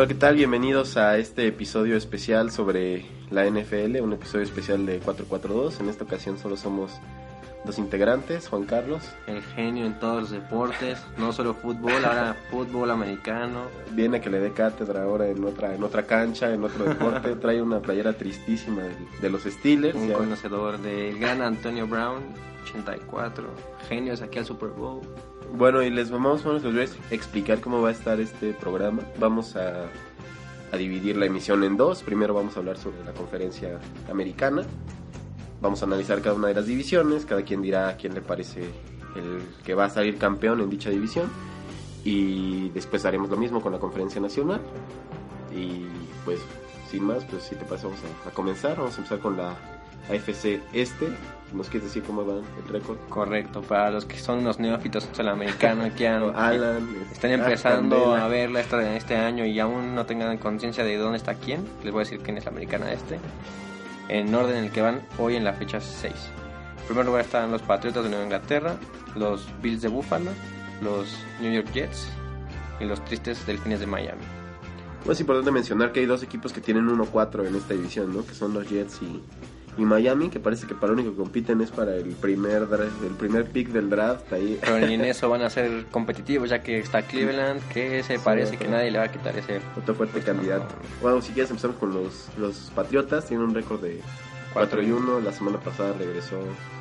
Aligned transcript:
Hola, 0.00 0.08
¿qué 0.08 0.14
tal? 0.14 0.36
Bienvenidos 0.36 0.96
a 0.96 1.18
este 1.18 1.46
episodio 1.46 1.94
especial 1.94 2.50
sobre 2.50 3.04
la 3.30 3.44
NFL, 3.44 4.00
un 4.00 4.14
episodio 4.14 4.44
especial 4.44 4.86
de 4.86 4.98
442. 4.98 5.78
En 5.80 5.90
esta 5.90 6.04
ocasión 6.04 6.38
solo 6.38 6.56
somos 6.56 6.98
dos 7.66 7.76
integrantes, 7.76 8.48
Juan 8.48 8.64
Carlos. 8.64 9.02
El 9.26 9.42
genio 9.42 9.84
en 9.84 10.00
todos 10.00 10.22
los 10.22 10.30
deportes, 10.30 11.04
no 11.18 11.34
solo 11.34 11.52
fútbol, 11.52 12.02
ahora 12.02 12.34
fútbol 12.50 12.90
americano. 12.90 13.64
Viene 13.92 14.16
a 14.16 14.20
que 14.22 14.30
le 14.30 14.40
dé 14.40 14.54
cátedra 14.54 15.02
ahora 15.02 15.28
en 15.28 15.44
otra, 15.44 15.74
en 15.74 15.84
otra 15.84 16.06
cancha, 16.06 16.50
en 16.50 16.64
otro 16.64 16.86
deporte. 16.86 17.36
Trae 17.36 17.60
una 17.60 17.82
playera 17.82 18.14
tristísima 18.14 18.84
de, 18.84 18.96
de 19.20 19.28
los 19.28 19.42
Steelers. 19.42 19.94
Un 19.96 20.08
Ya- 20.08 20.14
conocedor 20.14 20.78
del 20.78 21.18
gran 21.18 21.42
Antonio 21.42 21.86
Brown, 21.86 22.22
84. 22.62 23.48
Genios 23.86 24.22
aquí 24.22 24.38
al 24.38 24.46
Super 24.46 24.70
Bowl. 24.70 25.02
Bueno, 25.56 25.82
y 25.82 25.90
les 25.90 26.10
vamos, 26.10 26.44
vamos 26.44 26.64
a 26.64 27.14
explicar 27.14 27.60
cómo 27.60 27.82
va 27.82 27.88
a 27.88 27.92
estar 27.92 28.20
este 28.20 28.52
programa. 28.52 29.02
Vamos 29.18 29.56
a, 29.56 29.86
dividir 30.76 31.16
la 31.16 31.26
emisión 31.26 31.64
en 31.64 31.76
dos. 31.76 32.02
Primero 32.02 32.32
vamos 32.32 32.56
a 32.56 32.60
hablar 32.60 32.78
sobre 32.78 33.02
la 33.04 33.12
conferencia 33.12 33.78
americana. 34.08 34.62
Vamos 35.60 35.82
a 35.82 35.86
analizar 35.86 36.22
cada 36.22 36.36
una 36.36 36.48
de 36.48 36.54
las 36.54 36.66
divisiones. 36.66 37.26
Cada 37.26 37.42
quien 37.42 37.60
dirá 37.60 37.88
a 37.88 37.96
quién 37.96 38.14
le 38.14 38.22
parece 38.22 38.62
el 39.16 39.42
que 39.64 39.74
va 39.74 39.86
a 39.86 39.90
salir 39.90 40.16
campeón 40.16 40.60
en 40.60 40.70
dicha 40.70 40.88
división. 40.88 41.28
Y 42.04 42.70
después 42.70 43.04
haremos 43.04 43.28
lo 43.28 43.36
mismo 43.36 43.60
con 43.60 43.72
la 43.72 43.78
conferencia 43.78 44.20
nacional. 44.20 44.60
Y 45.54 45.84
pues, 46.24 46.40
sin 46.90 47.04
más, 47.04 47.24
pues 47.24 47.42
si 47.42 47.56
te 47.56 47.64
parece, 47.64 47.88
vamos 47.88 48.00
a, 48.24 48.28
a 48.28 48.32
comenzar. 48.32 48.76
Vamos 48.76 48.94
a 48.94 48.98
empezar 48.98 49.18
con 49.18 49.36
la 49.36 49.56
AFC 50.08 50.60
Este. 50.72 51.08
¿Nos 51.52 51.68
quieres 51.68 51.88
decir 51.88 52.04
cómo 52.04 52.24
va 52.24 52.34
el 52.34 52.68
récord? 52.68 52.96
Correcto, 53.08 53.60
para 53.62 53.90
los 53.90 54.04
que 54.04 54.16
son 54.16 54.38
unos 54.38 54.60
neófitos 54.60 55.10
del 55.16 55.28
americano 55.28 55.90
que 55.96 56.06
han- 56.06 56.32
Alan, 56.36 56.88
están 57.10 57.32
ah, 57.32 57.34
empezando 57.34 58.14
a 58.14 58.28
verla 58.28 58.60
esta, 58.60 58.96
este 58.96 59.16
año 59.16 59.44
y 59.44 59.58
aún 59.58 59.96
no 59.96 60.06
tengan 60.06 60.38
conciencia 60.38 60.84
de 60.84 60.96
dónde 60.96 61.18
está 61.18 61.34
quién, 61.34 61.64
les 61.82 61.92
voy 61.92 62.02
a 62.02 62.04
decir 62.04 62.20
quién 62.20 62.38
es 62.38 62.44
la 62.44 62.52
americana 62.52 62.92
este. 62.92 63.18
En 64.08 64.32
orden 64.32 64.58
en 64.58 64.64
el 64.66 64.70
que 64.70 64.80
van 64.80 65.02
hoy 65.18 65.34
en 65.34 65.42
la 65.42 65.52
fecha 65.52 65.80
6. 65.80 66.12
En 66.82 66.86
primer 66.86 67.06
lugar 67.06 67.22
están 67.22 67.50
los 67.50 67.62
Patriotas 67.62 68.04
de 68.04 68.10
Nueva 68.10 68.24
Inglaterra, 68.24 68.76
los 69.16 69.48
Bills 69.60 69.82
de 69.82 69.88
Buffalo, 69.88 70.30
los 70.82 71.16
New 71.40 71.52
York 71.52 71.68
Jets 71.72 72.08
y 72.80 72.84
los 72.84 73.04
tristes 73.04 73.44
Delfines 73.44 73.80
de 73.80 73.86
Miami. 73.86 74.22
Pues 75.04 75.16
es 75.16 75.22
importante 75.22 75.50
mencionar 75.50 75.90
que 75.92 76.00
hay 76.00 76.06
dos 76.06 76.22
equipos 76.22 76.52
que 76.52 76.60
tienen 76.60 76.86
1-4 76.88 77.46
en 77.46 77.56
esta 77.56 77.74
división, 77.74 78.14
¿no? 78.14 78.24
Que 78.24 78.34
son 78.34 78.54
los 78.54 78.68
Jets 78.68 79.00
y, 79.02 79.22
y 79.80 79.84
Miami, 79.86 80.28
que 80.28 80.38
parece 80.38 80.66
que 80.66 80.74
para 80.74 80.88
lo 80.88 80.92
único 80.94 81.12
que 81.12 81.16
compiten 81.16 81.62
es 81.62 81.70
para 81.70 81.96
el 81.96 82.10
primer 82.10 82.68
el 83.02 83.14
primer 83.18 83.46
pick 83.46 83.68
del 83.68 83.88
draft 83.88 84.30
ahí. 84.32 84.58
Pero 84.60 84.78
ni 84.78 84.94
en 84.94 85.04
eso 85.06 85.30
van 85.30 85.40
a 85.42 85.48
ser 85.48 85.86
competitivos 85.90 86.50
ya 86.50 86.62
que 86.62 86.78
está 86.78 87.02
Cleveland 87.02 87.62
que 87.68 88.02
se 88.02 88.18
parece 88.18 88.58
que 88.58 88.68
nadie 88.68 88.90
le 88.90 88.98
va 88.98 89.04
a 89.06 89.12
quitar 89.12 89.36
ese 89.36 89.60
Otro 89.76 89.94
fuerte 89.94 90.20
candidato. 90.20 90.66
Bueno, 91.00 91.22
si 91.22 91.32
quieres 91.32 91.50
empezamos 91.50 91.76
con 91.78 91.94
los, 91.94 92.28
los 92.36 92.70
Patriotas, 92.74 93.26
tienen 93.26 93.46
un 93.46 93.54
récord 93.54 93.80
de 93.80 94.00
4 94.52 94.82
y 94.82 94.90
1. 94.90 95.20
La 95.20 95.32
semana 95.32 95.58
pasada 95.58 95.92
regresó 95.98 96.38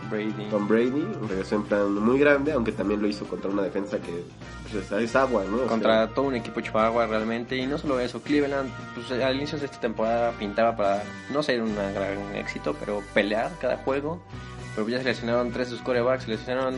Brady. 0.10 0.50
Tom 0.50 0.68
Brady, 0.68 1.06
regresó 1.28 1.56
en 1.56 1.64
plan 1.64 1.94
muy 1.94 2.20
grande, 2.20 2.52
aunque 2.52 2.72
también 2.72 3.02
lo 3.02 3.08
hizo 3.08 3.26
contra 3.26 3.50
una 3.50 3.62
defensa 3.62 4.00
que 4.00 4.24
pues, 4.72 4.92
es, 4.92 5.16
agua, 5.16 5.44
¿no? 5.50 5.58
O 5.58 5.60
sea, 5.60 5.68
contra 5.68 6.08
todo 6.10 6.26
un 6.26 6.36
equipo 6.36 6.62
chihuahua 6.62 7.08
realmente 7.08 7.56
y 7.56 7.66
no 7.66 7.78
solo 7.78 8.00
eso 8.00 8.22
Cleveland 8.22 8.72
pues, 8.94 9.12
al 9.12 9.36
inicio 9.36 9.58
de 9.58 9.66
esta 9.66 9.80
temporada 9.80 10.32
pintaba 10.34 10.76
para 10.76 11.04
no 11.32 11.44
ser 11.44 11.62
un 11.62 11.76
gran 11.76 12.36
éxito 12.36 12.76
pero 12.80 13.02
pelear 13.14 13.52
cada 13.60 13.78
juego 13.78 14.22
pero 14.76 14.88
ya 14.88 15.00
se 15.00 15.04
lesionaron 15.04 15.52
tres 15.52 15.70
de 15.70 15.78
sus 15.78 15.84
corebacks 15.84 16.24
se 16.24 16.32
lesionaron 16.32 16.78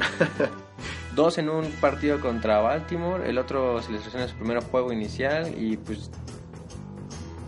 dos 1.16 1.38
en 1.38 1.50
un 1.50 1.70
partido 1.74 2.20
contra 2.20 2.60
Baltimore 2.60 3.28
el 3.30 3.38
otro 3.38 3.82
se 3.82 3.92
lesionó 3.92 4.24
en 4.24 4.30
su 4.30 4.36
primer 4.36 4.64
juego 4.64 4.94
inicial 4.94 5.54
y 5.58 5.78
pues 5.78 6.10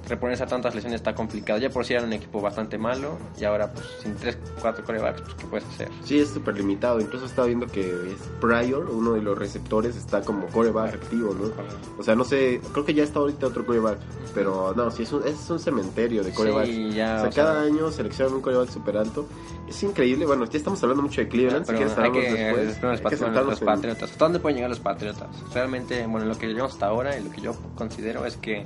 reponerse 0.08 0.44
a 0.44 0.48
tantas 0.48 0.76
lesiones 0.76 0.98
está 1.00 1.16
complicado 1.16 1.60
ya 1.60 1.70
por 1.70 1.86
si 1.86 1.94
era 1.94 2.04
un 2.04 2.12
equipo 2.14 2.42
bastante 2.42 2.78
malo 2.78 3.18
y 3.40 3.46
ahora 3.46 3.72
pues 3.72 3.86
sin 4.02 4.16
tres 4.16 4.38
cuatro 4.62 4.84
corebacks 4.84 5.22
pues 5.22 5.34
qué 5.36 5.46
puedes 5.46 5.66
hacer 5.68 5.90
Sí, 6.04 6.20
es 6.20 6.30
súper 6.30 6.56
limitado. 6.58 7.00
Incluso 7.00 7.26
estaba 7.26 7.48
viendo 7.48 7.68
que 7.68 7.82
es 7.82 8.18
Pryor, 8.42 8.90
uno 8.90 9.14
de 9.14 9.22
los 9.22 9.38
receptores, 9.38 9.96
está 9.96 10.22
como 10.22 10.48
coreback 10.48 10.96
activo, 10.96 11.34
¿no? 11.34 11.52
O 11.98 12.04
sea, 12.04 12.16
no 12.16 12.24
sé, 12.26 12.60
creo 12.74 12.84
que 12.86 12.94
ya 12.94 13.04
está 13.04 13.20
ahorita 13.20 13.48
otro 13.48 13.66
coreback, 13.66 13.98
pero 14.34 14.74
no, 14.76 14.92
sí, 14.92 15.04
es 15.04 15.12
un, 15.14 15.26
es 15.28 15.50
un 15.50 15.60
cementerio 15.60 16.24
de 16.24 16.32
corebacks. 16.34 16.68
Sí, 16.68 16.92
ya, 16.92 17.16
o 17.16 17.20
sea, 17.20 17.30
o 17.30 17.32
sea- 17.32 17.44
cada 17.46 17.62
año 17.64 17.92
seleccionan 17.92 18.34
un 18.36 18.42
coreback 18.42 18.70
súper 18.70 18.98
alto. 18.98 19.26
Es 19.68 19.82
increíble, 19.84 20.26
bueno, 20.26 20.44
ya 20.46 20.58
estamos 20.58 20.82
hablando 20.84 21.04
mucho 21.04 21.22
de 21.22 21.28
Cleveland, 21.30 21.64
si 21.66 21.68
Pero 21.68 21.78
quieres 21.78 21.98
hay 21.98 22.06
hablamos 22.06 22.26
que, 22.26 22.34
después. 22.44 22.68
después 22.68 22.84
los, 22.84 22.92
Hay 22.92 22.98
que 22.98 23.04
pat- 23.04 23.14
sentarnos 23.20 23.50
los 23.52 23.62
en- 23.62 23.66
Patriotas. 23.68 24.12
¿Hasta 24.12 24.26
dónde 24.26 24.40
pueden 24.40 24.56
llegar 24.58 24.70
los 24.70 24.80
Patriotas? 24.80 25.30
Realmente, 25.54 26.06
bueno, 26.08 26.26
lo 26.26 26.38
que 26.38 26.48
llevamos 26.48 26.74
hasta 26.74 26.88
ahora 26.88 27.18
y 27.18 27.24
lo 27.24 27.32
que 27.32 27.42
yo 27.42 27.56
considero 27.76 28.26
es 28.26 28.36
que 28.38 28.66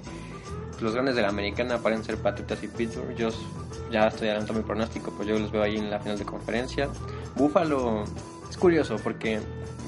los 0.82 0.94
grandes 0.94 1.16
de 1.16 1.22
la 1.22 1.30
americana 1.30 1.78
parecen 1.80 2.04
ser 2.06 2.18
Patriotas 2.18 2.64
y 2.64 2.68
Pittsburgh. 2.68 3.16
Yo 3.16 3.30
ya 3.92 4.08
estoy 4.08 4.28
adelantando 4.30 4.62
mi 4.62 4.66
pronóstico, 4.68 5.12
pues 5.12 5.28
yo 5.28 5.38
los 5.40 5.52
veo 5.52 5.64
ahí 5.64 5.78
en 5.78 5.90
la 5.90 6.00
final 6.00 6.18
de 6.18 6.26
conferencia. 6.26 6.90
Buffalo 7.36 8.04
es 8.50 8.58
curioso 8.58 8.98
porque 9.04 9.40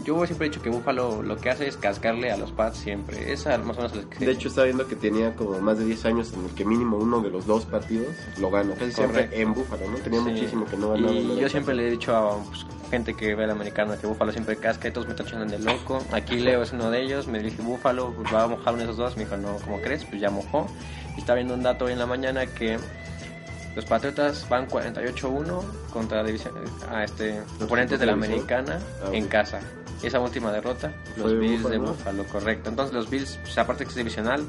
yo 0.06 0.26
siempre 0.26 0.48
he 0.48 0.50
dicho 0.50 0.62
que 0.62 0.70
Buffalo 0.70 1.22
lo 1.22 1.36
que 1.38 1.50
hace 1.50 1.68
es 1.68 1.76
cascarle 1.78 2.32
a 2.32 2.38
los 2.38 2.52
Pats 2.52 2.78
siempre. 2.78 3.32
Es 3.32 3.46
a- 3.48 3.58
más 3.58 3.78
o 3.78 3.82
menos 3.82 3.96
lo 3.96 4.10
que 4.10 4.26
De 4.26 4.32
hecho, 4.32 4.48
estaba 4.48 4.66
viendo 4.66 4.88
que 4.88 4.96
tenía 4.96 5.36
como 5.36 5.60
más 5.60 5.78
de 5.78 5.86
10 5.86 6.06
años 6.06 6.32
en 6.34 6.46
el 6.46 6.52
que 6.52 6.64
mínimo 6.66 6.98
uno 6.98 7.20
de 7.22 7.30
los 7.30 7.46
dos 7.46 7.66
partidos 7.66 8.08
lo 8.40 8.50
gana. 8.50 8.74
Casi 8.76 8.92
siempre 8.94 9.30
en 9.34 9.54
Búfalo, 9.54 9.90
¿no? 9.90 9.98
Tenía 9.98 10.24
Sí. 10.24 10.30
muchísimo 10.30 10.66
que 10.66 10.78
no 10.78 10.92
ganaba. 10.92 11.12
Y 11.14 11.38
yo 11.40 11.50
siempre 11.50 11.76
le 11.76 11.88
he 11.88 11.92
dicho 11.92 12.16
a 12.16 12.38
pues, 12.46 12.66
gente 12.90 13.14
que 13.14 13.36
ve 13.36 13.44
al 13.44 13.52
americano 13.52 13.98
que 14.00 14.08
Búfalo 14.08 14.32
siempre 14.32 14.56
casca 14.58 14.88
y 14.88 14.92
todos 14.92 15.08
me 15.08 15.14
tachan 15.14 15.48
de 15.48 15.60
loco. 15.60 16.04
Aquí 16.12 16.40
Leo 16.40 16.64
es 16.64 16.74
uno 16.74 16.90
de 16.92 17.02
ellos. 17.02 17.28
Me 17.28 17.40
dije, 17.40 17.62
Búfalo, 17.62 18.14
pues 18.14 18.34
va 18.34 18.44
a 18.44 18.48
mojar 18.48 18.74
uno 18.74 18.84
de 18.84 18.84
esos 18.86 18.98
dos. 18.98 19.18
Me 19.18 19.24
dijo, 19.24 19.38
no, 19.38 19.56
¿cómo 19.58 19.82
crees? 19.82 20.06
Pues 20.06 20.22
ya 20.22 20.30
mojó. 20.30 20.68
Y 21.16 21.20
está 21.20 21.34
viendo 21.36 21.54
un 21.54 21.64
dato 21.64 21.86
hoy 21.86 21.94
en 21.94 22.00
la 22.00 22.06
mañana 22.06 22.46
que 22.46 22.78
los 23.76 23.86
Patriotas 23.86 24.48
van 24.50 24.68
48-1 24.68 25.64
contra 25.92 26.24
división, 26.24 26.54
a 26.90 27.04
este, 27.04 27.40
oponentes 27.62 28.00
de 28.00 28.06
la 28.06 28.14
americana 28.14 28.80
Ah, 29.04 29.10
en 29.14 29.28
casa. 29.28 29.60
Y 30.02 30.08
esa 30.08 30.20
última 30.20 30.52
derrota, 30.52 30.92
los 31.18 31.38
Bills 31.38 31.70
de 31.70 31.78
Buffalo. 31.78 31.94
Búfalo, 31.94 32.24
correcto. 32.26 32.70
Entonces 32.70 32.94
los 32.94 33.10
Bills, 33.10 33.38
pues, 33.42 33.58
aparte 33.58 33.84
que 33.84 33.90
es 33.90 33.96
divisional, 33.96 34.44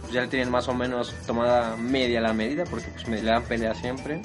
pues, 0.00 0.12
ya 0.12 0.22
le 0.22 0.28
tienen 0.28 0.50
más 0.50 0.68
o 0.68 0.74
menos 0.74 1.12
tomada 1.26 1.76
media 1.76 2.20
la 2.20 2.32
medida 2.32 2.64
porque 2.64 2.88
pues 2.88 3.08
me 3.08 3.20
le 3.20 3.30
dan 3.30 3.42
pelea 3.42 3.74
siempre. 3.74 4.22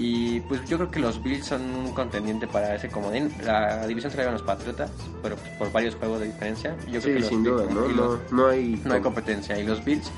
Y 0.00 0.38
pues 0.42 0.64
yo 0.68 0.76
creo 0.76 0.90
que 0.92 1.00
los 1.00 1.20
Bills 1.22 1.46
son 1.46 1.60
un 1.74 1.92
contendiente 1.92 2.46
para 2.46 2.74
ese 2.76 2.88
comodín. 2.88 3.32
La 3.44 3.84
división 3.86 4.12
se 4.12 4.16
la 4.16 4.22
llevan 4.22 4.34
los 4.34 4.42
Patriotas, 4.46 4.90
pero 5.22 5.34
pues, 5.36 5.50
por 5.56 5.72
varios 5.72 5.96
juegos 5.96 6.20
de 6.20 6.26
diferencia. 6.26 6.76
Yo 6.86 7.00
creo 7.00 7.16
Sí, 7.16 7.22
que 7.22 7.22
sin 7.28 7.42
duda, 7.42 7.64
Bills- 7.64 7.74
¿no? 7.74 7.88
No, 7.88 8.20
no 8.30 8.46
hay... 8.48 8.80
no 8.84 8.94
hay 8.94 9.00
competencia. 9.00 9.58
Y 9.58 9.64
los 9.66 9.84
Bills, 9.84 10.08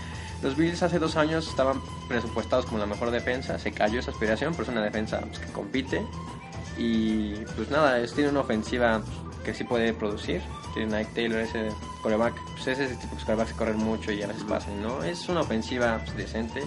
los 0.43 0.55
Bills 0.57 0.83
hace 0.83 0.99
dos 0.99 1.17
años 1.17 1.49
estaban 1.49 1.81
presupuestados 2.09 2.67
como 2.67 2.79
la 2.79 2.85
mejor 2.87 3.11
defensa. 3.11 3.59
Se 3.59 3.73
cayó 3.73 4.01
esa 4.01 4.11
aspiración, 4.11 4.53
pero 4.53 4.65
es 4.65 4.69
una 4.69 4.83
defensa 4.83 5.21
pues, 5.21 5.39
que 5.39 5.51
compite. 5.53 6.03
Y 6.77 7.37
pues 7.57 7.71
nada, 7.71 7.99
es, 8.01 8.13
tiene 8.13 8.31
una 8.31 8.41
ofensiva 8.41 9.01
pues, 9.01 9.39
que 9.45 9.55
sí 9.55 9.65
puede 9.65 9.95
producir. 9.95 10.43
Tiene 10.75 10.99
Nike 10.99 11.11
Taylor, 11.15 11.41
ese 11.41 11.69
coreback. 12.03 12.35
Pues 12.53 12.67
es 12.69 12.79
ese 12.81 12.95
tipo 12.97 13.17
de 13.17 13.23
corebacks 13.25 13.53
corren 13.55 13.79
mucho 13.79 14.13
y 14.13 14.23
a 14.23 14.27
veces 14.27 14.45
pasan, 14.45 14.83
¿no? 14.83 15.03
Es 15.03 15.29
una 15.29 15.41
ofensiva 15.41 16.01
pues, 16.05 16.17
decente. 16.19 16.63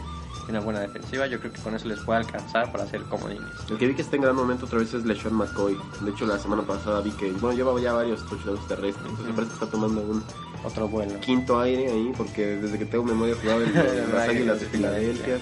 Una 0.50 0.60
buena 0.60 0.82
defensiva, 0.82 1.26
yo 1.28 1.40
creo 1.40 1.54
que 1.54 1.62
con 1.62 1.74
eso 1.74 1.88
les 1.88 2.00
puede 2.02 2.20
alcanzar 2.20 2.70
para 2.72 2.84
hacer 2.84 3.02
comodines. 3.04 3.50
El 3.70 3.78
que 3.78 3.88
vi 3.88 3.94
que 3.96 4.02
está 4.02 4.18
en 4.18 4.24
gran 4.24 4.36
momento 4.36 4.66
otra 4.66 4.80
vez 4.80 4.94
es 4.94 5.06
LeSean 5.06 5.34
McCoy. 5.34 5.78
De 6.02 6.12
hecho, 6.12 6.26
la 6.26 6.38
semana 6.38 6.64
pasada 6.64 7.00
vi 7.02 7.12
que, 7.12 7.32
bueno, 7.32 7.56
llevaba 7.56 7.80
ya 7.80 7.94
varios 7.94 8.26
touchdowns 8.28 8.68
terrestres. 8.68 8.98
Entonces, 9.10 9.26
me 9.28 9.34
parece 9.34 9.50
que 9.58 9.64
está 9.64 9.68
tomando 9.72 10.02
un 10.02 10.24
Otro 10.66 10.90
quinto 11.22 11.60
aire 11.62 11.90
ahí, 11.92 12.12
porque 12.18 12.58
desde 12.58 12.78
que 12.78 12.86
tengo 12.86 13.06
memoria 13.06 13.36
jugaba 13.42 13.64
en 13.64 13.74
las 14.14 14.30
Águilas 14.30 14.60
de 14.60 14.66
de 14.66 14.72
Filadelfia. 14.72 15.38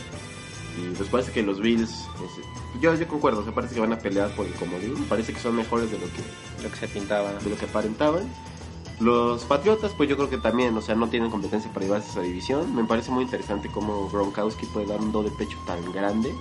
Y 0.78 0.94
pues 0.96 1.10
parece 1.10 1.32
que 1.32 1.42
los 1.44 1.60
Bills, 1.60 1.90
es- 1.90 2.82
yo, 2.82 2.94
yo 2.96 3.08
concuerdo, 3.08 3.42
o 3.42 3.44
sea, 3.44 3.54
parece 3.54 3.74
que 3.76 3.82
van 3.82 3.92
a 3.94 3.98
pelear 4.00 4.30
por 4.36 4.46
el 4.46 4.54
comodín. 4.54 4.94
Parece 5.10 5.34
que 5.34 5.40
son 5.40 5.56
mejores 5.56 5.92
de 5.92 5.98
lo 6.00 6.06
que, 6.06 6.64
Lo 6.64 6.70
que 6.72 6.76
se 6.78 6.88
pintaba. 6.88 7.34
de 7.34 7.50
lo 7.50 7.58
que 7.58 7.66
aparentaban. 7.66 8.24
Los 9.02 9.44
Patriotas, 9.46 9.92
pues 9.98 10.08
yo 10.10 10.16
creo 10.16 10.30
que 10.30 10.38
también, 10.38 10.76
o 10.78 10.82
sea, 10.82 10.94
no 10.96 11.08
tienen 11.10 11.32
competencia 11.32 11.72
para 11.74 11.86
llevarse 11.86 12.08
a 12.08 12.12
esa 12.12 12.22
división. 12.22 12.76
Me 12.76 12.84
parece 12.84 13.10
muy 13.12 13.24
interesante 13.24 13.70
cómo 13.70 14.10
Gronkowski 14.10 14.66
puede 14.68 14.86
dar 14.88 15.00
un 15.00 15.12
do 15.12 15.24
de 15.24 15.32
pecho 15.32 15.58
tan 15.66 15.92
grande 15.92 16.34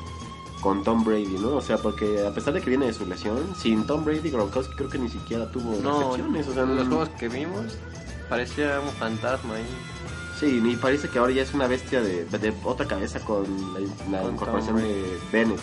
con 0.61 0.83
Tom 0.85 1.03
Brady, 1.03 1.39
¿no? 1.41 1.57
O 1.57 1.63
sea, 1.63 1.79
porque 1.79 2.27
a 2.27 2.35
pesar 2.35 2.53
de 2.53 2.61
que 2.61 2.69
viene 2.69 2.85
de 2.87 2.93
su 2.93 3.07
lesión, 3.07 3.55
sin 3.57 3.87
Tom 3.87 4.05
Brady, 4.05 4.31
Gronkowski 4.31 4.75
creo 4.77 4.91
que 4.91 4.99
ni 4.99 5.09
siquiera 5.09 5.51
tuvo 5.51 5.75
No, 5.83 6.01
recepciones. 6.01 6.49
O 6.49 6.53
sea, 6.55 6.65
los 6.65 6.87
no- 6.87 6.97
juegos 6.97 7.09
que 7.19 7.29
vimos 7.29 7.65
parecía 8.29 8.79
un 8.81 8.91
fantasma 8.91 9.55
ahí. 9.55 9.65
Sí, 10.39 10.61
y 10.65 10.77
parece 10.77 11.09
que 11.09 11.19
ahora 11.19 11.33
ya 11.33 11.43
es 11.43 11.53
una 11.55 11.67
bestia 11.67 12.01
de, 12.03 12.25
de 12.27 12.55
otra 12.65 12.87
cabeza 12.87 13.21
con 13.21 13.45
la, 13.75 13.81
la 14.11 14.23
Con 14.23 14.35
incorporación 14.35 14.77
de 14.77 15.19
Bennett. 15.33 15.61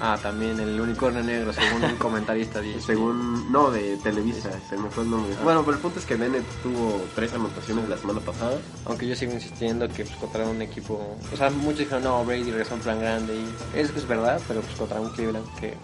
Ah, 0.00 0.18
también 0.20 0.58
el 0.58 0.80
unicornio 0.80 1.22
negro, 1.22 1.52
según 1.52 1.84
un 1.84 1.96
comentarista 1.96 2.60
dice. 2.62 2.80
Según, 2.80 3.52
no, 3.52 3.70
de 3.70 3.98
Televisa, 3.98 4.50
se 4.68 4.76
me 4.78 4.88
fue 4.88 5.04
el 5.04 5.10
nombre. 5.10 5.34
Bueno, 5.44 5.62
pero 5.62 5.76
el 5.76 5.82
punto 5.82 5.98
es 5.98 6.06
que 6.06 6.16
Bennett 6.16 6.44
tuvo 6.62 7.04
tres 7.14 7.34
anotaciones 7.34 7.88
la 7.88 7.98
semana 7.98 8.20
pasada. 8.20 8.58
Aunque 8.86 9.06
yo 9.06 9.14
sigo 9.14 9.32
insistiendo 9.32 9.86
que 9.88 10.04
pues, 10.04 10.16
contra 10.16 10.46
un 10.46 10.62
equipo... 10.62 11.16
O 11.32 11.36
sea, 11.36 11.50
muchos 11.50 11.80
dijeron, 11.80 12.04
no, 12.04 12.24
Brady 12.24 12.50
regresó 12.50 12.74
en 12.74 12.80
plan 12.80 12.98
grande. 12.98 13.34
Y 13.36 13.78
es, 13.78 13.90
es 13.90 14.08
verdad, 14.08 14.40
pero 14.48 14.62
pues 14.62 14.74
contra 14.76 15.00
un 15.00 15.10
Cleveland 15.10 15.46
que... 15.58 15.74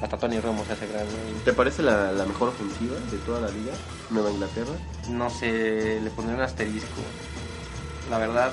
Hasta 0.00 0.16
Tony 0.16 0.40
Romo 0.40 0.64
se 0.64 0.72
hace 0.72 0.86
grande. 0.86 1.12
¿Te 1.44 1.52
parece 1.52 1.82
la, 1.82 2.12
la 2.12 2.24
mejor 2.24 2.48
ofensiva 2.48 2.96
de 3.10 3.18
toda 3.18 3.42
la 3.42 3.48
liga? 3.48 3.72
Nueva 4.08 4.30
Inglaterra. 4.30 4.72
No 5.10 5.28
sé, 5.28 6.00
le 6.02 6.08
pondré 6.10 6.34
un 6.34 6.40
asterisco. 6.40 7.02
la 8.10 8.16
verdad, 8.16 8.50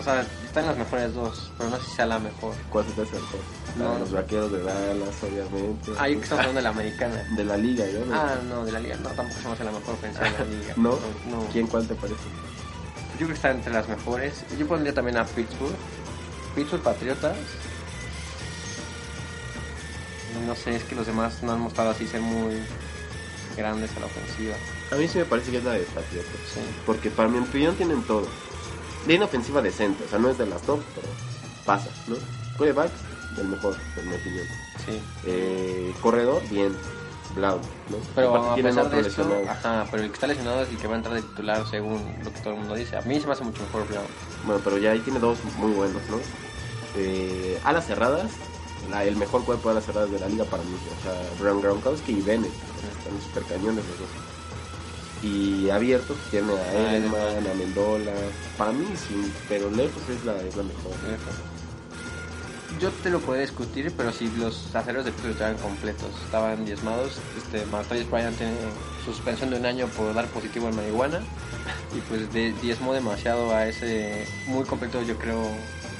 o 0.00 0.02
sea, 0.02 0.26
están 0.56 0.74
las 0.74 0.78
mejores 0.78 1.14
dos, 1.14 1.50
pero 1.58 1.68
no 1.68 1.76
sé 1.76 1.84
si 1.84 1.90
sea 1.96 2.06
la 2.06 2.18
mejor. 2.18 2.54
¿Cuál 2.70 2.86
se 2.86 2.92
te 2.92 3.02
hace 3.02 3.12
mejor? 3.12 3.40
Ah, 3.78 3.98
los 3.98 4.10
vaqueros 4.10 4.50
de 4.50 4.62
Dallas, 4.62 5.14
obviamente. 5.22 5.92
Ah, 5.98 6.08
yo 6.08 6.16
que 6.16 6.22
estamos 6.22 6.40
hablando 6.40 6.58
de 6.58 6.62
la 6.62 6.68
americana. 6.70 7.22
De 7.36 7.44
la 7.44 7.56
liga, 7.58 7.84
¿yo? 7.86 8.06
¿no? 8.06 8.14
Ah, 8.14 8.36
no, 8.48 8.64
de 8.64 8.72
la 8.72 8.80
liga. 8.80 8.96
No, 8.96 9.10
tampoco 9.10 9.52
hace 9.52 9.64
la 9.64 9.72
mejor 9.72 9.94
ofensiva 9.94 10.24
de 10.24 10.38
la 10.38 10.44
liga. 10.58 10.74
¿No? 10.78 10.98
no. 11.30 11.46
¿Quién 11.52 11.66
cuál 11.66 11.86
te 11.86 11.94
parece? 11.94 12.22
Yo 12.24 13.16
creo 13.16 13.28
que 13.28 13.34
está 13.34 13.50
entre 13.50 13.70
las 13.70 13.86
mejores. 13.86 14.44
Yo 14.58 14.66
pondría 14.66 14.94
también 14.94 15.18
a 15.18 15.26
Pittsburgh. 15.26 15.76
Pittsburgh 16.54 16.82
Patriotas. 16.82 17.36
No 20.46 20.54
sé, 20.54 20.76
es 20.76 20.84
que 20.84 20.94
los 20.94 21.06
demás 21.06 21.42
no 21.42 21.52
han 21.52 21.60
mostrado 21.60 21.90
así 21.90 22.06
ser 22.06 22.22
muy 22.22 22.54
grandes 23.58 23.90
a 23.94 24.00
la 24.00 24.06
ofensiva. 24.06 24.54
A 24.90 24.94
mí 24.94 25.06
sí 25.06 25.18
me 25.18 25.26
parece 25.26 25.50
que 25.50 25.58
es 25.58 25.64
la 25.64 25.72
de 25.72 25.80
Patriotas. 25.80 26.32
Sí. 26.54 26.60
Porque 26.86 27.10
para 27.10 27.28
mi 27.28 27.40
opinión 27.40 27.74
tienen 27.76 28.02
todo. 28.04 28.26
Bien 29.06 29.22
ofensiva 29.22 29.62
decente, 29.62 30.04
o 30.04 30.08
sea, 30.08 30.18
no 30.18 30.28
es 30.30 30.36
de 30.38 30.46
las 30.46 30.62
top, 30.62 30.80
pero 30.94 31.08
pasa, 31.64 31.90
¿no? 32.08 32.16
Quarterback, 32.56 32.90
el 33.38 33.48
mejor, 33.48 33.76
en 33.96 34.08
mi 34.08 34.14
opinión. 34.14 34.46
Sí. 34.84 35.00
Eh, 35.24 35.94
corredor, 36.00 36.42
bien. 36.48 36.76
Blau, 37.34 37.58
¿no? 37.90 37.98
Pero 38.14 38.50
a 38.52 38.56
pesar 38.56 38.88
de 38.88 39.00
esto, 39.00 39.42
ajá, 39.48 39.86
pero 39.90 40.02
el 40.02 40.08
que 40.08 40.14
está 40.14 40.26
lesionado 40.26 40.62
es 40.62 40.70
el 40.70 40.78
que 40.78 40.86
va 40.86 40.94
a 40.94 40.96
entrar 40.96 41.14
de 41.14 41.22
titular 41.22 41.66
según 41.66 42.00
lo 42.24 42.32
que 42.32 42.40
todo 42.40 42.54
el 42.54 42.60
mundo 42.60 42.74
dice. 42.74 42.96
A 42.96 43.02
mí 43.02 43.20
se 43.20 43.26
me 43.26 43.32
hace 43.32 43.44
mucho 43.44 43.62
mejor 43.62 43.86
Brown. 43.88 44.06
Bueno, 44.44 44.60
pero 44.64 44.78
ya 44.78 44.92
ahí 44.92 45.00
tiene 45.00 45.18
dos 45.18 45.44
muy 45.56 45.72
buenos, 45.72 46.08
¿no? 46.08 46.18
Eh, 46.94 47.60
alas 47.64 47.86
cerradas, 47.86 48.32
la- 48.88 49.04
el 49.04 49.16
mejor 49.16 49.44
cuerpo 49.44 49.68
de 49.68 49.72
alas 49.72 49.84
cerradas 49.84 50.10
de 50.10 50.18
la 50.18 50.28
liga 50.28 50.44
para 50.44 50.62
mí. 50.62 50.76
O 50.98 51.02
sea, 51.02 51.14
Brown 51.38 51.60
Gronkowski 51.60 52.12
y 52.12 52.22
Bennett. 52.22 52.52
Están 52.98 53.20
súper 53.20 53.44
cañones 53.44 53.84
los 53.86 53.98
dos. 53.98 54.08
Y 55.22 55.70
abiertos 55.70 56.16
tiene 56.30 56.52
a 56.52 56.56
Ah, 56.56 56.94
Edelman. 56.96 57.46
a 57.50 57.54
Mendola. 57.54 58.12
Para 58.58 58.72
mí 58.72 58.86
sí, 58.96 59.32
pero 59.48 59.70
lejos 59.70 60.02
es 60.10 60.24
la, 60.24 60.34
es 60.42 60.54
la 60.56 60.62
mejor. 60.62 60.92
Yo 62.78 62.90
te 62.90 63.08
lo 63.08 63.20
podría 63.20 63.42
discutir, 63.42 63.90
pero 63.96 64.12
si 64.12 64.28
los 64.36 64.74
aceros 64.76 65.06
de 65.06 65.10
Pittsburgh 65.10 65.32
estaban 65.32 65.56
completos, 65.56 66.10
estaban 66.26 66.64
diezmados, 66.66 67.12
este 67.38 67.64
Martavis 67.66 68.10
Bryant 68.10 68.36
tiene 68.36 68.52
suspensión 69.04 69.48
de 69.50 69.56
un 69.56 69.64
año 69.64 69.86
por 69.88 70.12
dar 70.12 70.26
positivo 70.26 70.68
en 70.68 70.76
marihuana 70.76 71.20
y 71.96 72.00
pues 72.02 72.30
de- 72.34 72.52
diezmó 72.60 72.92
demasiado 72.92 73.54
a 73.54 73.66
ese 73.66 74.26
muy 74.46 74.64
completo, 74.64 75.00
yo 75.02 75.16
creo, 75.16 75.42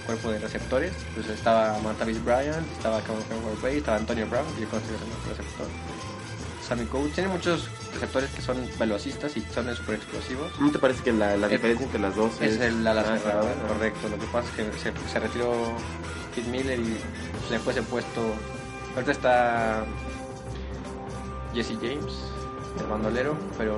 cuerpo 0.04 0.30
de 0.30 0.38
receptores. 0.38 0.92
Pues 1.14 1.26
estaba 1.28 1.78
Martavis 1.82 2.22
Bryant, 2.22 2.70
estaba 2.76 3.00
Cameron 3.00 3.62
Bay, 3.62 3.78
estaba 3.78 3.96
Antonio 3.96 4.26
Brown, 4.26 4.44
que 4.54 4.60
yo 4.62 4.68
considero 4.68 4.98
el 4.98 5.08
mejor 5.08 5.28
receptor. 5.30 5.66
Sammy 6.68 6.84
Coates 6.86 7.12
tiene 7.14 7.28
muchos 7.28 7.68
receptores 7.94 8.30
que 8.30 8.42
son 8.42 8.56
velocistas 8.78 9.36
y 9.36 9.40
son 9.54 9.74
súper 9.76 9.96
explosivos. 9.96 10.50
¿No 10.60 10.70
te 10.72 10.78
parece 10.78 11.02
que 11.02 11.12
la, 11.12 11.36
la 11.36 11.46
Es- 11.46 11.52
diferencia 11.52 11.86
entre 11.86 12.00
las 12.00 12.16
dos 12.16 12.40
Es 12.40 12.58
el 12.60 12.86
ala 12.86 13.02
Ah, 13.02 13.18
cerrada, 13.18 13.42
ah, 13.42 13.68
correcto. 13.68 14.08
Lo 14.08 14.18
que 14.18 14.26
pasa 14.26 14.48
es 14.50 14.54
que 14.72 14.78
se, 14.78 14.92
se 15.12 15.20
retiró 15.20 15.52
Kid 16.34 16.46
Miller 16.46 16.78
y 16.80 16.96
se 17.48 17.58
fue 17.60 17.72
ese 17.72 17.82
puesto. 17.82 18.20
Ahorita 18.94 19.12
está 19.12 19.84
Jesse 21.54 21.76
James, 21.80 22.12
el 22.80 22.86
bandolero, 22.86 23.36
pero 23.56 23.76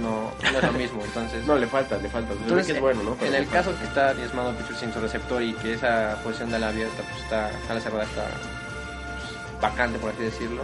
no, 0.00 0.30
no 0.52 0.58
es 0.58 0.64
lo 0.64 0.72
mismo. 0.72 1.02
Entonces, 1.04 1.44
No, 1.46 1.56
le 1.56 1.66
falta, 1.66 1.98
le 1.98 2.08
falta. 2.08 2.32
Entonces, 2.34 2.68
es 2.76 2.80
bueno, 2.80 3.02
¿no? 3.02 3.14
Pero 3.14 3.26
en 3.26 3.32
le 3.32 3.38
el 3.38 3.46
falta. 3.46 3.64
caso 3.70 3.78
que 3.78 3.84
está 3.84 4.14
diezmado 4.14 4.54
Pitcher 4.56 4.76
sin 4.76 4.92
su 4.92 5.00
receptor 5.00 5.42
y 5.42 5.52
que 5.54 5.72
esa 5.74 6.18
posición 6.22 6.50
de 6.50 6.58
la 6.58 6.68
abierta 6.68 7.02
pues, 7.10 7.22
está, 7.24 7.50
a 7.70 7.74
la 7.74 7.80
cerrada 7.80 8.04
está 8.04 8.24
pues, 8.28 9.60
vacante, 9.60 9.98
por 9.98 10.10
así 10.12 10.22
decirlo, 10.22 10.62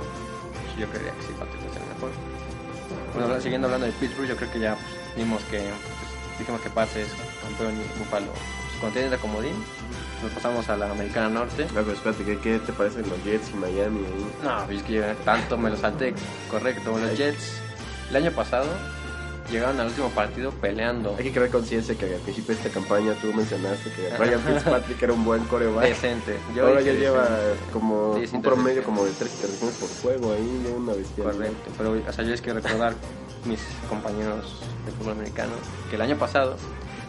yo 0.78 0.86
creería 0.88 1.12
que 1.12 1.22
sí, 1.22 1.32
Patrick 1.38 1.62
es 1.70 1.76
el 1.76 1.88
mejor. 1.94 2.10
Bueno, 3.14 3.40
siguiendo 3.40 3.66
hablando 3.66 3.86
de 3.86 3.92
Pittsburgh, 3.92 4.28
yo 4.28 4.36
creo 4.36 4.50
que 4.50 4.60
ya 4.60 4.74
pues, 4.74 5.16
vimos 5.16 5.42
que 5.44 5.58
pues, 5.58 6.38
dijimos 6.38 6.60
que 6.60 6.70
Paz 6.70 6.96
es 6.96 7.08
campeón 7.42 7.74
y 7.74 7.98
Buffalo 7.98 8.26
pues, 8.32 8.80
contiene 8.80 9.10
de 9.10 9.18
comodín. 9.18 9.54
Nos 10.22 10.30
pasamos 10.32 10.68
a 10.68 10.76
la 10.76 10.90
Americana 10.90 11.28
Norte. 11.28 11.66
Pero 11.74 11.92
espérate, 11.92 12.24
¿qué, 12.24 12.38
qué 12.38 12.58
te 12.60 12.72
parecen 12.72 13.08
los 13.08 13.22
Jets 13.24 13.50
y 13.50 13.54
Miami 13.54 14.00
ahí? 14.06 14.32
No, 14.42 14.64
pues, 14.66 14.78
es 14.78 14.82
que 14.84 14.92
yo 14.94 15.02
tanto 15.24 15.58
me 15.58 15.70
lo 15.70 15.76
salté. 15.76 16.14
Correcto, 16.50 16.96
los 16.98 17.18
Jets 17.18 17.60
el 18.10 18.16
año 18.16 18.30
pasado 18.32 18.66
llegaron 19.52 19.78
al 19.78 19.86
último 19.88 20.08
partido 20.10 20.50
peleando. 20.50 21.14
Hay 21.16 21.24
que 21.24 21.32
crear 21.32 21.50
conciencia 21.50 21.94
que 21.94 22.06
al 22.14 22.20
principio 22.20 22.54
de 22.56 22.60
esta 22.62 22.70
campaña 22.72 23.14
tú 23.20 23.32
mencionaste 23.32 23.90
que. 23.92 24.10
Ryan 24.16 24.40
Fitzpatrick 24.46 25.02
era 25.02 25.12
un 25.12 25.24
buen 25.24 25.44
coreback. 25.44 25.84
Decente. 25.84 26.36
Ahora 26.60 26.80
ya 26.80 26.92
lleva 26.92 27.28
como 27.72 28.12
un 28.14 28.42
promedio 28.42 28.80
intercepciones. 28.80 28.84
como 28.84 29.04
de 29.04 29.10
tres 29.12 29.32
intervenciones 29.34 29.76
por 29.76 29.88
juego 30.02 30.32
ahí, 30.32 30.62
de 30.64 30.72
una 30.72 30.92
bestia. 30.94 31.24
Correcto, 31.24 31.70
pero 31.78 31.92
o 31.92 32.12
sea, 32.12 32.24
yo 32.24 32.34
es 32.34 32.40
que 32.40 32.52
recordar 32.52 32.94
mis 33.44 33.60
compañeros 33.88 34.60
de 34.86 34.92
fútbol 34.92 35.12
americano 35.12 35.52
que 35.90 35.96
el 35.96 36.02
año 36.02 36.16
pasado 36.16 36.56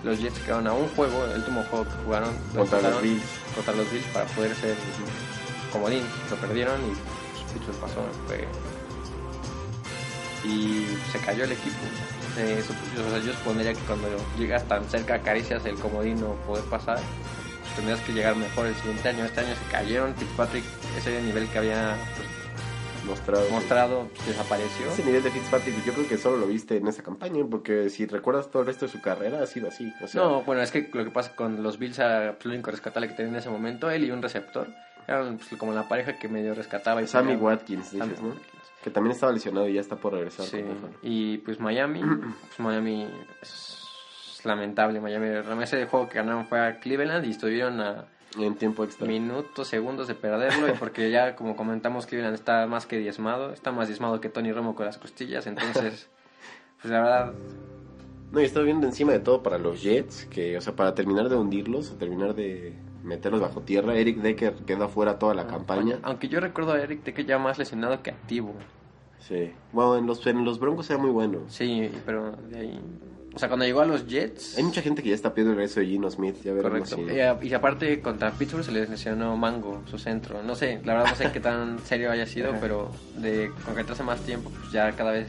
los 0.03 0.19
Jets 0.19 0.37
quedaron 0.39 0.67
a 0.67 0.73
un 0.73 0.87
juego, 0.89 1.25
el 1.31 1.37
último 1.39 1.63
juego 1.69 1.85
que 1.85 1.91
jugaron 2.03 2.29
Contra 2.55 2.81
los 2.81 3.01
Bills. 3.01 3.23
contra 3.55 3.73
los 3.73 3.89
Bills 3.89 4.05
para 4.07 4.25
poder 4.25 4.53
ser 4.55 4.75
comodín, 5.71 6.03
lo 6.29 6.35
perdieron 6.37 6.75
y 6.81 7.53
Pittsburgh 7.53 7.77
pasó, 7.79 8.01
fue- 8.27 8.45
y 10.43 10.85
se 11.11 11.19
cayó 11.19 11.45
el 11.45 11.53
equipo. 11.53 11.77
Eh, 12.37 12.63
o 12.63 13.09
sea, 13.11 13.19
yo 13.19 13.33
supondría 13.33 13.73
que 13.73 13.79
cuando 13.81 14.07
llegas 14.37 14.67
tan 14.67 14.83
cerca 14.89 15.15
acaricias 15.15 15.65
el 15.65 15.75
comodín 15.75 16.23
o 16.23 16.33
poder 16.47 16.63
pasar, 16.65 16.99
tendrías 17.75 17.99
que 18.01 18.13
llegar 18.13 18.35
mejor 18.35 18.67
el 18.67 18.75
siguiente 18.75 19.09
año. 19.09 19.25
Este 19.25 19.41
año 19.41 19.55
se 19.55 19.71
cayeron, 19.71 20.15
Fitzpatrick, 20.15 20.63
ese 20.97 21.21
nivel 21.21 21.47
que 21.49 21.57
había 21.59 21.95
pues, 22.15 22.27
Mostrado. 23.05 23.49
mostrado 23.49 24.07
pues, 24.15 24.27
desapareció. 24.27 24.87
Ese 24.91 25.03
nivel 25.03 25.23
de 25.23 25.29
Fitzpatrick 25.31 25.85
yo 25.85 25.93
creo 25.93 26.07
que 26.07 26.17
solo 26.17 26.37
lo 26.37 26.47
viste 26.47 26.77
en 26.77 26.87
esa 26.87 27.03
campaña, 27.03 27.43
porque 27.49 27.89
si 27.89 28.05
recuerdas 28.05 28.49
todo 28.49 28.61
el 28.61 28.67
resto 28.67 28.85
de 28.85 28.91
su 28.91 29.01
carrera 29.01 29.43
ha 29.43 29.47
sido 29.47 29.67
así. 29.67 29.93
O 30.01 30.07
sea, 30.07 30.21
No, 30.21 30.41
bueno, 30.43 30.61
es 30.61 30.71
que 30.71 30.89
lo 30.93 31.03
que 31.03 31.11
pasa 31.11 31.35
con 31.35 31.61
los 31.61 31.77
Bills, 31.77 31.99
ah, 31.99 32.33
pues, 32.35 32.45
lo 32.45 32.53
único 32.53 32.71
rescatable 32.71 33.09
que 33.09 33.13
tenían 33.15 33.35
en 33.35 33.39
ese 33.41 33.49
momento, 33.49 33.91
él 33.91 34.05
y 34.05 34.11
un 34.11 34.21
receptor, 34.21 34.67
eran 35.07 35.37
pues, 35.37 35.59
como 35.59 35.73
la 35.73 35.87
pareja 35.87 36.17
que 36.17 36.29
medio 36.29 36.55
rescataba. 36.55 37.01
Y 37.01 37.07
Sammy 37.07 37.35
Watkins, 37.35 37.87
Sammy 37.87 38.03
dices, 38.05 38.21
¿no? 38.21 38.35
Que 38.83 38.89
también 38.91 39.13
estaba 39.13 39.31
lesionado 39.31 39.67
y 39.67 39.73
ya 39.73 39.81
está 39.81 39.95
por 39.95 40.13
regresar. 40.13 40.45
Sí, 40.45 40.61
y 41.01 41.37
pues 41.39 41.59
Miami, 41.59 42.01
pues 42.47 42.59
Miami 42.59 43.07
es 43.41 44.41
lamentable. 44.43 44.99
Miami, 44.99 45.27
realmente 45.29 45.63
ese 45.63 45.85
juego 45.85 46.09
que 46.09 46.17
ganaron 46.17 46.45
fue 46.47 46.59
a 46.59 46.79
Cleveland 46.79 47.25
y 47.25 47.29
estuvieron 47.31 47.79
a 47.79 48.05
En 48.37 48.55
tiempo 48.55 48.83
extra. 48.83 49.07
minutos, 49.07 49.67
segundos 49.69 50.07
de 50.07 50.15
perderlo. 50.15 50.67
y 50.67 50.71
porque 50.79 51.09
ya, 51.11 51.35
como 51.35 51.55
comentamos, 51.55 52.05
Cleveland 52.05 52.35
está 52.35 52.67
más 52.67 52.85
que 52.85 52.97
diezmado, 52.97 53.53
está 53.53 53.71
más 53.71 53.87
diezmado 53.87 54.19
que 54.19 54.27
Tony 54.29 54.51
Romo 54.51 54.75
con 54.75 54.85
las 54.85 54.97
costillas. 54.97 55.47
Entonces, 55.47 56.09
pues 56.81 56.91
la 56.91 56.99
verdad, 57.01 57.33
No, 58.33 58.41
y 58.41 58.43
estaba 58.43 58.65
viendo 58.65 58.85
encima 58.85 59.13
de 59.13 59.19
todo 59.19 59.43
para 59.43 59.57
los 59.57 59.81
Jets, 59.81 60.25
que, 60.25 60.57
o 60.57 60.61
sea, 60.61 60.75
para 60.75 60.93
terminar 60.93 61.29
de 61.29 61.37
hundirlos, 61.37 61.91
o 61.91 61.95
terminar 61.95 62.33
de 62.35 62.73
meterlos 63.03 63.41
bajo 63.41 63.61
tierra, 63.61 63.95
Eric 63.95 64.17
Decker 64.17 64.53
queda 64.65 64.87
fuera 64.87 65.19
toda 65.19 65.33
la 65.35 65.45
campaña. 65.47 65.99
aunque 66.03 66.27
yo 66.29 66.39
recuerdo 66.39 66.73
a 66.73 66.81
Eric 66.81 67.03
de 67.03 67.13
que 67.13 67.25
ya 67.25 67.37
más 67.37 67.57
lesionado 67.59 68.01
que 68.01 68.11
activo. 68.11 68.53
Sí. 69.19 69.51
Bueno, 69.71 69.97
en 69.97 70.05
los, 70.05 70.25
en 70.27 70.43
los 70.43 70.59
Broncos 70.59 70.89
era 70.89 70.99
muy 70.99 71.11
bueno. 71.11 71.39
Sí, 71.47 71.89
pero 72.05 72.31
de 72.49 72.59
ahí. 72.59 72.79
O 73.35 73.39
sea, 73.39 73.47
cuando 73.47 73.65
llegó 73.65 73.81
a 73.81 73.85
los 73.85 74.05
Jets. 74.05 74.57
Hay 74.57 74.63
mucha 74.63 74.81
gente 74.81 75.01
que 75.01 75.09
ya 75.09 75.15
está 75.15 75.33
pidiendo 75.33 75.51
el 75.53 75.57
regreso 75.57 75.79
de 75.79 75.87
Gino 75.87 76.09
Smith, 76.11 76.35
ya 76.43 76.53
veremos 76.53 76.89
Correcto. 76.89 77.11
si... 77.11 77.17
Y, 77.17 77.19
a- 77.21 77.39
y 77.41 77.53
aparte, 77.53 77.99
contra 77.99 78.31
Pittsburgh 78.31 78.63
se 78.63 78.71
les 78.71 78.89
lesionó 78.89 79.35
Mango, 79.37 79.81
su 79.89 79.97
centro. 79.97 80.43
No 80.43 80.53
sé, 80.55 80.81
la 80.85 80.93
verdad 80.93 81.09
no 81.09 81.15
sé 81.15 81.31
qué 81.31 81.39
tan 81.39 81.79
serio 81.79 82.11
haya 82.11 82.27
sido, 82.27 82.53
pero 82.61 82.91
de 83.17 83.49
concretarse 83.65 84.03
más 84.03 84.19
tiempo, 84.21 84.51
pues 84.51 84.71
ya 84.71 84.91
cada 84.91 85.13
vez 85.13 85.27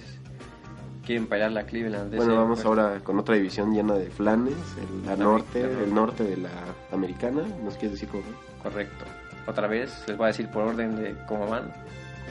quieren 1.05 1.27
pelear 1.27 1.53
la 1.53 1.65
Cleveland. 1.65 2.11
de 2.11 2.17
Bueno, 2.17 2.37
vamos 2.37 2.65
ahora 2.65 3.01
con 3.03 3.19
otra 3.19 3.35
división 3.37 3.73
llena 3.75 3.95
de 3.95 4.11
flanes, 4.11 4.55
el, 4.79 5.05
la 5.07 5.17
La 5.17 5.25
norte, 5.25 5.59
americana. 5.61 5.85
el 5.85 5.95
norte 5.95 6.25
de 6.25 6.37
la 6.37 6.51
americana, 6.93 7.43
¿nos 7.63 7.75
quieres 7.75 7.93
decir 7.93 8.09
cómo? 8.09 8.23
Correcto. 8.63 9.05
Otra 9.47 9.67
vez, 9.67 10.05
les 10.09 10.17
voy 10.17 10.25
a 10.25 10.29
decir 10.29 10.49
por 10.49 10.63
orden 10.63 10.97
de 10.97 11.15
cómo 11.29 11.47
van. 11.47 11.73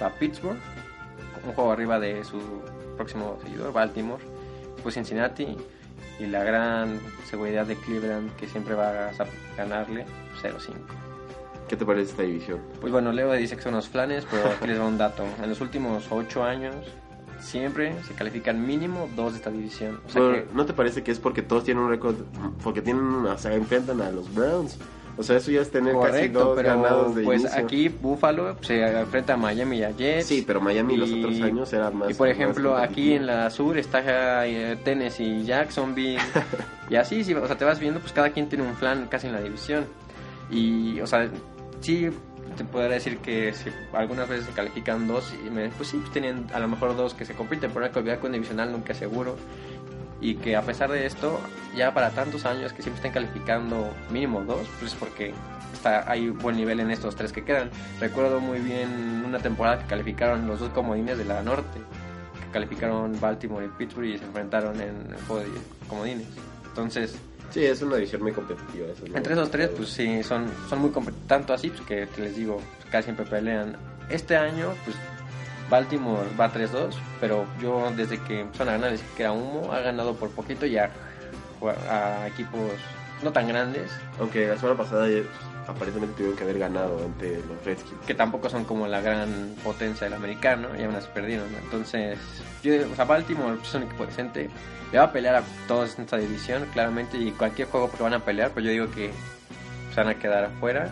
Va 0.02 0.10
Pittsburgh, 0.10 0.58
un 1.46 1.54
juego 1.54 1.72
arriba 1.72 2.00
de 2.00 2.24
su 2.24 2.40
próximo 2.98 3.38
seguidor, 3.44 3.72
Baltimore. 3.74 4.24
Pues 4.82 4.96
Cincinnati 4.96 5.56
y 6.20 6.26
la 6.26 6.44
gran 6.44 7.00
seguridad 7.30 7.66
de 7.66 7.76
Cleveland 7.76 8.36
que 8.36 8.48
siempre 8.48 8.74
va 8.76 9.10
a 9.10 9.12
ganarle 9.56 10.06
0-5. 10.42 10.74
¿Qué 11.68 11.78
te 11.78 11.86
parece 11.86 12.12
esta 12.12 12.24
división? 12.24 12.60
Pues 12.82 12.92
bueno, 12.92 13.12
Leo 13.12 13.32
dice 13.34 13.56
que 13.56 13.62
son 13.62 13.74
los 13.76 13.88
flanes, 13.88 14.26
pero 14.30 14.48
aquí 14.50 14.68
les 14.68 14.80
va 14.80 14.86
un 14.86 14.98
dato. 14.98 15.24
En 15.42 15.50
los 15.50 15.62
últimos 15.62 16.12
ocho 16.12 16.44
años 16.44 16.76
siempre 17.44 17.94
se 18.08 18.14
califican 18.14 18.66
mínimo 18.66 19.10
dos 19.16 19.34
de 19.34 19.38
esta 19.38 19.52
división. 19.52 20.00
O 20.08 20.10
sea 20.10 20.22
Bueno, 20.22 20.38
que 20.38 20.56
¿No 20.56 20.66
te 20.66 20.74
parece 20.74 21.04
que 21.04 21.12
es 21.12 21.20
porque 21.20 21.42
todos 21.42 21.64
tienen 21.64 21.84
un 21.84 21.90
récord, 21.90 22.16
porque 22.64 22.82
tienen, 22.82 23.04
o 23.04 23.38
sea, 23.38 23.54
enfrentan 23.54 24.02
a 24.02 24.10
los 24.12 24.34
Browns? 24.34 24.78
O 25.16 25.22
sea, 25.22 25.38
eso 25.38 25.52
ya 25.52 25.62
es 25.62 25.70
tener 25.70 25.96
casi 26.00 26.28
dos 26.30 26.56
pero 26.56 26.70
ganados 26.70 27.14
de 27.16 27.24
pues 27.24 27.42
inicio. 27.42 27.64
aquí 27.64 27.88
Buffalo 27.88 28.56
se 28.62 28.82
enfrenta 28.82 29.36
a 29.36 29.38
Miami 29.38 29.78
y 29.78 29.84
a 29.84 29.92
Jets. 29.92 30.26
Sí, 30.26 30.44
pero 30.46 30.60
Miami 30.60 30.98
los 30.98 31.12
otros 31.12 31.40
años 31.42 31.72
era 31.72 31.92
más. 31.92 32.10
Y 32.10 32.14
por 32.16 32.28
más 32.28 32.36
ejemplo, 32.36 32.76
aquí 32.76 33.14
en 33.14 33.28
la 33.28 33.50
sur 33.52 33.78
está 33.78 34.48
eh, 34.48 34.76
Tennessee, 34.84 35.44
Jacksonville. 35.46 36.20
y 36.90 36.96
así, 36.96 37.24
sí, 37.24 37.34
o 37.36 37.46
sea, 37.46 37.56
te 37.56 37.64
vas 37.66 37.80
viendo, 37.80 38.00
pues 38.00 38.12
cada 38.12 38.32
quien 38.32 38.50
tiene 38.50 38.66
un 38.66 38.74
flan 38.74 39.08
casi 39.08 39.28
en 39.28 39.34
la 39.34 39.42
división. 39.42 39.86
Y, 40.50 41.00
o 41.00 41.06
sea, 41.06 41.30
sí, 41.80 42.10
te 42.54 42.64
podría 42.64 42.90
decir 42.90 43.18
que 43.20 43.54
si 43.54 43.70
algunas 43.94 44.28
veces 44.30 44.46
se 44.46 44.52
califican 44.52 45.08
dos, 45.08 45.34
y 45.46 45.50
me, 45.50 45.70
pues 45.70 45.90
sí, 45.90 45.98
pues 45.98 46.12
tienen 46.12 46.48
a 46.54 46.60
lo 46.60 46.68
mejor 46.68 46.96
dos 46.96 47.14
que 47.14 47.26
se 47.26 47.34
compiten, 47.34 47.72
pero 47.72 47.86
hay 47.86 47.92
que 47.92 48.00
olvidar 48.00 48.20
que 48.20 48.28
un 48.28 48.34
divisional 48.34 48.72
nunca 48.72 48.94
es 48.94 49.00
seguro. 49.00 49.36
y 50.24 50.36
que 50.36 50.56
a 50.56 50.62
pesar 50.62 50.90
de 50.90 51.06
esto, 51.06 51.40
ya 51.76 51.94
para 51.94 52.12
tantos 52.12 52.46
años 52.46 52.72
que 52.72 52.82
siempre 52.82 53.00
estén 53.00 53.12
calificando 53.12 53.94
mínimo 54.10 54.42
dos, 54.44 54.66
pues 54.80 54.96
porque 54.96 55.34
está, 55.74 56.10
hay 56.10 56.30
buen 56.30 56.56
nivel 56.56 56.80
en 56.80 56.92
estos 56.92 57.16
tres 57.18 57.34
que 57.34 57.44
quedan. 57.44 57.70
Recuerdo 58.00 58.40
muy 58.40 58.60
bien 58.60 59.24
una 59.26 59.40
temporada 59.40 59.80
que 59.80 59.86
calificaron 59.86 60.48
los 60.48 60.62
dos 60.62 60.70
comodines 60.70 61.18
de 61.18 61.26
la 61.26 61.44
norte, 61.44 61.80
que 62.40 62.52
calificaron 62.54 63.20
Baltimore 63.20 63.66
y 63.66 63.70
Pittsburgh 63.78 64.08
y 64.08 64.18
se 64.18 64.24
enfrentaron 64.24 64.80
en 64.80 64.96
el 65.14 65.22
juego 65.28 65.42
de 65.42 65.50
comodines. 65.90 66.28
Entonces, 66.68 67.18
Sí, 67.54 67.64
es 67.64 67.84
una 67.84 67.98
división 67.98 68.24
muy 68.24 68.32
competitiva. 68.32 68.88
Eso, 68.88 69.06
¿no? 69.08 69.16
entre 69.16 69.34
esos 69.34 69.52
tres, 69.52 69.70
pues 69.78 69.90
sí, 69.90 70.24
son, 70.24 70.48
son 70.68 70.80
muy 70.80 70.90
competitivos. 70.90 71.28
Tanto 71.28 71.54
así 71.54 71.70
pues, 71.70 71.82
que, 71.82 72.08
que 72.16 72.22
les 72.24 72.36
digo, 72.36 72.60
pues, 72.78 72.90
casi 72.92 73.04
siempre 73.06 73.26
pelean. 73.26 73.78
Este 74.10 74.36
año, 74.36 74.74
pues 74.84 74.98
Baltimore 75.70 76.28
va 76.40 76.52
3-2, 76.52 76.96
pero 77.22 77.46
yo 77.62 77.92
desde 77.96 78.20
que 78.22 78.42
empezaron 78.42 78.70
a 78.70 78.78
ganar 78.78 78.92
les 78.92 79.02
dije 79.02 79.14
que 79.16 79.24
era 79.24 79.32
humo, 79.32 79.72
ha 79.72 79.82
ganado 79.82 80.16
por 80.16 80.32
poquito 80.32 80.66
y 80.66 80.78
a, 80.78 80.90
a 81.90 82.28
equipos 82.28 82.72
no 83.24 83.32
tan 83.32 83.48
grandes, 83.48 83.92
Aunque 84.20 84.48
la 84.48 84.58
semana 84.58 84.78
pasada 84.78 85.08
aparentemente 85.68 86.16
tuvieron 86.16 86.38
que 86.38 86.44
haber 86.44 86.60
ganado 86.60 87.04
ante 87.04 87.38
los 87.48 87.64
Redskins. 87.66 88.00
que 88.06 88.14
tampoco 88.14 88.50
son 88.50 88.66
como 88.66 88.88
la 88.88 89.02
gran 89.02 89.56
potencia 89.64 90.06
del 90.06 90.14
americano, 90.14 90.70
y 90.78 90.84
aún 90.84 90.96
así 90.96 91.08
perdieron. 91.14 91.52
¿no? 91.52 91.58
Entonces, 91.60 92.18
yo, 92.64 92.74
o 92.92 92.96
sea, 92.96 93.06
Baltimore 93.06 93.56
pues, 93.56 93.70
es 93.70 93.76
un 93.76 93.84
equipo 93.84 94.06
decente, 94.06 94.50
le 94.92 94.98
va 94.98 95.06
a 95.06 95.12
pelear 95.12 95.36
a 95.36 95.44
todos 95.68 95.98
en 95.98 96.06
esta 96.06 96.18
división, 96.18 96.66
claramente, 96.74 97.18
y 97.18 97.32
cualquier 97.32 97.68
juego 97.68 97.88
porque 97.88 98.04
van 98.04 98.14
a 98.14 98.20
pelear, 98.20 98.52
pero 98.54 98.66
yo 98.66 98.72
digo 98.72 98.92
que 98.92 99.12
se 99.94 99.96
van 100.02 100.10
a 100.10 100.16
quedar 100.20 100.46
afuera. 100.46 100.92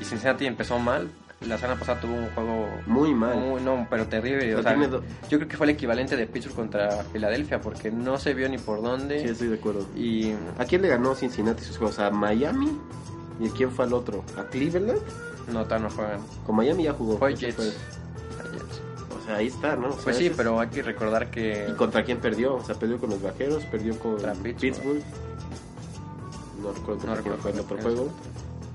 Y 0.00 0.04
Cincinnati 0.04 0.46
empezó 0.46 0.78
mal, 0.78 1.08
la 1.46 1.58
semana 1.58 1.78
pasada 1.78 2.00
tuvo 2.00 2.14
un 2.14 2.28
juego 2.30 2.68
Muy 2.86 3.14
mal. 3.14 3.36
muy, 3.36 3.60
no, 3.60 3.86
pero 3.90 4.06
terrible. 4.06 4.52
No 4.52 4.60
o 4.60 4.62
sea, 4.62 4.76
yo 4.76 5.38
creo 5.38 5.48
que 5.48 5.56
fue 5.56 5.66
el 5.66 5.70
equivalente 5.70 6.16
de 6.16 6.26
Pittsburgh 6.26 6.54
contra 6.54 7.04
Filadelfia, 7.12 7.60
porque 7.60 7.90
no 7.90 8.18
se 8.18 8.34
vio 8.34 8.48
ni 8.48 8.58
por 8.58 8.82
dónde. 8.82 9.20
Sí, 9.20 9.28
estoy 9.28 9.48
de 9.48 9.56
acuerdo. 9.56 9.86
Y 9.96 10.32
¿A 10.58 10.64
quién 10.64 10.82
le 10.82 10.88
ganó 10.88 11.14
Cincinnati 11.14 11.64
sus 11.64 11.78
juegos? 11.78 11.98
¿A 11.98 12.10
Miami? 12.10 12.78
¿Y 13.40 13.48
quién 13.50 13.70
fue 13.70 13.84
al 13.84 13.92
otro? 13.94 14.24
¿A 14.38 14.44
Cleveland? 14.44 15.00
no, 15.52 15.64
tan 15.66 15.82
no 15.82 15.90
juegan. 15.90 16.20
Con 16.46 16.56
Miami 16.56 16.84
ya 16.84 16.92
jugó. 16.92 17.18
Fue 17.18 17.34
Jets. 17.34 17.58
O 19.20 19.24
sea, 19.24 19.36
ahí 19.36 19.46
está, 19.48 19.76
¿no? 19.76 19.88
O 19.88 19.92
sea, 19.92 20.04
Pues 20.04 20.16
sí, 20.16 20.30
pero 20.36 20.58
hay 20.60 20.68
que 20.68 20.82
recordar 20.82 21.30
que 21.30 21.68
¿Y 21.70 21.72
contra 21.74 22.04
quién 22.04 22.18
perdió? 22.18 22.56
O 22.56 22.64
sea, 22.64 22.74
perdió 22.74 22.98
con 22.98 23.10
los 23.10 23.22
Vaqueros, 23.22 23.64
perdió 23.66 23.98
con 23.98 24.16
Pittsburgh. 24.16 24.56
Pittsburgh. 24.56 25.02
No 26.62 26.72
recuerdo 26.72 27.06
No 27.06 27.14
recuerdo 27.14 27.38
fue 27.42 27.50
el 27.52 27.60
otro 27.60 27.78
juego. 27.78 28.08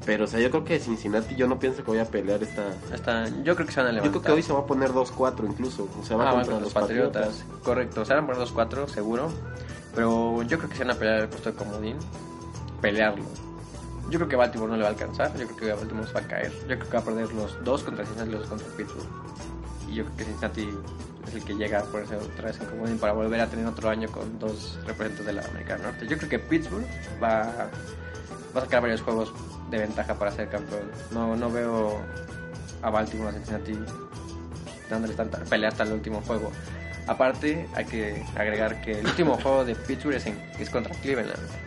Pero, 0.06 0.24
o 0.24 0.28
sea, 0.28 0.40
yo 0.40 0.50
creo 0.50 0.64
que 0.64 0.80
Cincinnati, 0.80 1.36
yo 1.36 1.48
no 1.48 1.60
pienso 1.60 1.84
que 1.84 1.92
voy 1.92 2.00
a 2.00 2.06
pelear 2.06 2.42
esta... 2.42 2.64
están, 2.94 3.44
yo 3.44 3.56
creo 3.56 3.68
que 3.68 3.74
se 3.74 3.82
van 3.82 3.88
a 3.88 3.92
Yo 3.92 3.96
levantar. 3.96 4.22
creo 4.22 4.24
que 4.24 4.32
hoy 4.38 4.42
se 4.44 4.54
va 4.54 4.60
a 4.60 4.66
poner 4.66 4.92
2-4 4.92 5.46
incluso. 5.50 5.90
O 6.02 6.06
sea, 6.06 6.16
va 6.16 6.30
Ah, 6.30 6.34
contra 6.36 6.46
con 6.54 6.64
los 6.64 6.64
los 6.64 6.74
Patriotas. 6.74 7.28
Patriotas. 7.28 7.62
Correcto, 7.64 8.06
se 8.06 8.14
van 8.14 8.24
a 8.24 8.28
poner 8.28 8.42
2-4, 8.48 8.88
seguro. 8.88 9.30
Pero 9.94 10.44
yo 10.44 10.58
creo 10.60 10.70
que 10.70 10.78
se 10.78 10.84
van 10.86 10.96
a 10.96 11.00
pelear 11.00 11.22
el 11.24 11.28
puesto 11.28 11.52
de 11.52 11.58
comodín. 11.58 11.98
Pelearlo. 12.82 13.26
Yo 14.10 14.20
creo 14.20 14.30
que 14.30 14.36
Baltimore 14.36 14.72
no 14.72 14.78
le 14.78 14.84
va 14.84 14.90
a 14.90 14.92
alcanzar. 14.92 15.32
Yo 15.38 15.46
creo 15.48 15.58
que 15.58 15.74
Baltimore 15.74 16.08
va 16.14 16.20
a 16.20 16.28
caer. 16.28 16.52
Yo 16.62 16.68
creo 16.68 16.90
que 16.90 16.94
va 16.94 17.00
a 17.00 17.06
perder 17.06 17.34
los 17.34 17.64
dos 17.64 17.84
contra 17.84 18.06
Cincinnati 18.06 18.36
y 18.36 18.40
los 18.40 18.48
contra 18.48 18.68
Pittsburgh. 18.70 19.08
Y 19.90 19.96
yo 19.96 20.06
creo 20.06 20.18
que 20.18 20.24
Cincinnati 20.26 20.70
es 21.28 21.36
el 21.36 21.44
que 21.44 21.54
llega 21.56 21.80
a 21.80 21.84
ponerse 21.84 22.16
otra 22.16 22.46
vez 22.46 22.60
en 22.62 22.68
comodín 22.68 22.98
para 23.00 23.14
volver 23.14 23.42
a 23.42 23.48
tener 23.48 23.66
otro 23.66 23.90
año 23.90 24.10
con 24.10 24.40
dos 24.40 24.80
representantes 24.86 25.26
de 25.26 25.34
la 25.34 25.46
América 25.46 25.78
Norte. 25.78 26.08
Yo 26.08 26.18
creo 26.18 26.30
que 26.30 26.40
Pittsburgh 26.40 26.86
va, 27.22 27.70
va 28.56 28.62
a 28.62 28.62
sacar 28.62 28.82
varios 28.82 29.02
juegos 29.02 29.34
de 29.70 29.80
ventaja 29.80 30.14
para 30.16 30.32
ser 30.32 30.50
campeón. 30.50 30.90
No, 31.12 31.36
no 31.36 31.52
veo 31.52 32.00
a 32.82 32.90
Baltimore, 32.90 33.30
a 33.30 33.34
Cincinnati 33.34 33.78
dándoles 34.90 35.18
tanta 35.18 35.40
pelea 35.40 35.70
hasta 35.70 35.84
el 35.84 35.92
último 35.92 36.22
juego. 36.22 36.52
Aparte, 37.08 37.68
hay 37.74 37.86
que 37.86 38.26
agregar 38.36 38.82
que 38.82 39.00
el 39.00 39.06
último 39.06 39.38
juego 39.42 39.64
de 39.66 39.76
Pittsburgh 39.76 40.16
es, 40.16 40.26
es 40.60 40.70
contra 40.70 40.94
Cleveland. 40.96 41.67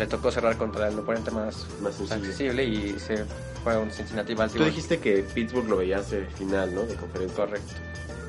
Le 0.00 0.06
tocó 0.06 0.30
cerrar 0.30 0.56
contra 0.56 0.88
el 0.88 0.98
oponente 0.98 1.30
más, 1.30 1.66
Más 1.82 2.00
accesible 2.10 2.64
y 2.64 2.98
se 2.98 3.24
fue 3.62 3.74
a 3.74 3.78
un 3.78 3.90
Cincinnati 3.90 4.32
Tú 4.32 4.38
Baltimore. 4.38 4.70
dijiste 4.70 4.98
que 4.98 5.22
Pittsburgh 5.34 5.68
lo 5.68 5.76
veías 5.76 6.10
de 6.10 6.24
final, 6.26 6.74
¿no? 6.74 6.82
De 6.82 6.94
conferencia. 6.94 7.36
Correcto, 7.36 7.74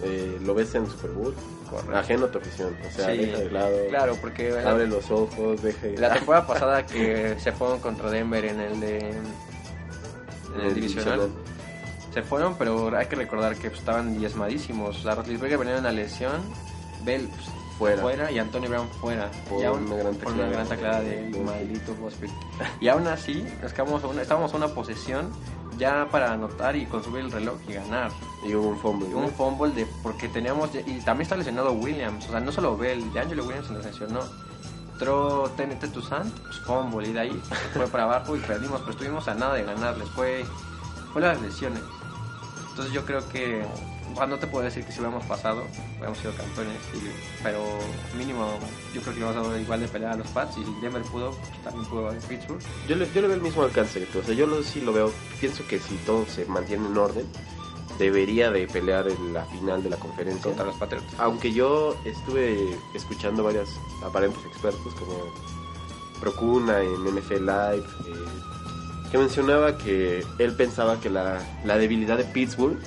Eh, 0.04 0.38
¿Lo 0.44 0.54
ves 0.54 0.76
en 0.76 0.86
Super 0.90 1.12
Bowl? 1.12 1.34
correcto. 1.70 1.96
Ajeno 1.98 2.26
a 2.26 2.32
tu 2.32 2.40
afición. 2.40 2.76
O 2.86 2.92
sea, 2.92 3.12
Sí, 3.12 3.18
deja 3.20 3.38
de 3.38 3.52
lado. 3.52 3.78
Claro, 3.88 4.18
porque 4.20 4.52
Abre 4.60 4.86
los 4.88 5.10
ojos, 5.10 5.62
deja 5.62 5.88
de... 5.88 5.98
la 5.98 6.14
temporada 6.14 6.46
pasada 6.46 6.86
que 6.86 7.38
se 7.40 7.54
fueron 7.54 7.80
contra 7.80 8.10
Denver 8.12 8.44
en 8.44 8.60
el 8.60 8.80
de 8.82 9.00
en 9.10 10.62
el 10.62 10.74
divisional 10.76 11.30
se 12.14 12.22
fueron, 12.24 12.56
pero 12.58 12.94
hay 12.98 13.06
que 13.06 13.16
recordar 13.16 13.56
que 13.56 13.70
pues, 13.70 13.80
estaban 13.80 14.18
diezmadísimos. 14.20 15.00
O 15.00 15.02
sea, 15.02 15.16
Roethlisberger 15.16 15.58
venía 15.58 15.76
de 15.76 15.80
una 15.80 15.94
lesión, 15.94 16.34
Bell 17.06 17.30
pues, 17.30 17.48
Fuera. 17.78 18.02
fuera 18.02 18.32
y 18.32 18.38
Antonio 18.38 18.70
Brown 18.70 18.88
fuera. 18.90 19.32
Por 19.50 19.62
y 19.62 19.66
aún, 19.66 19.86
una 19.86 19.96
gran 19.96 20.16
por 20.16 20.34
una 20.34 20.44
tacleada. 20.44 20.52
gran 20.52 20.68
tacleada 20.68 21.02
del 21.02 21.44
maldito 21.44 21.96
Bosfield. 21.96 22.34
Y 22.80 22.88
aún 22.88 23.08
así, 23.08 23.46
quedamos 23.74 24.04
a 24.04 24.08
una, 24.08 24.22
estábamos 24.22 24.54
a 24.54 24.58
una 24.58 24.68
posesión 24.68 25.32
ya 25.78 26.08
para 26.12 26.34
anotar 26.34 26.76
y 26.76 26.86
consumir 26.86 27.22
el 27.22 27.32
reloj 27.32 27.58
y 27.68 27.74
ganar. 27.74 28.12
Y 28.46 28.54
hubo 28.54 28.70
un 28.70 28.78
fumble. 28.78 29.16
Un 29.16 29.32
fumble 29.32 29.74
de 29.74 29.88
porque 30.04 30.28
teníamos 30.28 30.70
y 30.76 31.00
también 31.00 31.22
está 31.24 31.36
lesionado 31.36 31.74
Williams, 31.74 32.28
o 32.28 32.32
sea, 32.32 32.40
no 32.40 32.52
solo 32.52 32.78
Bell, 32.78 33.12
de 33.14 33.20
Angelo 33.20 33.46
Williams 33.46 33.68
se 33.68 33.74
lesionó. 33.74 34.20
Entró 34.94 35.50
TNT 35.58 35.92
Toussaint, 35.92 36.32
pues 36.42 36.60
fumble 36.60 37.08
y 37.08 37.14
de 37.14 37.20
ahí 37.20 37.42
fue 37.74 37.88
para 37.88 38.04
abajo 38.04 38.36
y 38.36 38.40
perdimos, 38.40 38.82
pero 38.82 38.92
estuvimos 38.92 39.28
a 39.28 39.34
nada 39.34 39.56
de 39.56 39.64
ganarles, 39.64 40.08
fue 40.10 40.46
fue 41.12 41.22
las 41.22 41.42
lesiones. 41.42 41.82
Entonces 42.70 42.94
yo 42.94 43.06
creo 43.06 43.28
que 43.30 43.66
o 44.12 44.16
sea, 44.16 44.28
no 44.28 44.38
te 44.38 44.48
puedo 44.48 44.64
decir 44.66 44.84
que 44.84 44.92
si 44.92 45.00
hubiéramos 45.00 45.26
pasado, 45.26 45.64
hubiéramos 45.94 46.18
sido 46.18 46.34
campeones, 46.36 46.78
pero 47.44 47.60
mínimo 48.18 48.60
yo 48.94 49.02
creo 49.02 49.14
que 49.14 49.20
le 49.20 49.26
vamos 49.26 49.48
a 49.48 49.50
dar 49.52 49.62
igual 49.62 49.80
de 49.80 49.88
pelea 49.88 50.12
a 50.12 50.16
los 50.16 50.28
Pats 50.28 50.58
y 50.58 50.82
Denver 50.82 51.02
pudo, 51.04 51.32
pues, 51.32 51.64
también 51.64 51.86
pudo 51.86 52.12
en 52.12 52.20
Pittsburgh. 52.20 52.62
Yo 52.88 52.96
le, 52.96 53.06
yo 53.14 53.22
le 53.22 53.28
veo 53.28 53.36
el 53.36 53.42
mismo 53.42 53.64
alcance 53.64 54.00
que 54.00 54.06
tú. 54.08 54.20
O 54.20 54.24
sea, 54.24 54.34
yo 54.34 54.48
lo, 54.48 54.64
sí 54.64 54.82
lo 54.82 54.94
veo. 54.94 55.12
Pienso 55.40 55.66
que 55.68 55.80
si 55.80 55.96
todo 55.98 56.26
se 56.26 56.46
mantiene 56.46 56.86
en 56.86 56.98
orden, 56.98 57.26
debería 57.98 58.52
de 58.52 58.68
pelear 58.68 59.08
en 59.08 59.34
la 59.34 59.46
final 59.46 59.84
de 59.84 59.90
la 59.90 59.98
conferencia. 59.98 60.44
contra 60.44 60.66
los 60.66 60.76
Patriots. 60.76 61.14
Aunque 61.18 61.54
yo 61.54 61.96
estuve 62.06 62.78
escuchando 62.94 63.44
varios 63.44 63.70
aparentes 64.04 64.44
expertos 64.46 64.94
como 64.96 65.32
Procuna 66.20 66.82
en 66.82 67.16
NFL 67.16 67.46
Live, 67.46 67.86
eh, 68.08 69.10
que 69.12 69.18
mencionaba 69.18 69.78
que 69.78 70.24
él 70.40 70.56
pensaba 70.56 71.00
que 71.00 71.10
la, 71.10 71.40
la 71.66 71.78
debilidad 71.78 72.18
de 72.18 72.24
Pittsburgh 72.24 72.78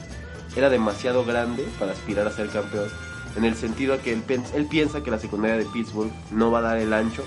era 0.56 0.70
demasiado 0.70 1.24
grande 1.24 1.66
para 1.78 1.92
aspirar 1.92 2.26
a 2.26 2.30
ser 2.30 2.48
campeón. 2.48 2.88
En 3.36 3.44
el 3.44 3.56
sentido 3.56 4.00
que 4.00 4.12
él, 4.12 4.22
él 4.54 4.66
piensa 4.66 5.02
que 5.02 5.10
la 5.10 5.18
secundaria 5.18 5.56
de 5.56 5.64
Pittsburgh 5.64 6.12
no 6.30 6.50
va 6.50 6.60
a 6.60 6.62
dar 6.62 6.78
el 6.78 6.92
ancho 6.92 7.24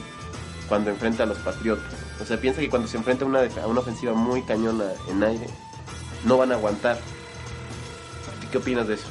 cuando 0.70 0.90
enfrenta 0.90 1.24
a 1.24 1.26
los 1.26 1.38
Patriotas. 1.40 1.94
O 2.22 2.26
sea, 2.26 2.40
piensa 2.40 2.62
que 2.62 2.70
cuando 2.70 2.88
se 2.88 2.98
enfrenta 2.98 3.26
a 3.26 3.28
una, 3.28 3.42
a 3.42 3.68
una 3.68 3.82
ofensiva 3.82 4.14
muy 4.14 4.42
cañona 4.44 4.86
en 5.10 5.24
aire, 5.24 5.48
no 6.24 6.38
van 6.38 6.52
a 6.52 6.56
aguantar. 6.56 6.98
¿Qué 8.52 8.58
opinas 8.58 8.88
de 8.88 8.96
eso? 8.96 9.08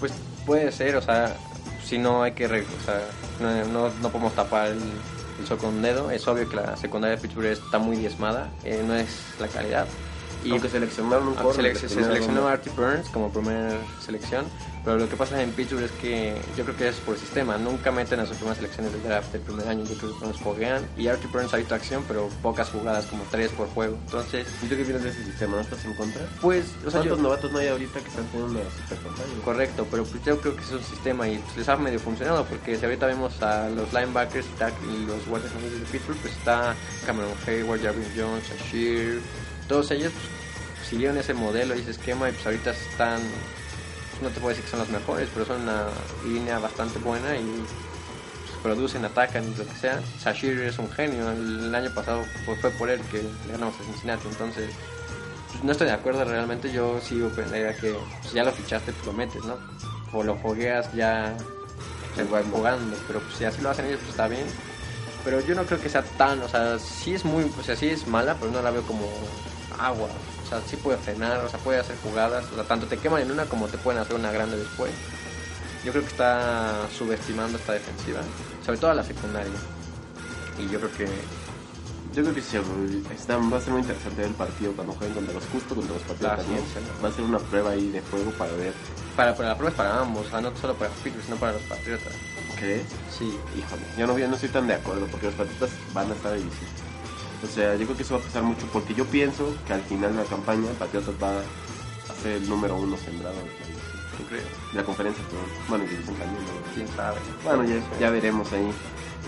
Pues 0.00 0.12
puede 0.46 0.72
ser, 0.72 0.96
o 0.96 1.02
sea, 1.02 1.36
si 1.84 1.98
no 1.98 2.22
hay 2.22 2.32
que, 2.32 2.46
o 2.46 2.50
no, 3.42 3.64
no, 3.66 3.90
no 4.00 4.08
podemos 4.10 4.34
tapar 4.34 4.68
el, 4.68 4.80
el 5.38 5.46
sol 5.46 5.58
con 5.58 5.74
un 5.74 5.82
dedo. 5.82 6.10
Es 6.10 6.26
obvio 6.26 6.48
que 6.48 6.56
la 6.56 6.76
secundaria 6.76 7.16
de 7.16 7.22
Pittsburgh 7.22 7.46
está 7.46 7.78
muy 7.78 7.96
diezmada, 7.96 8.50
eh, 8.64 8.82
no 8.86 8.94
es 8.94 9.08
la 9.38 9.48
calidad. 9.48 9.86
Y 10.44 10.50
aunque 10.50 10.68
seleccionaron 10.68 11.28
un 11.28 11.34
corner 11.34 11.74
selec- 11.76 11.78
se 11.80 11.88
seleccionó 11.88 12.48
a. 12.48 12.52
Artie 12.52 12.72
Burns 12.76 13.08
como 13.10 13.32
primera 13.32 13.78
selección, 14.04 14.44
pero 14.84 14.98
lo 14.98 15.08
que 15.08 15.16
pasa 15.16 15.40
en 15.42 15.50
Pittsburgh 15.52 15.84
es 15.84 15.90
que 15.92 16.34
yo 16.56 16.64
creo 16.64 16.76
que 16.76 16.88
es 16.88 16.96
por 16.96 17.16
sistema, 17.16 17.56
nunca 17.56 17.90
meten 17.92 18.18
a 18.20 18.26
sus 18.26 18.36
primeras 18.36 18.56
selecciones 18.58 18.92
del 18.92 19.02
draft 19.04 19.32
del 19.32 19.40
primer 19.42 19.68
año, 19.68 19.84
yo 19.84 19.94
creo 19.96 20.18
que 20.18 20.26
nos 20.26 20.38
foguean. 20.40 20.84
Y 20.96 21.06
Artie 21.08 21.28
Burns 21.32 21.54
ha 21.54 21.58
visto 21.58 21.74
acción, 21.74 22.04
pero 22.08 22.28
pocas 22.42 22.68
jugadas, 22.70 23.06
como 23.06 23.22
tres 23.30 23.50
por 23.52 23.68
juego. 23.68 23.96
Entonces, 24.04 24.46
¿Y 24.62 24.66
tú 24.66 24.76
qué 24.76 24.82
opinas 24.82 25.02
de 25.04 25.10
ese 25.10 25.24
sistema? 25.24 25.56
¿No 25.56 25.62
estás 25.62 25.84
en 25.84 25.94
contra? 25.94 26.22
pues, 26.40 26.66
o 26.86 26.90
sea, 26.90 27.00
¿Cuántos 27.00 27.18
yo, 27.18 27.22
novatos 27.22 27.52
no 27.52 27.58
hay 27.58 27.68
ahorita 27.68 28.00
que 28.00 28.08
están 28.08 28.24
teniendo 28.26 28.60
una 28.60 28.70
super? 28.70 28.98
Correcto, 29.44 29.86
pero 29.90 30.04
pues 30.04 30.24
yo 30.24 30.40
creo 30.40 30.56
que 30.56 30.62
es 30.62 30.70
un 30.72 30.82
sistema 30.82 31.28
y 31.28 31.38
pues, 31.38 31.56
les 31.58 31.68
ha 31.68 31.76
medio 31.76 32.00
funcionado 32.00 32.44
porque 32.44 32.76
si 32.76 32.84
ahorita 32.84 33.06
vemos 33.06 33.40
a 33.42 33.68
los 33.70 33.92
linebackers 33.92 34.46
y 34.92 35.06
los 35.06 35.26
guardias 35.26 35.52
de 35.54 35.86
Pittsburgh, 35.90 36.18
pues 36.20 36.34
está 36.34 36.74
Cameron 37.06 37.30
Hayward, 37.46 37.82
Jarvin 37.82 38.06
Jones, 38.16 38.44
Ashir, 38.60 39.20
todos 39.72 39.90
ellos 39.90 40.12
pues, 40.12 40.86
siguieron 40.86 41.16
ese 41.16 41.32
modelo 41.32 41.74
y 41.74 41.80
ese 41.80 41.92
esquema 41.92 42.28
y 42.28 42.32
pues 42.32 42.44
ahorita 42.44 42.72
están, 42.72 43.20
pues, 44.10 44.22
no 44.22 44.28
te 44.28 44.34
puedo 44.38 44.50
decir 44.50 44.64
que 44.64 44.70
son 44.70 44.80
los 44.80 44.90
mejores, 44.90 45.30
pero 45.32 45.46
son 45.46 45.62
una 45.62 45.86
línea 46.26 46.58
bastante 46.58 46.98
buena 46.98 47.34
y 47.38 47.42
pues, 47.42 48.58
producen, 48.62 49.02
atacan 49.06 49.50
y 49.50 49.54
lo 49.54 49.66
que 49.66 49.74
sea. 49.74 50.02
Sashir 50.20 50.60
es 50.60 50.78
un 50.78 50.90
genio, 50.90 51.30
el 51.30 51.74
año 51.74 51.90
pasado 51.94 52.22
pues, 52.44 52.60
fue 52.60 52.70
por 52.72 52.90
él 52.90 53.00
que 53.10 53.22
ganamos 53.50 53.74
a 53.80 53.84
Cincinnati, 53.84 54.28
entonces 54.28 54.68
no 55.62 55.72
estoy 55.72 55.86
de 55.86 55.94
acuerdo 55.94 56.22
realmente. 56.26 56.70
Yo 56.70 57.00
sigo 57.00 57.30
pensaría 57.30 57.74
que 57.74 57.96
si 58.28 58.34
ya 58.34 58.44
lo 58.44 58.52
fichaste, 58.52 58.92
pues 58.92 59.06
lo 59.06 59.14
metes, 59.14 59.42
¿no? 59.44 59.56
O 60.12 60.22
lo 60.22 60.36
fogueas 60.36 60.92
ya 60.92 61.34
Jugando. 62.14 62.58
jugando. 62.58 62.96
Pero 63.06 63.20
pues, 63.20 63.36
si 63.36 63.46
así 63.46 63.62
lo 63.62 63.70
hacen 63.70 63.86
ellos, 63.86 64.00
pues 64.00 64.10
está 64.10 64.28
bien. 64.28 64.44
Pero 65.24 65.40
yo 65.40 65.54
no 65.54 65.64
creo 65.64 65.80
que 65.80 65.88
sea 65.88 66.02
tan, 66.02 66.42
o 66.42 66.48
sea, 66.48 66.78
sí 66.78 67.14
es 67.14 67.24
muy, 67.24 67.44
o 67.44 67.62
sea, 67.62 67.74
sí 67.74 67.88
es 67.88 68.06
mala, 68.06 68.36
pero 68.38 68.50
no 68.50 68.60
la 68.60 68.70
veo 68.70 68.82
como 68.82 69.06
agua. 69.86 70.08
O 70.44 70.48
sea, 70.48 70.60
sí 70.66 70.76
puede 70.76 70.98
frenar, 70.98 71.44
o 71.44 71.48
sea, 71.48 71.58
puede 71.60 71.78
hacer 71.80 71.96
jugadas. 72.02 72.44
O 72.52 72.54
sea, 72.54 72.64
tanto 72.64 72.86
te 72.86 72.98
queman 72.98 73.22
en 73.22 73.30
una 73.32 73.44
como 73.46 73.66
te 73.68 73.78
pueden 73.78 74.00
hacer 74.00 74.16
una 74.16 74.30
grande 74.32 74.56
después. 74.58 74.92
Yo 75.84 75.90
creo 75.92 76.04
que 76.04 76.10
está 76.10 76.86
subestimando 76.96 77.58
esta 77.58 77.72
defensiva, 77.72 78.20
sobre 78.64 78.78
todo 78.78 78.90
a 78.90 78.94
la 78.94 79.02
secundaria. 79.02 79.52
Y 80.58 80.68
yo 80.70 80.78
creo 80.78 80.92
que 80.92 81.06
Yo 82.14 82.22
creo 82.22 82.34
que 82.34 82.42
sí, 82.42 82.58
está, 83.12 83.36
va 83.38 83.56
a 83.56 83.60
ser 83.60 83.72
muy 83.72 83.80
interesante 83.80 84.22
el 84.22 84.34
partido 84.34 84.72
cuando 84.74 84.92
jueguen 84.92 85.14
contra 85.14 85.34
los 85.34 85.44
Justo, 85.46 85.74
contra 85.74 85.94
los 85.94 86.02
Patriotas 86.02 86.38
Ah, 86.38 86.42
sí, 86.42 86.46
también. 86.46 86.64
sí. 86.68 87.02
Va 87.02 87.08
a 87.08 87.12
ser 87.12 87.24
una 87.24 87.38
prueba 87.38 87.70
ahí 87.70 87.88
de 87.90 88.00
juego 88.02 88.30
para 88.32 88.52
ver. 88.52 88.74
para, 89.16 89.34
para 89.34 89.48
la 89.48 89.54
prueba 89.56 89.70
es 89.70 89.76
para 89.76 90.00
ambos, 90.00 90.26
o 90.26 90.30
sea, 90.30 90.40
no 90.42 90.52
solo 90.60 90.74
para 90.74 90.90
los 90.90 90.98
Pittsburgh, 91.00 91.24
sino 91.24 91.36
para 91.38 91.52
los 91.54 91.62
Patriotas. 91.62 92.12
¿Crees? 92.58 92.82
Sí, 93.18 93.24
Híjole, 93.58 93.82
yo 93.98 94.06
no, 94.06 94.18
yo 94.18 94.28
no 94.28 94.34
estoy 94.34 94.50
tan 94.50 94.66
de 94.68 94.74
acuerdo 94.74 95.06
porque 95.10 95.26
los 95.26 95.34
Patriotas 95.34 95.70
van 95.94 96.10
a 96.10 96.14
estar 96.14 96.34
difíciles. 96.34 96.81
O 97.42 97.46
sea, 97.46 97.74
yo 97.74 97.84
creo 97.84 97.96
que 97.96 98.02
eso 98.02 98.14
va 98.14 98.20
a 98.20 98.24
pasar 98.24 98.42
mucho 98.42 98.66
porque 98.72 98.94
yo 98.94 99.04
pienso 99.06 99.54
que 99.66 99.72
al 99.72 99.82
final 99.82 100.12
de 100.12 100.22
la 100.22 100.28
campaña 100.28 100.70
Patriotas 100.78 101.14
va 101.22 101.38
a 101.38 102.22
ser 102.22 102.36
el 102.36 102.48
número 102.48 102.76
uno 102.76 102.96
sembrado 102.96 103.34
de 103.36 103.42
la, 103.42 103.66
división. 103.66 104.00
¿tú 104.16 104.24
crees? 104.28 104.44
de 104.44 104.78
la 104.78 104.84
conferencia. 104.84 105.24
perdón. 105.24 105.44
Bueno, 105.68 105.84
y 105.84 105.88
división 105.88 106.16
también. 106.16 106.44
¿no? 106.44 106.74
¿Quién 106.74 106.88
sabe? 106.88 107.18
Bueno, 107.44 107.64
ya, 107.64 107.98
ya 107.98 108.10
veremos 108.10 108.52
ahí. 108.52 108.70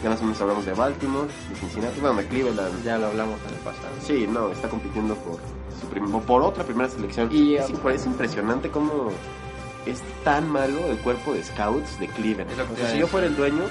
Ya 0.03 0.11
más 0.11 0.21
o 0.21 0.25
menos 0.25 0.41
hablamos 0.41 0.67
de 0.67 0.75
Baltimore, 0.75 1.29
de 1.49 1.57
Cincinnati, 1.57 2.01
bueno, 2.01 2.17
de 2.17 2.27
Cleveland. 2.27 2.85
Ya 2.85 2.99
lo 2.99 3.07
hablamos 3.07 3.41
en 3.49 3.55
el 3.55 3.61
pasado. 3.61 3.95
Sí, 4.01 4.27
no, 4.29 4.51
está 4.51 4.69
compitiendo 4.69 5.15
por, 5.17 5.39
su 5.81 6.21
por 6.21 6.43
otra 6.43 6.65
primera 6.65 6.89
selección. 6.89 7.31
Y, 7.33 7.55
es, 7.57 7.71
es 7.71 8.07
impresionante 8.07 8.71
cómo 8.71 9.11
es 9.87 10.01
tan 10.25 10.49
malo 10.49 10.91
el 10.91 10.97
cuerpo 10.99 11.35
de 11.35 11.43
scouts 11.45 11.99
de 12.01 12.09
Cleveland. 12.09 12.51
Es 12.51 12.59
O 12.59 12.77
sea, 12.77 12.91
si 12.91 12.99
yo 12.99 13.07
fuera 13.07 13.27
el 13.27 13.37
dueño, 13.37 13.65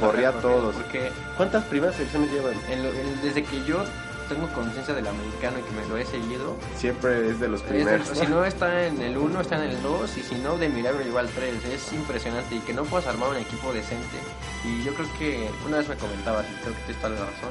corría 0.00 0.30
a 0.30 0.32
todos. 0.40 0.74
Porque 0.74 1.10
¿Cuántas 1.36 1.64
primeras 1.64 1.96
selecciones 1.96 2.30
llevan? 2.32 2.54
en 2.70 2.82
lo- 2.82 2.88
en- 2.90 3.22
desde 3.22 3.44
que 3.44 3.64
yo 3.64 3.84
tengo 4.28 4.46
conciencia 4.52 4.94
del 4.94 5.08
americano 5.08 5.58
y 5.58 5.62
que 5.62 5.72
me 5.80 5.88
lo 5.88 5.96
he 5.96 6.04
seguido, 6.06 6.56
Siempre 6.76 7.30
es 7.30 7.40
de 7.40 7.48
los 7.48 7.60
es 7.62 7.66
primeros. 7.66 8.08
de- 8.10 8.14
si 8.14 8.26
no 8.30 8.44
está 8.44 8.86
en 8.86 9.02
el 9.02 9.16
1, 9.18 9.40
está 9.40 9.56
en 9.64 9.70
el 9.70 9.82
2 9.82 10.16
y 10.18 10.22
si 10.22 10.36
no, 10.36 10.56
de 10.56 10.68
milagro 10.68 11.04
igual 11.04 11.28
3. 11.34 11.64
Es 11.64 11.92
impresionante 11.92 12.54
y 12.54 12.60
que 12.60 12.72
no 12.72 12.84
puedas 12.84 13.06
armar 13.08 13.30
un 13.30 13.36
equipo 13.38 13.72
decente. 13.72 14.18
Y 14.64 14.84
yo 14.84 14.94
creo 14.94 15.08
que 15.18 15.50
una 15.66 15.78
vez 15.78 15.88
me 15.88 15.96
comentabas, 15.96 16.46
y 16.48 16.54
creo 16.62 16.74
que 16.74 16.80
tienes 16.82 16.96
toda 17.02 17.10
la 17.14 17.20
razón, 17.26 17.50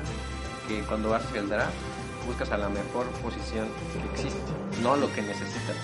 que 0.70 0.80
cuando 0.84 1.10
vas 1.10 1.24
hacia 1.26 1.42
el 1.42 1.50
draft 1.50 1.74
buscas 2.26 2.52
a 2.52 2.58
la 2.58 2.70
mejor 2.70 3.06
posición 3.24 3.68
que 3.94 4.22
existe, 4.22 4.40
no 4.82 4.96
lo 4.96 5.12
que 5.14 5.22
necesitas. 5.22 5.76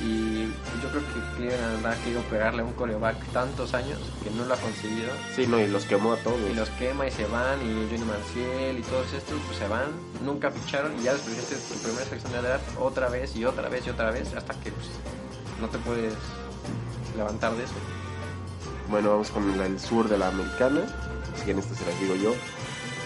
Y 0.00 0.44
yo 0.82 0.88
creo 0.90 1.02
que 1.02 1.36
Cleveland 1.36 1.86
ha 1.86 1.94
querido 1.96 2.22
pegarle 2.22 2.62
a 2.62 2.64
un 2.64 2.72
coreback 2.72 3.16
tantos 3.32 3.74
años 3.74 3.98
que 4.22 4.30
no 4.30 4.44
lo 4.44 4.54
ha 4.54 4.56
conseguido. 4.56 5.10
Sí, 5.34 5.46
no, 5.46 5.58
y 5.60 5.66
los 5.66 5.84
quemó 5.84 6.12
a 6.12 6.16
todos. 6.16 6.40
Y 6.50 6.54
los 6.54 6.68
quema 6.70 7.06
y 7.06 7.10
se 7.10 7.26
van, 7.26 7.60
y 7.60 7.88
Johnny 7.90 8.04
Manciel 8.04 8.78
y 8.78 8.82
todos 8.82 9.12
estos 9.12 9.40
pues 9.46 9.58
se 9.58 9.68
van, 9.68 9.86
nunca 10.24 10.50
ficharon 10.50 10.98
y 10.98 11.04
ya 11.04 11.12
después 11.12 11.36
de 11.48 11.56
tu 11.56 11.82
primera 11.82 12.04
selección 12.04 12.32
de 12.32 12.42
draft 12.42 12.64
otra 12.80 13.08
vez 13.08 13.36
y 13.36 13.44
otra 13.44 13.68
vez 13.68 13.86
y 13.86 13.90
otra 13.90 14.10
vez 14.10 14.34
hasta 14.34 14.54
que 14.60 14.70
pues, 14.72 14.86
no 15.60 15.68
te 15.68 15.78
puedes 15.78 16.14
levantar 17.16 17.54
de 17.56 17.64
eso. 17.64 17.74
Bueno, 18.90 19.10
vamos 19.10 19.30
con 19.30 19.60
el 19.60 19.80
sur 19.80 20.08
de 20.08 20.18
la 20.18 20.28
americana. 20.28 20.82
Si 21.42 21.50
en 21.50 21.58
esto 21.58 21.74
se 21.74 21.84
las 21.84 22.00
digo 22.00 22.14
yo. 22.14 22.34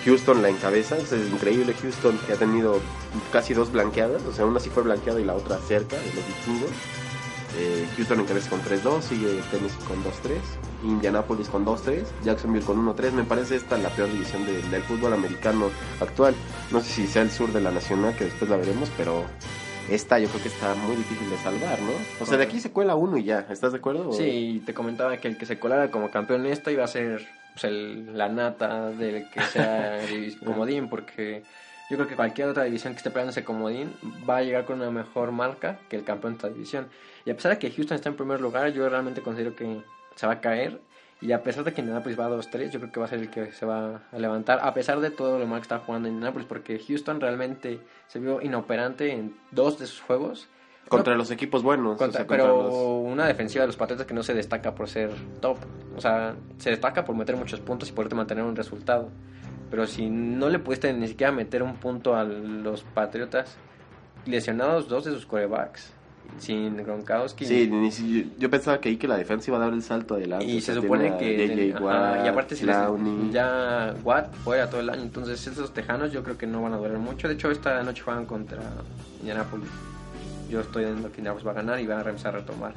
Houston 0.04 0.40
la 0.42 0.48
encabeza, 0.48 0.96
es 0.96 1.12
increíble 1.12 1.74
Houston 1.82 2.18
que 2.26 2.32
ha 2.32 2.36
tenido 2.36 2.80
casi 3.32 3.52
dos 3.54 3.70
blanqueadas, 3.72 4.22
o 4.24 4.32
sea, 4.32 4.46
una 4.46 4.58
sí 4.60 4.70
fue 4.70 4.82
blanqueada 4.82 5.20
y 5.20 5.24
la 5.24 5.34
otra 5.34 5.58
cerca 5.58 5.96
de 5.96 6.06
los 6.14 6.26
vikingos. 6.26 6.70
Eh, 7.58 7.84
Houston 7.96 8.20
encabeza 8.20 8.48
con 8.48 8.62
3-2, 8.62 9.02
sigue 9.02 9.40
Tennessee 9.50 9.84
con 9.86 10.02
2-3, 10.04 10.38
Indianapolis 10.84 11.48
con 11.48 11.64
2-3, 11.66 12.04
Jacksonville 12.24 12.64
con 12.64 12.78
1-3. 12.78 13.12
Me 13.12 13.24
parece 13.24 13.56
esta 13.56 13.76
la 13.76 13.90
peor 13.90 14.10
división 14.10 14.46
de- 14.46 14.62
del 14.62 14.82
fútbol 14.84 15.12
americano 15.12 15.68
actual. 16.00 16.34
No 16.70 16.80
sé 16.80 16.86
si 16.92 17.06
sea 17.08 17.22
el 17.22 17.30
sur 17.32 17.52
de 17.52 17.60
la 17.60 17.72
nacional, 17.72 18.14
que 18.16 18.24
después 18.26 18.48
la 18.50 18.56
veremos, 18.56 18.88
pero 18.96 19.24
esta 19.88 20.18
yo 20.18 20.28
creo 20.28 20.42
que 20.42 20.48
está 20.48 20.74
muy 20.74 20.96
difícil 20.96 21.28
de 21.30 21.36
salvar, 21.38 21.80
¿no? 21.80 21.90
O 22.20 22.26
sea, 22.26 22.36
de 22.36 22.44
aquí 22.44 22.60
se 22.60 22.70
cuela 22.70 22.94
uno 22.94 23.16
y 23.16 23.24
ya, 23.24 23.46
¿estás 23.50 23.72
de 23.72 23.78
acuerdo? 23.78 24.12
Sí, 24.12 24.62
te 24.66 24.74
comentaba 24.74 25.16
que 25.16 25.28
el 25.28 25.36
que 25.36 25.46
se 25.46 25.58
colara 25.58 25.90
como 25.90 26.10
campeón 26.10 26.46
en 26.46 26.52
esta 26.52 26.70
iba 26.70 26.84
a 26.84 26.88
ser 26.88 27.26
pues, 27.54 27.64
el- 27.64 28.16
la 28.16 28.28
nata 28.28 28.90
del 28.90 29.28
que 29.30 29.40
sea 29.42 30.02
el 30.04 30.38
comodín, 30.40 30.88
porque 30.88 31.42
yo 31.90 31.96
creo 31.96 32.08
que 32.08 32.14
cualquier 32.14 32.48
otra 32.48 32.64
división 32.64 32.92
que 32.92 32.98
esté 32.98 33.10
peleando 33.10 33.30
ese 33.30 33.42
comodín 33.44 33.92
va 34.28 34.36
a 34.38 34.42
llegar 34.42 34.64
con 34.64 34.80
una 34.80 34.90
mejor 34.92 35.32
marca 35.32 35.80
que 35.88 35.96
el 35.96 36.04
campeón 36.04 36.34
de 36.34 36.36
esta 36.36 36.48
división. 36.50 36.88
Y 37.24 37.30
a 37.30 37.34
pesar 37.34 37.52
de 37.52 37.58
que 37.58 37.70
Houston 37.72 37.96
está 37.96 38.08
en 38.08 38.16
primer 38.16 38.40
lugar, 38.40 38.72
yo 38.72 38.88
realmente 38.88 39.22
considero 39.22 39.56
que 39.56 39.82
se 40.14 40.26
va 40.26 40.34
a 40.34 40.40
caer. 40.40 40.80
Y 41.22 41.32
a 41.32 41.42
pesar 41.42 41.64
de 41.64 41.72
que 41.74 41.82
Indianapolis 41.82 42.18
va 42.18 42.26
a 42.26 42.30
2-3, 42.30 42.70
yo 42.70 42.80
creo 42.80 42.92
que 42.92 42.98
va 43.00 43.06
a 43.06 43.08
ser 43.10 43.18
el 43.18 43.28
que 43.30 43.52
se 43.52 43.66
va 43.66 44.00
a 44.10 44.18
levantar, 44.18 44.58
a 44.62 44.72
pesar 44.72 45.00
de 45.00 45.10
todo 45.10 45.38
lo 45.38 45.46
mal 45.46 45.58
que 45.60 45.64
está 45.64 45.78
jugando 45.78 46.08
Indianapolis, 46.08 46.46
porque 46.48 46.78
Houston 46.78 47.20
realmente 47.20 47.80
se 48.06 48.18
vio 48.20 48.40
inoperante 48.40 49.12
en 49.12 49.36
dos 49.50 49.78
de 49.78 49.86
sus 49.86 50.00
juegos. 50.00 50.48
Contra 50.88 51.14
los 51.14 51.30
equipos 51.30 51.62
buenos. 51.62 51.98
Contra- 51.98 52.08
o 52.08 52.12
sea, 52.12 52.26
contra 52.26 52.44
pero 52.46 52.62
los- 52.64 53.12
una 53.12 53.26
defensiva 53.26 53.62
de 53.62 53.66
los 53.68 53.76
Patriotas 53.76 54.06
que 54.06 54.14
no 54.14 54.22
se 54.22 54.32
destaca 54.34 54.74
por 54.74 54.88
ser 54.88 55.10
top. 55.40 55.58
O 55.96 56.00
sea, 56.00 56.34
se 56.58 56.70
destaca 56.70 57.04
por 57.04 57.14
meter 57.14 57.36
muchos 57.36 57.60
puntos 57.60 57.88
y 57.90 57.92
poderte 57.92 58.14
mantener 58.16 58.42
un 58.42 58.56
resultado. 58.56 59.10
Pero 59.70 59.86
si 59.86 60.08
no 60.10 60.48
le 60.48 60.58
pudiste 60.58 60.92
ni 60.92 61.06
siquiera 61.06 61.30
meter 61.32 61.62
un 61.62 61.76
punto 61.76 62.16
a 62.16 62.24
los 62.24 62.82
Patriotas, 62.82 63.56
lesionados 64.26 64.88
dos 64.88 65.04
de 65.04 65.12
sus 65.12 65.26
corebacks, 65.26 65.92
sin 66.38 66.76
Gronkowski. 66.78 67.44
Sí, 67.44 67.66
ni 67.68 67.90
si- 67.90 68.32
yo 68.38 68.48
pensaba 68.50 68.78
que 68.80 68.88
ahí 68.88 68.96
que 68.96 69.06
la 69.08 69.16
defensa 69.16 69.50
iba 69.50 69.58
a 69.58 69.60
dar 69.60 69.72
el 69.72 69.82
salto 69.82 70.14
adelante. 70.14 70.44
y 70.46 70.60
se 70.60 70.74
supone 70.74 71.16
que 71.18 71.74
ajá, 71.76 72.24
y 72.24 72.28
aparte 72.28 72.56
si 72.56 72.64
les- 72.66 72.76
ya 73.32 73.94
Watt 74.02 74.32
fuera 74.36 74.68
todo 74.70 74.80
el 74.80 74.90
año 74.90 75.02
entonces 75.02 75.46
esos 75.46 75.72
tejanos 75.74 76.12
yo 76.12 76.22
creo 76.22 76.38
que 76.38 76.46
no 76.46 76.62
van 76.62 76.72
a 76.74 76.76
durar 76.78 76.98
mucho 76.98 77.28
de 77.28 77.34
hecho 77.34 77.50
esta 77.50 77.82
noche 77.82 78.02
juegan 78.02 78.24
contra 78.26 78.58
Indianapolis 79.20 79.68
yo 80.50 80.60
estoy 80.60 80.84
viendo 80.84 81.10
que 81.12 81.18
Indianapolis 81.18 81.46
va 81.46 81.50
a 81.52 81.54
ganar 81.54 81.78
y 81.80 81.86
van 81.86 81.98
a 81.98 82.08
empezar 82.08 82.34
a 82.34 82.38
retomar 82.38 82.72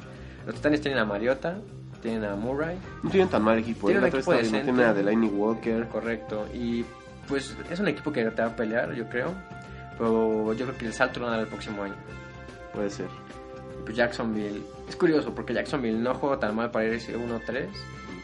los 0.46 0.54
Titanes 0.56 0.80
tienen 0.80 1.00
a 1.00 1.04
Mariota 1.04 1.56
tienen 2.02 2.24
a 2.24 2.36
Murray 2.36 2.76
No 3.02 3.08
tienen 3.10 3.28
tan 3.30 3.42
mal 3.42 3.58
equipo. 3.58 3.86
Tiene 3.86 3.94
¿eh? 3.94 3.98
un 3.98 4.02
La 4.02 4.08
otra 4.08 4.18
equipo 4.20 4.30
vez 4.32 4.40
estaba 4.42 4.62
viendo, 4.62 4.72
decente. 4.72 4.72
Tiene 4.72 4.84
a 4.84 4.94
Delaney 4.94 5.28
Walker. 5.30 5.88
correcto 5.88 6.46
y 6.52 6.84
pues 7.26 7.56
es 7.70 7.80
un 7.80 7.88
equipo 7.88 8.12
que 8.12 8.24
te 8.26 8.42
va 8.42 8.48
a 8.48 8.54
pelear 8.56 8.92
yo 8.94 9.08
creo 9.08 9.32
pero 9.96 10.52
yo 10.52 10.66
creo 10.66 10.76
que 10.78 10.86
el 10.86 10.92
salto 10.92 11.20
lo 11.20 11.26
van 11.26 11.34
a 11.34 11.36
dar 11.38 11.46
el 11.46 11.50
próximo 11.50 11.82
año 11.82 11.94
Puede 12.74 12.90
ser. 12.90 13.06
Pues 13.84 13.96
Jacksonville 13.96 14.62
es 14.88 14.96
curioso 14.96 15.34
porque 15.34 15.54
Jacksonville 15.54 15.98
no 15.98 16.14
juega 16.14 16.38
tan 16.38 16.56
mal 16.56 16.70
para 16.70 16.86
irse 16.86 17.16
1-3 17.16 17.66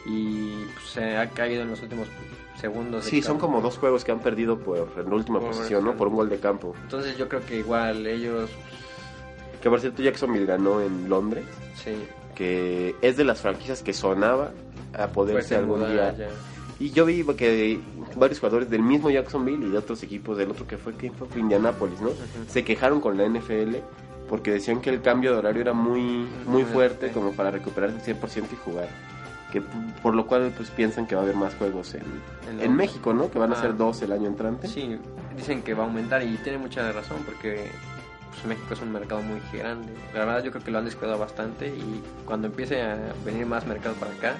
y 0.05 0.63
pues, 0.73 0.85
se 0.93 1.17
ha 1.17 1.29
caído 1.29 1.61
en 1.63 1.69
los 1.69 1.81
últimos 1.81 2.07
segundos 2.59 3.05
Sí, 3.05 3.21
son 3.21 3.37
como 3.39 3.61
dos 3.61 3.77
juegos 3.77 4.03
que 4.03 4.11
han 4.11 4.19
perdido 4.19 4.59
por 4.59 4.89
en 4.97 5.09
la 5.09 5.15
última 5.15 5.39
Por- 5.39 5.49
posición, 5.49 5.83
¿no? 5.85 5.95
Por 5.95 6.07
un 6.07 6.15
gol 6.15 6.29
de 6.29 6.39
campo. 6.39 6.75
Entonces 6.83 7.17
yo 7.17 7.27
creo 7.29 7.45
que 7.45 7.57
igual 7.59 8.05
ellos, 8.07 8.49
Que 9.61 9.69
por 9.69 9.79
cierto, 9.79 10.01
Jacksonville 10.01 10.45
ganó 10.45 10.81
en 10.81 11.07
Londres. 11.09 11.45
sí, 11.75 11.91
Que 12.35 12.95
es 13.01 13.17
de 13.17 13.23
las 13.23 13.39
franquicias 13.41 13.81
que 13.83 13.93
sonaba 13.93 14.51
a 14.93 15.07
poderse 15.07 15.55
pueden 15.55 15.71
algún 15.85 15.91
día. 15.91 16.15
Y 16.79 16.89
yo 16.91 17.05
vi 17.05 17.23
que 17.35 17.79
varios 18.15 18.39
jugadores 18.39 18.69
del 18.69 18.81
mismo 18.81 19.11
Jacksonville 19.11 19.67
y 19.67 19.69
de 19.69 19.77
otros 19.77 20.01
equipos, 20.01 20.35
del 20.37 20.49
otro 20.49 20.65
que 20.65 20.77
fue, 20.77 20.93
¿quién 20.93 21.13
fue? 21.13 21.27
Fue 21.27 21.39
Indianapolis, 21.39 22.01
¿no? 22.01 22.09
Se 22.47 22.63
quejaron 22.63 22.99
con 23.01 23.17
la 23.17 23.25
NFL 23.25 23.75
porque 24.31 24.51
decían 24.53 24.79
que 24.79 24.89
el 24.89 25.01
cambio 25.01 25.33
de 25.33 25.39
horario 25.39 25.61
era 25.61 25.73
muy, 25.73 26.25
muy 26.47 26.63
fuerte 26.63 27.11
como 27.11 27.33
para 27.33 27.51
recuperarse 27.51 27.97
el 28.11 28.17
100% 28.17 28.45
y 28.53 28.55
jugar. 28.55 28.87
Que, 29.51 29.61
por 30.01 30.15
lo 30.15 30.25
cual 30.25 30.53
pues 30.55 30.69
piensan 30.69 31.05
que 31.05 31.15
va 31.15 31.21
a 31.21 31.23
haber 31.25 31.35
más 31.35 31.53
juegos 31.55 31.93
en, 31.95 32.03
En 32.49 32.61
en 32.61 32.73
México, 32.73 33.13
¿no? 33.13 33.29
Que 33.29 33.37
van 33.37 33.51
a 33.51 33.57
Ah. 33.57 33.61
ser 33.61 33.75
dos 33.75 34.01
el 34.01 34.13
año 34.13 34.27
entrante. 34.27 34.69
Sí, 34.69 34.97
dicen 35.35 35.61
que 35.61 35.73
va 35.73 35.83
a 35.83 35.87
aumentar 35.87 36.23
y 36.23 36.37
tiene 36.37 36.57
mucha 36.57 36.89
razón 36.93 37.17
porque 37.25 37.69
pues, 38.29 38.45
México 38.45 38.73
es 38.73 38.81
un 38.81 38.93
mercado 38.93 39.21
muy 39.21 39.41
grande. 39.51 39.91
La 40.13 40.19
verdad 40.23 40.41
yo 40.43 40.51
creo 40.51 40.63
que 40.63 40.71
lo 40.71 40.77
han 40.77 40.85
descuidado 40.85 41.19
bastante 41.19 41.67
y 41.67 42.01
cuando 42.25 42.47
empiece 42.47 42.81
a 42.81 42.97
venir 43.25 43.45
más 43.45 43.67
mercado 43.67 43.95
para 43.95 44.13
acá, 44.13 44.35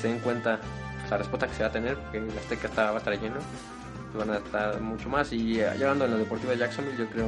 se 0.00 0.08
den 0.08 0.20
cuenta 0.20 0.58
pues, 1.00 1.10
la 1.10 1.18
respuesta 1.18 1.46
que 1.46 1.52
se 1.54 1.62
va 1.64 1.68
a 1.68 1.72
tener, 1.72 1.98
porque 1.98 2.22
la 2.22 2.40
Azteca 2.40 2.68
está, 2.68 2.84
va 2.86 2.94
a 2.94 2.98
estar 3.00 3.20
lleno, 3.20 3.36
van 4.18 4.30
a 4.30 4.36
estar 4.38 4.80
mucho 4.80 5.10
más. 5.10 5.30
Y 5.34 5.60
eh, 5.60 5.68
hablando 5.68 6.06
en 6.06 6.12
lo 6.12 6.16
deportivo 6.16 6.52
de 6.52 6.56
Jacksonville, 6.56 6.96
yo 6.96 7.06
creo 7.10 7.26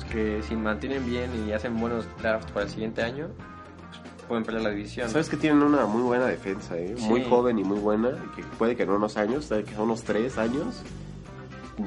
pues, 0.00 0.12
que 0.12 0.42
si 0.42 0.56
mantienen 0.56 1.04
bien 1.06 1.30
y 1.46 1.52
hacen 1.52 1.78
buenos 1.78 2.06
drafts 2.20 2.50
para 2.52 2.66
el 2.66 2.70
siguiente 2.70 3.02
año, 3.02 3.28
pues, 3.36 4.26
pueden 4.28 4.44
pelear 4.44 4.64
la 4.64 4.70
división. 4.70 5.08
Sabes 5.08 5.28
que 5.28 5.36
tienen 5.36 5.62
una 5.62 5.86
muy 5.86 6.02
buena 6.02 6.26
defensa, 6.26 6.76
¿eh? 6.76 6.94
muy 7.00 7.24
joven 7.24 7.58
y 7.58 7.64
muy 7.64 7.78
buena, 7.78 8.10
y 8.10 8.36
que 8.36 8.42
puede 8.58 8.76
que 8.76 8.82
en 8.84 8.90
unos 8.90 9.16
años, 9.16 9.48
que 9.48 9.74
son 9.74 9.84
unos 9.84 10.02
tres 10.02 10.38
años, 10.38 10.82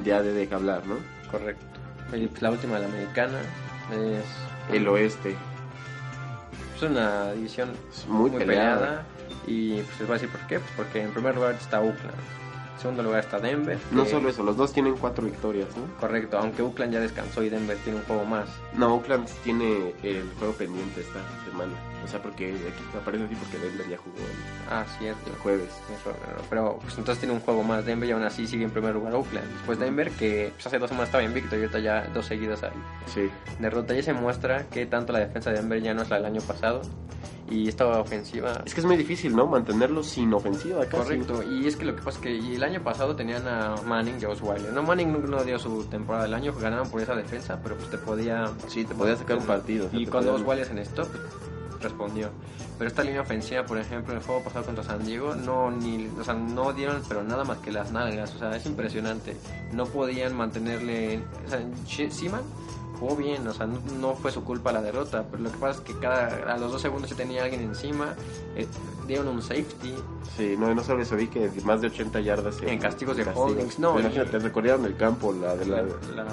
ya 0.04 0.22
de 0.22 0.48
que 0.48 0.54
hablar, 0.54 0.86
¿no? 0.86 0.96
Correcto. 1.30 1.64
Y, 2.14 2.26
pues, 2.26 2.42
la 2.42 2.50
última 2.50 2.74
de 2.74 2.80
la 2.80 2.88
americana 2.88 3.38
es 3.90 4.74
El 4.74 4.86
oeste 4.88 5.36
es 6.82 6.90
una 6.90 7.32
división 7.32 7.70
es 7.90 8.06
muy, 8.08 8.30
muy, 8.30 8.40
peleada. 8.40 8.78
peleada. 8.78 9.06
Y 9.46 9.74
pues 9.82 10.00
les 10.00 10.08
voy 10.08 10.10
a 10.10 10.20
decir 10.20 10.28
por 10.28 10.40
qué. 10.46 10.58
Pues 10.58 10.70
porque 10.76 11.02
en 11.02 11.12
primer 11.12 11.34
lugar 11.34 11.54
está 11.54 11.80
Oakland. 11.80 12.41
Segundo 12.82 13.04
lugar 13.04 13.20
está 13.20 13.38
Denver. 13.38 13.78
No 13.92 14.02
que- 14.04 14.10
solo 14.10 14.28
eso, 14.28 14.42
los 14.42 14.56
dos 14.56 14.72
tienen 14.72 14.96
cuatro 14.96 15.24
victorias, 15.24 15.68
¿no? 15.76 15.84
Correcto, 16.00 16.36
aunque 16.38 16.62
Oakland 16.62 16.92
ya 16.92 16.98
descansó 17.00 17.42
y 17.44 17.48
Denver 17.48 17.76
tiene 17.84 18.00
un 18.00 18.04
juego 18.06 18.24
más. 18.24 18.48
No, 18.76 18.96
Oakland 18.96 19.28
tiene 19.44 19.94
el 20.02 20.28
juego 20.38 20.52
pendiente 20.54 21.00
esta 21.00 21.20
semana. 21.48 21.72
O 22.04 22.08
sea, 22.08 22.20
porque 22.20 22.48
aquí 22.48 22.82
aparece 23.00 23.24
así 23.26 23.36
porque 23.36 23.58
Denver 23.58 23.88
ya 23.88 23.96
jugó 23.98 24.16
el, 24.16 24.72
Ah, 24.72 24.84
cierto. 24.98 25.30
el 25.30 25.36
jueves. 25.36 25.68
Eso, 25.68 26.12
pero- 26.26 26.42
Pero 26.50 26.78
pues, 26.82 26.98
entonces 26.98 27.20
tiene 27.20 27.34
un 27.34 27.40
juego 27.40 27.62
más 27.62 27.86
Denver 27.86 28.08
y 28.08 28.12
aún 28.12 28.24
así 28.24 28.46
sigue 28.48 28.64
en 28.64 28.70
primer 28.72 28.94
lugar 28.94 29.14
Oakland. 29.14 29.48
Después 29.52 29.78
Denver, 29.78 30.10
que 30.10 30.50
pues, 30.54 30.66
hace 30.66 30.80
dos 30.80 30.88
semanas 30.88 31.08
estaba 31.08 31.22
invicto 31.22 31.54
y 31.56 31.60
ahorita 31.60 31.78
ya 31.78 32.08
dos 32.12 32.26
seguidas 32.26 32.64
ahí. 32.64 32.72
Sí. 33.06 33.30
derrota 33.60 33.94
y 33.96 34.02
se 34.02 34.12
muestra 34.12 34.64
que 34.68 34.86
tanto 34.86 35.12
la 35.12 35.20
defensa 35.20 35.50
de 35.50 35.58
Denver 35.58 35.80
ya 35.80 35.94
no 35.94 36.02
es 36.02 36.10
la 36.10 36.16
del 36.16 36.24
año 36.26 36.40
pasado 36.40 36.82
y 37.52 37.68
esta 37.68 37.86
ofensiva 38.00 38.62
Es 38.64 38.74
que 38.74 38.80
es 38.80 38.86
muy 38.86 38.96
difícil, 38.96 39.34
¿no? 39.36 39.46
Mantenerlo 39.46 40.02
sin 40.02 40.32
ofensiva 40.32 40.84
casi. 40.86 40.96
Correcto, 40.96 41.42
y 41.42 41.66
es 41.66 41.76
que 41.76 41.84
lo 41.84 41.94
que 41.94 42.02
pasa 42.02 42.18
es 42.18 42.22
que 42.24 42.34
y 42.34 42.54
el 42.56 42.62
año 42.62 42.82
pasado 42.82 43.14
tenían 43.14 43.46
a 43.46 43.76
Manning 43.86 44.16
y 44.20 44.24
a 44.24 44.30
Osweiler. 44.30 44.72
No, 44.72 44.82
Manning 44.82 45.30
no- 45.30 45.42
dio 45.44 45.58
su 45.58 45.84
temporada 45.84 46.24
del 46.24 46.34
año, 46.34 46.52
ganaron 46.54 46.88
por 46.90 47.00
esa 47.00 47.14
defensa, 47.14 47.58
pero 47.62 47.76
pues 47.76 47.90
te 47.90 47.98
podía... 47.98 48.50
Sí, 48.68 48.84
te 48.84 48.94
podía 48.94 49.16
sacar 49.16 49.38
un 49.38 49.44
partido. 49.46 49.86
o 49.86 49.90
sea, 49.90 49.98
Y 50.00 50.06
cuando 50.06 50.30
podía- 50.32 50.42
Osweiler 50.44 50.66
se 50.66 50.74
necesitó, 50.74 51.04
pues, 51.06 51.22
respondió. 51.82 52.30
Pero 52.78 52.88
esta 52.88 53.04
línea 53.04 53.20
ofensiva, 53.20 53.64
por 53.64 53.78
ejemplo, 53.78 54.12
en 54.12 54.18
el 54.20 54.24
juego 54.24 54.42
pasado 54.42 54.64
contra 54.64 54.82
San 54.84 55.04
Diego, 55.04 55.34
no, 55.34 55.70
ni, 55.70 56.08
o 56.18 56.24
sea, 56.24 56.34
no 56.34 56.72
dieron 56.72 57.02
pero 57.08 57.22
nada 57.22 57.44
más 57.44 57.58
que 57.58 57.70
las 57.70 57.92
nalgas. 57.92 58.34
O 58.34 58.38
sea, 58.38 58.56
es 58.56 58.66
impresionante. 58.66 59.36
No 59.72 59.86
podían 59.86 60.34
mantenerle... 60.36 61.20
O 61.46 61.50
sea, 61.50 61.60
Seaman 62.10 62.42
jugó 63.02 63.16
bien, 63.16 63.46
o 63.48 63.52
sea, 63.52 63.66
no, 63.66 63.80
no 64.00 64.14
fue 64.14 64.30
su 64.30 64.44
culpa 64.44 64.70
la 64.72 64.80
derrota, 64.80 65.24
pero 65.28 65.42
lo 65.42 65.50
que 65.50 65.58
pasa 65.58 65.80
es 65.80 65.84
que 65.84 65.98
cada, 65.98 66.52
a 66.52 66.56
los 66.56 66.70
dos 66.70 66.80
segundos 66.80 67.10
se 67.10 67.16
tenía 67.16 67.42
alguien 67.42 67.62
encima, 67.62 68.14
eh, 68.54 68.66
dieron 69.08 69.26
un 69.28 69.42
safety, 69.42 69.94
Sí, 70.36 70.54
no, 70.58 70.72
no 70.74 70.82
solo 70.84 71.02
eso, 71.02 71.16
vi 71.16 71.26
que 71.26 71.50
más 71.64 71.80
de 71.80 71.88
80 71.88 72.20
yardas 72.20 72.56
En 72.62 72.78
castigos 72.78 73.16
de 73.16 73.24
castigos. 73.24 73.50
holdings, 73.50 73.78
no, 73.80 73.98
Imagínate, 73.98 74.38
recorrieron 74.38 74.84
el 74.86 74.96
campo, 74.96 75.32
la 75.32 75.56
de 75.56 75.66
la... 75.66 75.82
La- 75.82 76.24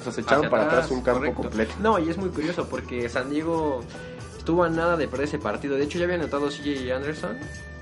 O 0.00 0.04
sea, 0.04 0.12
se 0.12 0.20
echaron 0.20 0.48
para 0.50 0.64
atrás 0.64 0.84
atrás, 0.84 0.90
un 0.90 1.02
campo 1.02 1.20
correcto. 1.20 1.42
completo. 1.42 1.74
No, 1.80 1.98
y 1.98 2.08
es 2.10 2.18
muy 2.18 2.28
curioso 2.28 2.68
porque 2.68 3.08
San 3.08 3.30
Diego 3.30 3.80
estuvo 4.36 4.62
a 4.64 4.68
nada 4.68 4.96
de 4.96 5.08
perder 5.08 5.26
ese 5.28 5.38
partido. 5.38 5.76
De 5.76 5.84
hecho, 5.84 5.98
ya 5.98 6.04
había 6.04 6.16
anotado 6.16 6.48
CJ 6.50 6.92
Anderson 6.92 7.36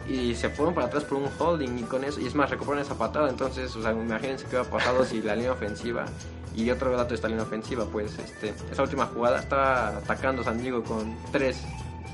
y 0.08 0.34
se 0.34 0.48
fueron 0.50 0.74
para 0.74 0.86
atrás 0.86 1.04
por 1.04 1.18
un 1.18 1.28
holding 1.38 1.78
y 1.78 1.82
con 1.82 2.04
eso, 2.04 2.20
y 2.20 2.26
es 2.26 2.34
más, 2.34 2.48
recuperaron 2.50 2.84
esa 2.84 2.96
patada. 2.96 3.28
Entonces, 3.28 3.74
o 3.76 3.82
sea, 3.82 3.92
imagínense 3.92 4.44
qué 4.44 4.56
hubiera 4.56 4.70
pasado 4.70 5.04
si 5.04 5.20
la 5.22 5.34
línea 5.34 5.52
ofensiva. 5.52 6.04
Y 6.54 6.70
otro 6.70 6.96
dato 6.96 7.14
esta 7.14 7.28
línea 7.28 7.44
ofensiva, 7.44 7.86
pues 7.86 8.18
este, 8.18 8.52
esa 8.70 8.82
última 8.82 9.06
jugada 9.06 9.38
estaba 9.38 9.98
atacando 9.98 10.42
San 10.42 10.60
Diego 10.60 10.82
con 10.82 11.16
tres 11.30 11.62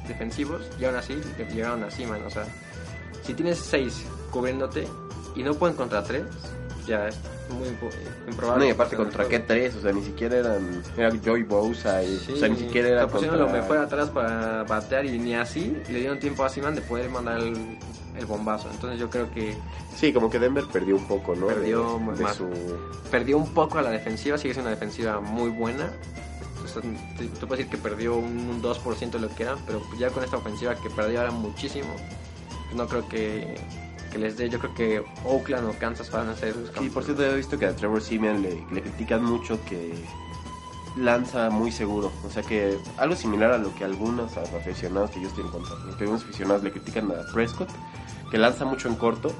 defensivos 0.06 0.62
y 0.78 0.84
aún 0.84 0.96
así 0.96 1.18
le 1.38 1.46
llegaron 1.46 1.82
a 1.84 1.90
Seaman. 1.90 2.24
O 2.24 2.30
sea, 2.30 2.44
si 3.22 3.34
tienes 3.34 3.58
seis 3.58 4.04
cubriéndote 4.30 4.86
y 5.34 5.42
no 5.42 5.54
pueden 5.54 5.76
contra 5.76 6.02
tres, 6.02 6.24
ya 6.86 7.08
es 7.08 7.16
muy 7.50 7.68
improbable. 7.68 8.64
No, 8.64 8.64
y 8.64 8.70
aparte 8.70 8.96
contra 8.96 9.26
qué 9.28 9.38
tres, 9.40 9.74
o 9.76 9.80
sea, 9.80 9.92
ni 9.92 10.02
siquiera 10.02 10.36
eran... 10.36 10.82
Era 10.96 11.10
Joey 11.24 11.42
Bosa, 11.42 12.02
y, 12.02 12.16
Sí, 12.18 12.32
o 12.32 12.36
sea, 12.36 12.48
ni 12.48 12.56
siquiera 12.56 12.88
era 12.88 13.02
lo 13.02 13.08
pusieron 13.08 13.38
contra... 13.38 13.54
lo 13.56 13.62
mejor 13.62 13.78
atrás 13.78 14.10
para 14.10 14.62
batear 14.64 15.04
y 15.06 15.18
ni 15.18 15.34
así 15.34 15.76
le 15.88 15.98
dieron 16.00 16.18
tiempo 16.18 16.44
a 16.44 16.48
Seaman 16.48 16.74
de 16.74 16.80
poder 16.82 17.08
mandar 17.10 17.38
el, 17.38 17.78
el 18.18 18.26
bombazo. 18.26 18.68
Entonces 18.70 18.98
yo 19.00 19.10
creo 19.10 19.30
que 19.32 19.54
Sí, 19.96 20.12
como 20.12 20.28
que 20.30 20.38
Denver 20.38 20.64
perdió 20.72 20.94
un 20.96 21.06
poco, 21.06 21.34
¿no? 21.34 21.46
Perdió 21.46 21.98
de, 22.10 22.16
de 22.16 22.22
más. 22.24 22.36
su... 22.36 22.48
perdió 23.10 23.38
un 23.38 23.52
poco 23.54 23.78
a 23.78 23.82
la 23.82 23.90
defensiva, 23.90 24.36
sigue 24.38 24.54
siendo 24.54 24.68
una 24.70 24.78
defensiva 24.78 25.20
muy 25.20 25.50
buena. 25.50 25.90
O 26.64 26.68
sea, 26.68 26.82
te- 26.82 27.26
tú 27.28 27.46
puedes 27.46 27.64
decir 27.64 27.68
que 27.70 27.78
perdió 27.78 28.16
un 28.16 28.60
2% 28.62 29.10
de 29.10 29.18
lo 29.20 29.28
que 29.34 29.44
eran, 29.44 29.56
pero 29.66 29.80
ya 29.98 30.10
con 30.10 30.24
esta 30.24 30.36
ofensiva 30.36 30.74
que 30.74 30.90
perdió 30.90 31.20
ahora 31.20 31.30
muchísimo, 31.30 31.88
no 32.74 32.86
creo 32.88 33.08
que, 33.08 33.54
que 34.08 34.18
les 34.18 34.36
dé. 34.36 34.48
Yo 34.48 34.58
creo 34.58 34.74
que 34.74 35.04
Oakland 35.24 35.68
o 35.68 35.78
Kansas 35.78 36.10
van 36.10 36.28
a 36.28 36.34
ser 36.34 36.56
los 36.56 36.70
Sí, 36.78 36.90
por 36.90 37.04
cierto, 37.04 37.24
he 37.24 37.36
visto 37.36 37.58
que 37.58 37.66
a 37.66 37.74
Trevor 37.74 38.02
Simeon 38.02 38.42
le, 38.42 38.64
le 38.72 38.82
critican 38.82 39.24
mucho 39.24 39.58
que 39.64 39.94
lanza 40.96 41.50
muy 41.50 41.70
seguro. 41.70 42.10
O 42.24 42.30
sea 42.30 42.42
que 42.42 42.78
algo 42.96 43.14
similar 43.14 43.52
a 43.52 43.58
lo 43.58 43.74
que 43.74 43.84
algunos 43.84 44.36
aficionados 44.36 45.10
que 45.10 45.20
yo 45.20 45.28
estoy 45.28 45.44
en 45.44 45.50
contra, 45.50 45.76
que 45.96 46.04
algunos 46.04 46.24
aficionados 46.24 46.62
le 46.62 46.72
critican 46.72 47.10
a 47.10 47.32
Prescott, 47.32 47.68
que 48.30 48.38
lanza 48.38 48.64
mucho 48.64 48.88
en 48.88 48.96
corto. 48.96 49.32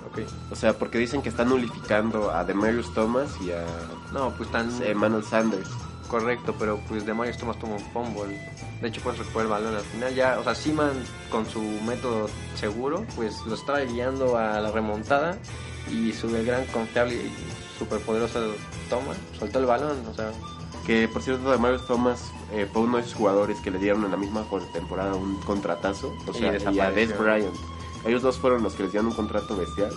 O 0.50 0.56
sea, 0.56 0.74
porque 0.74 0.98
dicen 0.98 1.22
que 1.22 1.28
está 1.28 1.44
nulificando 1.44 2.30
a 2.30 2.44
Demarius 2.44 2.92
Thomas 2.94 3.30
y 3.40 3.50
a 3.50 3.64
No, 4.12 4.30
pues 4.36 4.50
tan 4.50 4.70
Emmanuel 4.82 5.24
Sanders. 5.24 5.68
Correcto, 6.06 6.54
pero 6.58 6.78
pues 6.88 7.04
de 7.06 7.14
Marius 7.14 7.38
Thomas 7.38 7.58
tomó 7.58 7.74
un 7.76 7.80
fumble. 7.92 8.38
De 8.80 8.88
hecho, 8.88 9.00
pues 9.02 9.18
recuperó 9.18 9.42
el 9.42 9.48
balón 9.48 9.74
al 9.74 9.82
final. 9.82 10.14
Ya, 10.14 10.38
o 10.38 10.44
sea, 10.44 10.54
Seaman 10.54 10.92
con 11.30 11.46
su 11.46 11.60
método 11.60 12.28
seguro, 12.54 13.04
pues 13.16 13.34
lo 13.46 13.54
estaba 13.54 13.80
guiando 13.80 14.36
a 14.36 14.60
la 14.60 14.70
remontada 14.70 15.38
y 15.90 16.12
su 16.12 16.28
gran 16.30 16.64
confiable 16.66 17.14
y 17.14 17.32
superpoderoso 17.78 18.54
Thomas 18.90 19.16
soltó 19.38 19.58
el 19.60 19.66
balón, 19.66 19.96
o 20.10 20.14
sea, 20.14 20.32
Que 20.86 21.08
por 21.08 21.22
cierto, 21.22 21.50
Demarius 21.50 21.86
Thomas 21.86 22.30
eh, 22.52 22.68
fue 22.72 22.82
uno 22.82 22.96
de 22.96 23.02
esos 23.02 23.14
jugadores 23.14 23.58
que 23.60 23.70
le 23.70 23.78
dieron 23.78 24.04
en 24.04 24.10
la 24.12 24.16
misma 24.16 24.44
temporada 24.72 25.14
un 25.14 25.40
contratazo. 25.42 26.14
O 26.26 26.30
Y 26.30 26.34
sea, 26.34 26.46
y, 26.46 26.48
a 26.48 26.52
desapareció. 26.52 26.90
Des 27.08 27.18
Bryant. 27.18 27.54
Ellos 28.06 28.22
dos 28.22 28.38
fueron 28.38 28.62
los 28.62 28.74
que 28.74 28.84
les 28.84 28.92
dieron 28.92 29.08
un 29.08 29.14
contrato 29.14 29.56
bestial. 29.56 29.90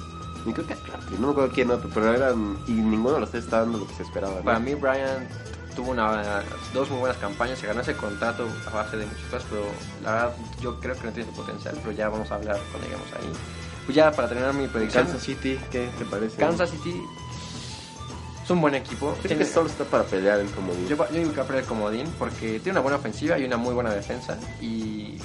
Y 0.45 0.53
creo 0.53 0.65
que 0.65 0.73
a 0.73 0.77
no 1.19 1.27
me 1.27 1.31
acuerdo 1.33 1.51
quién 1.53 1.69
otro, 1.69 1.89
pero 1.93 2.13
eran. 2.13 2.57
Y 2.65 2.71
ninguno 2.71 3.15
de 3.15 3.19
los 3.21 3.29
tres 3.31 3.43
está 3.43 3.59
dando 3.59 3.77
lo 3.79 3.87
que 3.87 3.93
se 3.93 4.03
esperaba. 4.03 4.37
¿no? 4.37 4.43
para 4.43 4.59
mí 4.59 4.73
Brian 4.73 5.27
tuvo 5.75 5.91
una, 5.91 6.41
dos 6.73 6.89
muy 6.89 6.99
buenas 6.99 7.17
campañas, 7.17 7.59
se 7.59 7.67
ganó 7.67 7.81
ese 7.81 7.95
contrato 7.95 8.47
a 8.67 8.69
base 8.75 8.97
de 8.97 9.05
muchas 9.05 9.23
cosas, 9.25 9.43
pero 9.49 9.65
la 10.03 10.11
verdad 10.11 10.35
yo 10.61 10.79
creo 10.79 10.95
que 10.95 11.07
no 11.07 11.13
tiene 11.13 11.29
su 11.29 11.35
potencial, 11.35 11.75
pero 11.81 11.91
ya 11.91 12.09
vamos 12.09 12.29
a 12.31 12.35
hablar 12.35 12.57
cuando 12.71 12.87
lleguemos 12.87 13.07
ahí. 13.13 13.31
Pues 13.85 13.95
ya 13.95 14.11
para 14.11 14.27
terminar 14.27 14.53
mi 14.53 14.67
predicción, 14.67 15.05
Kansas 15.05 15.23
City, 15.23 15.59
¿qué 15.71 15.89
te 15.97 16.05
parece? 16.05 16.37
Kansas 16.37 16.69
City 16.69 17.01
es 18.43 18.49
un 18.49 18.61
buen 18.61 18.75
equipo. 18.75 19.11
Creo 19.11 19.21
que 19.23 19.27
Tiene- 19.29 19.45
solo 19.45 19.67
está 19.69 19.83
para 19.85 20.03
pelear 20.03 20.39
el 20.39 20.49
comodín. 20.51 20.87
Yo, 20.87 20.95
yo 20.97 21.05
digo 21.19 21.31
que 21.31 21.37
va 21.37 21.43
a 21.43 21.47
perder 21.47 21.63
el 21.63 21.69
comodín 21.69 22.07
porque 22.17 22.59
tiene 22.59 22.71
una 22.71 22.81
buena 22.81 22.97
ofensiva 22.97 23.37
y 23.37 23.45
una 23.45 23.57
muy 23.57 23.73
buena 23.73 23.91
defensa. 23.91 24.37
Y 24.61 25.17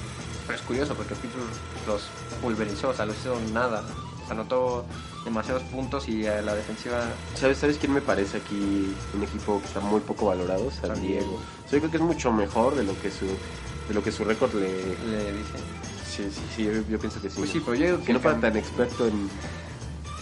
pero 0.47 0.59
es 0.59 0.65
curioso 0.65 0.95
porque 0.95 1.15
Pittsburgh 1.15 1.47
los 1.87 2.03
pulverizó, 2.43 2.91
o 2.91 2.95
sea, 2.95 3.07
los 3.07 3.17
hizo 3.17 3.39
nada. 3.53 3.83
Anotó 4.31 4.85
demasiados 5.25 5.63
puntos 5.65 6.09
y 6.09 6.27
a 6.27 6.43
la 6.43 6.55
defensiva 6.55 7.03
¿Sabes, 7.35 7.59
¿Sabes 7.59 7.79
quién 7.79 7.93
me 7.93 8.01
parece 8.01 8.39
aquí 8.39 8.95
un 9.15 9.23
equipo 9.23 9.61
que 9.61 9.67
está 9.67 9.81
muy 9.81 10.01
poco 10.01 10.27
valorado? 10.27 10.71
San, 10.71 11.01
Diego. 11.01 11.21
Diego. 11.21 11.35
O 11.35 11.69
sea, 11.69 11.73
yo 11.73 11.79
creo 11.81 11.91
que 11.91 11.97
es 11.97 12.03
mucho 12.03 12.33
mejor 12.33 12.75
de 12.75 12.85
lo 12.85 13.01
que 13.01 13.11
su 13.11 13.27
de 13.27 13.95
lo 13.95 14.03
que 14.03 14.11
su 14.13 14.25
récord 14.25 14.55
le... 14.55 14.69
le 15.11 15.33
dicen. 15.33 15.61
Sí, 16.07 16.25
sí, 16.31 16.43
sí, 16.57 16.65
yo, 16.65 16.73
yo 16.89 16.99
pienso 16.99 17.21
que 17.21 17.29
sí. 17.29 17.37
Pues 17.39 17.51
sí, 17.51 17.61
pero 17.61 17.75
yo 17.75 17.99
si 17.99 18.05
que 18.05 18.13
no 18.13 18.21
fuera 18.21 18.41
tan 18.41 18.57
experto 18.57 19.07
en 19.07 19.29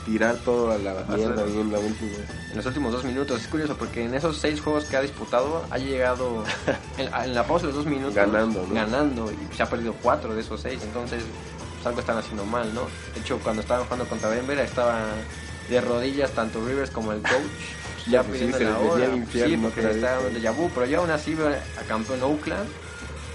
tirar 0.05 0.37
todo 0.37 0.73
a 0.73 0.79
la 0.79 0.95
mierda 1.15 1.45
en 1.45 1.71
la 1.71 1.79
última. 1.79 2.11
en 2.51 2.57
los 2.57 2.67
últimos 2.67 2.93
dos 2.93 3.05
minutos. 3.05 3.41
Es 3.41 3.47
curioso 3.47 3.77
porque 3.77 4.05
en 4.05 4.15
esos 4.15 4.37
seis 4.39 4.61
juegos 4.61 4.85
que 4.87 4.97
ha 4.97 5.03
disputado 5.03 5.63
ha 5.71 5.79
llegado 5.79 6.45
en, 6.99 7.13
en 7.13 7.35
la 7.35 7.47
pausa 7.47 7.67
de 7.67 7.73
los 7.73 7.85
dos 7.85 7.87
minutos 7.87 8.15
Ganando, 8.15 8.67
¿no? 8.67 8.75
ganando 8.75 9.31
y 9.33 9.55
se 9.55 9.63
ha 9.63 9.71
perdido 9.71 9.95
cuatro 10.03 10.35
de 10.35 10.41
esos 10.41 10.61
seis. 10.61 10.81
Entonces, 10.83 11.23
pues 11.83 11.87
algo 11.89 12.01
están 12.01 12.19
haciendo 12.19 12.45
mal, 12.45 12.73
¿no? 12.75 12.83
De 13.15 13.21
hecho, 13.21 13.39
cuando 13.41 13.63
estaban 13.63 13.85
jugando 13.85 14.07
contra 14.07 14.31
Denver, 14.31 14.59
estaba 14.59 15.01
de 15.69 15.81
rodillas 15.81 16.31
tanto 16.31 16.65
Rivers 16.65 16.91
como 16.91 17.13
el 17.13 17.21
coach. 17.23 17.33
Ya 18.05 18.25
pues 18.25 18.41
sí, 18.41 18.47
pidiendo 18.47 18.59
se 18.59 18.65
la 18.65 18.79
hora. 18.81 19.07
Sí, 19.33 19.57
porque 19.63 19.81
sí. 19.81 19.87
un 19.87 20.35
déjà 20.35 20.53
vu, 20.53 20.69
pero 20.75 20.87
ya 20.87 20.99
aún 20.99 21.11
así 21.13 21.37
ve 21.37 21.55
a 21.55 21.83
campeón 21.87 22.21
Oakland 22.25 22.69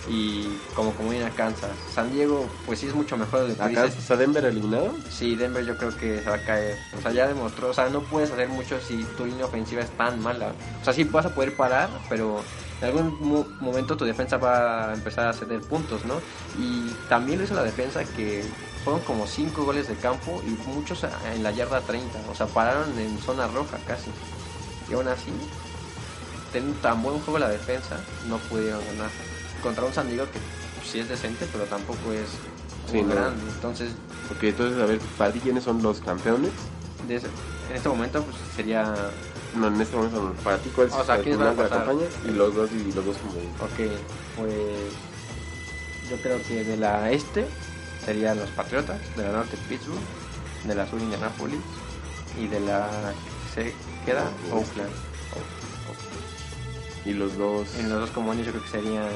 y 0.09 0.45
como 0.75 0.91
como 0.91 1.09
viene 1.11 1.23
a 1.23 1.29
Kansas. 1.29 1.71
San 1.95 2.11
Diego, 2.11 2.49
pues 2.65 2.79
sí 2.79 2.87
es 2.87 2.93
mucho 2.93 3.15
mejor 3.15 3.43
de 3.43 3.47
lo 3.47 3.55
que 3.55 3.63
¿Acá 3.63 3.83
dices. 3.85 3.99
está 4.01 4.17
Denver 4.17 4.43
eliminado? 4.43 4.93
Sí, 5.09 5.37
Denver 5.37 5.65
yo 5.65 5.77
creo 5.77 5.95
que 5.95 6.19
se 6.19 6.29
va 6.29 6.35
a 6.35 6.43
caer. 6.43 6.77
O 6.99 7.01
sea, 7.01 7.13
ya 7.13 7.29
demostró, 7.29 7.69
o 7.69 7.73
sea, 7.73 7.87
no 7.87 8.01
puedes 8.01 8.29
hacer 8.29 8.49
mucho 8.49 8.77
si 8.81 9.05
tu 9.15 9.25
línea 9.25 9.45
ofensiva 9.45 9.81
es 9.81 9.89
tan 9.91 10.21
mala. 10.21 10.51
O 10.81 10.83
sea, 10.83 10.91
sí 10.91 11.05
vas 11.05 11.25
a 11.25 11.33
poder 11.33 11.55
parar, 11.55 11.89
pero 12.09 12.41
en 12.81 12.87
algún 12.87 13.17
mo- 13.21 13.47
momento 13.59 13.97
tu 13.97 14.05
defensa 14.05 14.37
va 14.37 14.89
a 14.89 14.93
empezar 14.93 15.27
a 15.27 15.33
ceder 15.33 15.61
puntos, 15.61 16.05
¿no? 16.05 16.21
Y 16.59 16.89
también 17.09 17.39
lo 17.39 17.45
hizo 17.45 17.55
la 17.55 17.63
defensa 17.63 18.03
que 18.03 18.43
fueron 18.83 19.01
como 19.01 19.25
5 19.27 19.63
goles 19.63 19.87
de 19.87 19.95
campo 19.95 20.41
y 20.45 20.49
muchos 20.69 21.03
en 21.33 21.43
la 21.43 21.51
yarda 21.51 21.81
30. 21.81 22.19
O 22.31 22.35
sea, 22.35 22.45
pararon 22.47 22.97
en 22.99 23.17
zona 23.19 23.47
roja 23.47 23.77
casi. 23.87 24.11
Y 24.89 24.93
aún 24.93 25.07
así, 25.07 25.31
teniendo 26.53 26.79
tan 26.79 27.01
buen 27.01 27.19
juego 27.19 27.39
la 27.39 27.49
defensa, 27.49 27.97
no 28.29 28.37
pudieron 28.37 28.79
ganar. 28.91 29.09
Contra 29.61 29.85
un 29.85 29.93
San 29.93 30.07
Diego 30.07 30.25
que 30.31 30.39
sí 30.87 30.99
es 30.99 31.09
decente, 31.09 31.47
pero 31.51 31.65
tampoco 31.65 32.13
es 32.13 32.29
Sí, 32.89 32.97
muy 32.97 33.03
no. 33.03 33.15
grande. 33.15 33.41
Entonces, 33.55 33.91
Porque 34.29 34.49
entonces, 34.49 34.79
a 34.81 34.85
ver, 34.85 34.99
para 35.17 35.31
ti, 35.33 35.39
¿quiénes 35.39 35.63
son 35.63 35.81
los 35.81 35.99
campeones? 35.99 36.51
de 37.07 37.15
ese- 37.15 37.27
en 37.69 37.75
este 37.75 37.87
momento 37.89 38.21
pues, 38.23 38.35
sería 38.55 38.93
No, 39.55 39.67
en 39.67 39.81
este 39.81 39.95
momento, 39.95 40.21
no. 40.21 40.33
para 40.43 40.57
ti, 40.57 40.69
¿cuál 40.75 40.87
es 40.87 40.93
O 40.93 41.03
sea, 41.03 41.15
el 41.15 41.23
¿quiénes 41.23 41.39
final 41.39 41.55
van 41.55 41.59
a 41.59 41.63
de 41.63 41.69
la 41.69 41.69
pasar? 41.69 41.85
campaña? 41.87 42.09
Y 42.25 42.31
los 42.37 42.55
dos, 42.55 42.69
y 42.71 42.91
los 42.91 43.05
dos 43.05 43.17
como... 43.17 43.31
ok 43.33 43.91
pues 44.35 44.53
yo 46.09 46.17
creo 46.21 46.41
que 46.47 46.63
de 46.63 46.77
la 46.77 47.11
este 47.11 47.47
serían 48.05 48.37
los 48.39 48.49
Patriotas 48.51 48.99
de 49.15 49.23
la 49.23 49.31
norte 49.31 49.57
Pittsburgh 49.67 49.99
de 50.65 50.75
la 50.75 50.87
sur 50.87 50.99
Indianapolis 51.01 51.59
y 52.39 52.47
de 52.47 52.59
la 52.61 52.89
se 53.53 53.73
queda 54.05 54.23
Oakland 54.51 54.91
Y 57.05 57.13
los 57.13 57.37
dos... 57.37 57.73
en 57.79 57.89
los 57.89 58.01
dos 58.01 58.09
comunes 58.11 58.45
yo 58.45 58.51
creo 58.51 58.63
que 58.63 58.69
serían 58.69 59.07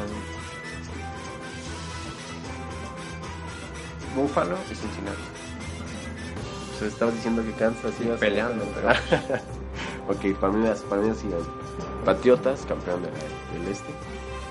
Buffalo 4.16 4.58
y 4.72 4.76
Cincinnati 4.76 5.18
O 6.76 6.80
sea, 6.80 6.88
estabas 6.88 7.14
diciendo 7.16 7.44
que 7.44 7.54
Kansas 7.54 7.94
iba 8.02 8.16
peleando, 8.18 8.66
pero- 8.76 8.90
ok, 10.08 10.38
para 10.40 10.54
mí, 10.54 10.68
para 10.90 11.02
mí 11.02 11.10
así 11.10 11.30
Patriotas, 12.06 12.66
campeón 12.66 13.02
del, 13.04 13.14
del 13.14 13.72
este. 13.72 13.92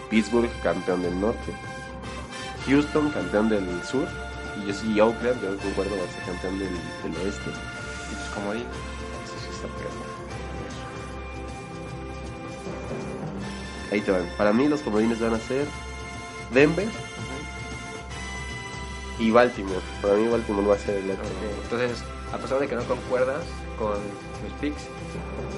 Pittsburgh, 0.08 0.50
campeón 0.62 1.02
del 1.02 1.20
norte. 1.20 1.54
Houston, 2.66 3.10
campeón 3.10 3.48
del 3.48 3.82
sur. 3.84 4.06
Y 4.62 4.66
yo 4.66 4.74
sí, 4.74 5.00
Oakland, 5.00 5.42
yo 5.42 5.56
concuerdo, 5.58 5.96
va 5.96 6.04
a 6.04 6.12
ser 6.12 6.24
campeón 6.24 6.58
del, 6.58 6.68
del 7.02 7.26
oeste. 7.26 7.50
y 7.50 8.14
pues 8.14 8.28
como 8.34 8.52
digo 8.52 8.66
Eso 9.24 9.34
sí 9.40 9.48
está 9.50 9.68
pegado. 9.68 10.10
Ahí 13.92 14.00
te 14.00 14.10
van. 14.12 14.28
Para 14.36 14.52
mí 14.52 14.68
los 14.68 14.80
comodines 14.82 15.20
van 15.20 15.34
a 15.34 15.38
ser 15.38 15.66
Denver, 16.52 16.86
Y 19.18 19.30
Baltimore. 19.30 19.80
Para 20.00 20.14
mí 20.14 20.28
Baltimore 20.28 20.66
va 20.66 20.74
a 20.74 20.78
ser 20.78 20.96
el 20.96 21.10
otro. 21.10 21.24
Ok, 21.24 21.62
Entonces, 21.64 22.04
a 22.32 22.38
pesar 22.38 22.58
de 22.58 22.68
que 22.68 22.74
no 22.74 22.84
concuerdas 22.84 23.44
con 23.78 23.98
mis 24.42 24.52
picks, 24.60 24.82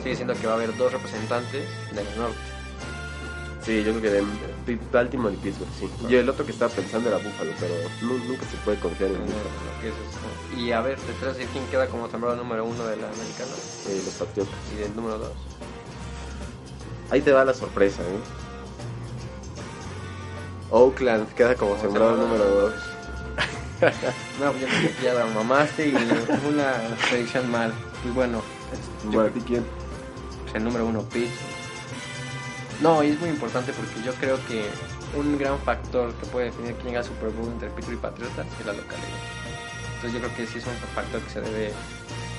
sigue 0.02 0.16
siendo 0.16 0.34
que 0.34 0.46
va 0.46 0.54
a 0.54 0.56
haber 0.56 0.76
dos 0.76 0.92
representantes 0.92 1.64
del 1.94 2.06
norte. 2.18 2.36
Sí, 3.64 3.84
yo 3.84 3.92
creo 3.96 4.02
que 4.02 4.10
de 4.10 4.78
Baltimore 4.92 5.32
y 5.34 5.36
Pittsburgh, 5.36 5.70
sí. 5.78 5.88
Yo 6.08 6.18
el 6.18 6.28
otro 6.28 6.44
que 6.44 6.50
estaba 6.50 6.72
pensando 6.72 7.08
era 7.08 7.18
Buffalo, 7.18 7.52
pero 7.60 7.74
nu- 8.02 8.18
nunca 8.24 8.44
se 8.50 8.56
puede 8.64 8.78
confiar 8.80 9.10
en 9.12 9.20
Buffalo. 9.20 9.40
Que 9.80 9.88
es 9.88 9.94
esto. 9.94 10.60
Y 10.60 10.72
a 10.72 10.80
ver, 10.80 10.98
detrás 11.00 11.36
de 11.36 11.46
quién 11.46 11.64
queda 11.66 11.86
como 11.86 12.08
sembrado 12.10 12.34
número 12.36 12.64
uno 12.64 12.84
de 12.84 12.96
la 12.96 13.06
americana 13.06 13.52
Eh, 13.88 14.02
los 14.04 14.14
Patriotas. 14.14 14.54
y 14.74 14.80
del 14.80 14.96
número 14.96 15.18
dos. 15.18 15.32
Ahí 17.10 17.20
te 17.20 17.30
va 17.32 17.44
la 17.44 17.54
sorpresa, 17.54 18.02
¿eh? 18.02 18.18
Oakland 20.70 21.28
queda 21.34 21.54
como 21.54 21.78
sembrado 21.78 22.16
sembrado 22.16 22.28
número 22.28 22.44
2. 22.70 22.74
No, 24.40 24.52
pues 24.52 24.64
que 24.96 25.04
ya 25.04 25.12
la 25.14 25.26
mamaste 25.26 25.88
y 25.88 25.94
una 26.48 26.72
predicción 27.10 27.50
mal. 27.50 27.72
Pues 28.02 28.14
bueno, 28.14 28.40
yo 29.10 29.18
Para 29.18 29.30
ti, 29.30 29.40
¿quién? 29.40 29.64
pues 30.42 30.54
el 30.54 30.64
número 30.64 30.86
uno, 30.86 31.02
Pitch. 31.02 31.30
No, 32.80 33.02
y 33.02 33.10
es 33.10 33.20
muy 33.20 33.30
importante 33.30 33.72
porque 33.72 34.02
yo 34.04 34.12
creo 34.14 34.38
que 34.46 34.66
un 35.16 35.38
gran 35.38 35.58
factor 35.60 36.12
que 36.14 36.26
puede 36.26 36.46
definir 36.46 36.74
quién 36.74 36.88
llega 36.88 37.00
al 37.00 37.04
Super 37.04 37.30
Bowl 37.30 37.48
entre 37.48 37.68
Pittsburgh 37.70 37.98
y 37.98 38.00
Patriotas 38.00 38.46
es 38.58 38.66
la 38.66 38.72
localidad. 38.72 39.08
Entonces 39.96 40.12
yo 40.12 40.18
creo 40.18 40.36
que 40.36 40.46
sí 40.46 40.58
es 40.58 40.66
un 40.66 40.74
factor 40.94 41.20
que 41.20 41.30
se 41.30 41.40
debe 41.40 41.72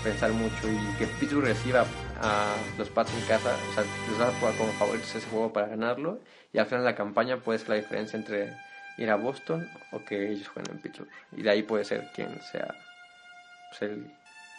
pensar 0.04 0.32
mucho 0.34 0.69
y 0.69 0.98
que 0.98 1.08
Pittsburgh 1.08 1.46
reciba 1.46 1.86
a 2.22 2.56
los 2.78 2.89
Pats 2.89 3.13
en 3.13 3.26
casa, 3.26 3.56
o 3.72 3.74
sea, 3.74 3.84
les 4.10 4.19
va 4.19 4.28
a 4.28 4.39
jugar 4.39 4.56
como 4.56 4.72
favoritos 4.74 5.15
ese 5.15 5.28
juego 5.30 5.54
para 5.54 5.67
ganarlo 5.67 6.19
y 6.52 6.58
al 6.58 6.65
final 6.65 6.84
de 6.84 6.91
la 6.91 6.96
campaña 6.96 7.38
puede 7.38 7.60
ser 7.60 7.69
la 7.69 7.76
diferencia 7.76 8.17
entre 8.17 8.54
ir 8.98 9.10
a 9.10 9.15
Boston 9.15 9.67
o 9.91 10.04
que 10.04 10.32
ellos 10.32 10.50
jueguen 10.50 10.76
en 10.76 10.82
Pittsburgh 10.82 11.10
y 11.38 11.41
de 11.41 11.50
ahí 11.50 11.63
puede 11.63 11.86
ser 11.86 12.10
quien 12.13 12.41
sea 12.41 12.76
pues, 13.69 13.84
el 13.84 14.12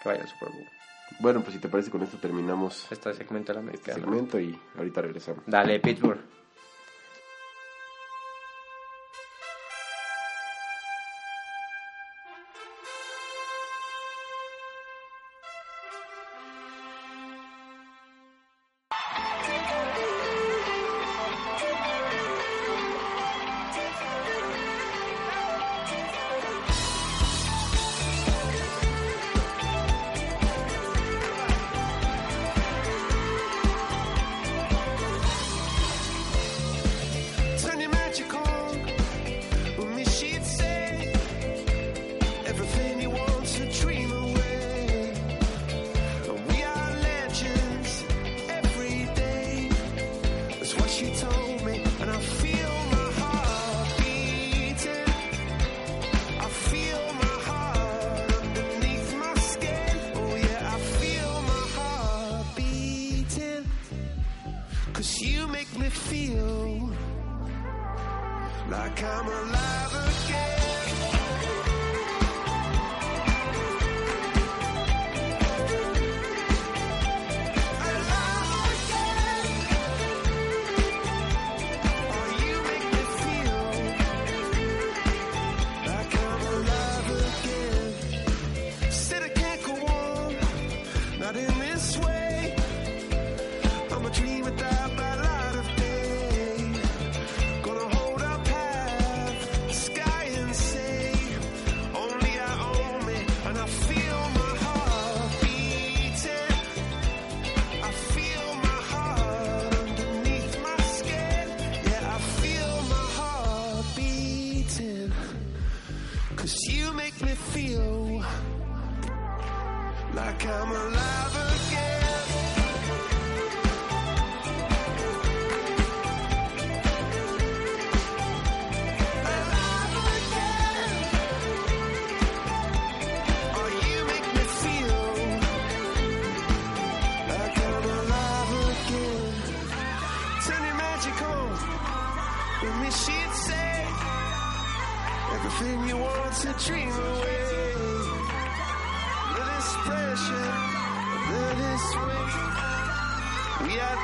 que 0.02 0.08
vaya 0.08 0.22
al 0.22 0.28
Super 0.28 0.48
Bowl. 0.48 0.73
Bueno, 1.20 1.40
pues 1.42 1.54
si 1.54 1.60
te 1.60 1.68
parece, 1.68 1.90
con 1.90 2.02
esto 2.02 2.18
terminamos 2.18 2.86
Este 2.90 3.14
segmento 3.14 3.52
de 3.54 3.62
la 3.62 3.70
este 3.72 3.92
americana. 3.92 4.00
segmento 4.16 4.40
y 4.40 4.58
ahorita 4.76 5.00
regresamos. 5.02 5.42
Dale, 5.46 5.80
Pittsburgh. 5.80 6.20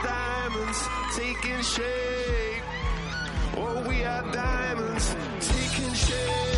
Diamonds 0.03 0.89
taking 1.17 1.63
shape. 1.63 2.63
Oh, 3.57 3.85
we 3.89 4.05
are 4.05 4.23
diamonds 4.33 5.17
taking 5.41 5.95
shape. 5.95 6.50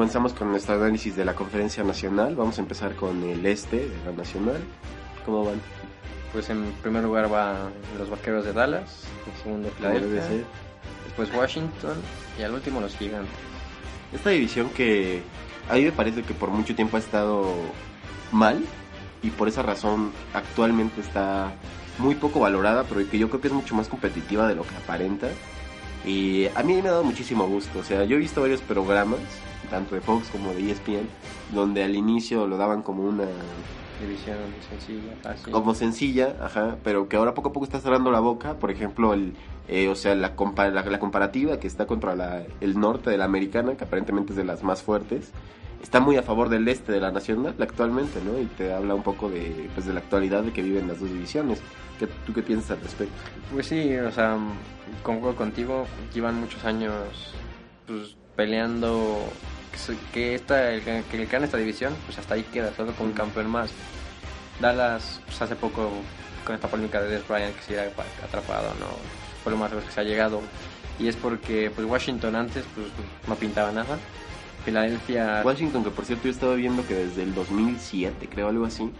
Comenzamos 0.00 0.32
con 0.32 0.50
nuestro 0.50 0.76
análisis 0.76 1.14
de 1.14 1.26
la 1.26 1.34
conferencia 1.34 1.84
nacional. 1.84 2.34
Vamos 2.34 2.56
a 2.56 2.62
empezar 2.62 2.94
con 2.94 3.22
el 3.22 3.44
este 3.44 3.80
de 3.80 4.04
la 4.06 4.12
nacional. 4.12 4.56
¿Cómo 5.26 5.44
van? 5.44 5.60
Pues 6.32 6.48
en 6.48 6.72
primer 6.80 7.04
lugar 7.04 7.30
va 7.30 7.68
los 7.98 8.08
Vaqueros 8.08 8.46
de 8.46 8.54
Dallas, 8.54 9.04
en 9.26 9.42
segundo 9.42 9.68
¿Cómo 9.76 9.88
debe 9.90 10.00
Filadelfia, 10.00 10.46
después 11.04 11.30
Washington 11.34 11.96
y 12.38 12.42
al 12.42 12.54
último 12.54 12.80
los 12.80 12.96
Gigantes. 12.96 13.34
Esta 14.10 14.30
división 14.30 14.70
que 14.70 15.20
a 15.68 15.74
mí 15.74 15.82
me 15.82 15.92
parece 15.92 16.22
que 16.22 16.32
por 16.32 16.48
mucho 16.48 16.74
tiempo 16.74 16.96
ha 16.96 17.00
estado 17.00 17.52
mal 18.32 18.64
y 19.22 19.28
por 19.28 19.48
esa 19.48 19.60
razón 19.62 20.12
actualmente 20.32 21.02
está 21.02 21.52
muy 21.98 22.14
poco 22.14 22.40
valorada, 22.40 22.84
pero 22.84 23.06
que 23.06 23.18
yo 23.18 23.28
creo 23.28 23.42
que 23.42 23.48
es 23.48 23.54
mucho 23.54 23.74
más 23.74 23.88
competitiva 23.88 24.48
de 24.48 24.54
lo 24.54 24.62
que 24.62 24.74
aparenta. 24.76 25.28
Y 26.06 26.46
a 26.54 26.62
mí 26.62 26.80
me 26.80 26.88
ha 26.88 26.92
dado 26.92 27.04
muchísimo 27.04 27.46
gusto. 27.46 27.80
O 27.80 27.84
sea, 27.84 28.04
yo 28.04 28.16
he 28.16 28.18
visto 28.18 28.40
varios 28.40 28.62
programas, 28.62 29.20
tanto 29.68 29.94
de 29.94 30.00
Fox 30.00 30.28
como 30.28 30.54
de 30.54 30.70
ESPN, 30.70 31.08
donde 31.52 31.82
al 31.84 31.94
inicio 31.94 32.46
lo 32.46 32.56
daban 32.56 32.82
como 32.82 33.02
una 33.04 33.26
División 34.00 34.38
sencilla, 34.66 35.12
fácil. 35.22 35.52
como 35.52 35.74
sencilla, 35.74 36.36
ajá, 36.42 36.76
pero 36.82 37.08
que 37.08 37.16
ahora 37.16 37.34
poco 37.34 37.50
a 37.50 37.52
poco 37.52 37.66
está 37.66 37.80
cerrando 37.80 38.10
la 38.10 38.20
boca. 38.20 38.54
Por 38.54 38.70
ejemplo, 38.70 39.12
el, 39.12 39.34
eh, 39.68 39.88
o 39.88 39.94
sea, 39.94 40.14
la, 40.14 40.34
compa- 40.36 40.70
la, 40.72 40.82
la 40.84 40.98
comparativa 40.98 41.58
que 41.60 41.66
está 41.66 41.86
contra 41.86 42.16
la- 42.16 42.42
el 42.62 42.80
norte 42.80 43.10
de 43.10 43.18
la 43.18 43.26
americana, 43.26 43.74
que 43.76 43.84
aparentemente 43.84 44.32
es 44.32 44.36
de 44.38 44.44
las 44.44 44.62
más 44.62 44.82
fuertes, 44.82 45.32
está 45.82 46.00
muy 46.00 46.16
a 46.16 46.22
favor 46.22 46.48
del 46.48 46.66
este 46.68 46.92
de 46.92 47.00
la 47.00 47.10
nacional 47.12 47.54
actualmente, 47.60 48.20
¿no? 48.24 48.38
Y 48.40 48.46
te 48.46 48.72
habla 48.72 48.94
un 48.94 49.02
poco 49.02 49.28
de, 49.28 49.68
pues, 49.74 49.84
de 49.86 49.92
la 49.92 50.00
actualidad 50.00 50.44
de 50.44 50.52
que 50.52 50.62
viven 50.62 50.88
las 50.88 51.00
dos 51.00 51.10
divisiones. 51.10 51.60
¿Qué, 51.98 52.06
¿Tú 52.24 52.32
qué 52.32 52.42
piensas 52.42 52.70
al 52.70 52.80
respecto? 52.80 53.14
Pues 53.52 53.66
sí, 53.66 53.94
o 53.96 54.10
sea, 54.10 54.38
concuerdo 55.02 55.36
contigo, 55.36 55.84
llevan 56.14 56.40
muchos 56.40 56.64
años 56.64 56.94
pues, 57.86 58.16
peleando 58.40 59.18
que, 59.70 59.78
se- 59.78 60.34
esta, 60.34 60.70
el, 60.72 60.80
que 60.82 61.22
el 61.22 61.44
esta 61.44 61.58
división, 61.58 61.94
pues 62.06 62.18
hasta 62.18 62.34
ahí 62.36 62.42
queda, 62.44 62.72
solo 62.74 62.92
con 62.92 63.08
un 63.08 63.12
campeón 63.12 63.50
más. 63.50 63.70
Dallas, 64.60 65.20
pues 65.26 65.42
hace 65.42 65.56
poco, 65.56 65.90
con 66.46 66.54
esta 66.54 66.66
polémica 66.68 67.02
de 67.02 67.10
Des 67.10 67.28
Bryant, 67.28 67.54
que 67.54 67.62
si 67.62 67.74
era 67.74 67.90
atrapado, 68.24 68.68
no, 68.80 68.86
fue 69.42 69.52
lo 69.52 69.58
más 69.58 69.70
que 69.72 69.90
se 69.92 70.00
ha 70.00 70.04
llegado. 70.04 70.40
Y 70.98 71.08
es 71.08 71.16
porque 71.16 71.70
pues 71.74 71.86
Washington 71.86 72.34
antes 72.34 72.64
pues 72.74 72.86
no 73.28 73.34
pintaba 73.34 73.72
nada. 73.72 73.98
Filadelfia 74.64 75.42
Washington, 75.44 75.84
que 75.84 75.90
por 75.90 76.06
cierto 76.06 76.24
yo 76.24 76.30
estaba 76.30 76.54
viendo 76.54 76.86
que 76.86 76.94
desde 76.94 77.22
el 77.24 77.34
2007, 77.34 78.26
creo 78.30 78.48
algo 78.48 78.64
así, 78.64 78.90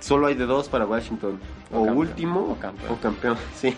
solo 0.00 0.26
hay 0.26 0.34
de 0.34 0.46
dos 0.46 0.68
para 0.68 0.86
Washington. 0.86 1.38
O 1.72 1.76
O, 1.82 1.84
campeón. 1.86 1.98
último 1.98 2.40
O 2.50 2.56
campeón. 2.58 2.92
o 2.92 3.00
campeón, 3.00 3.36
sí. 3.54 3.76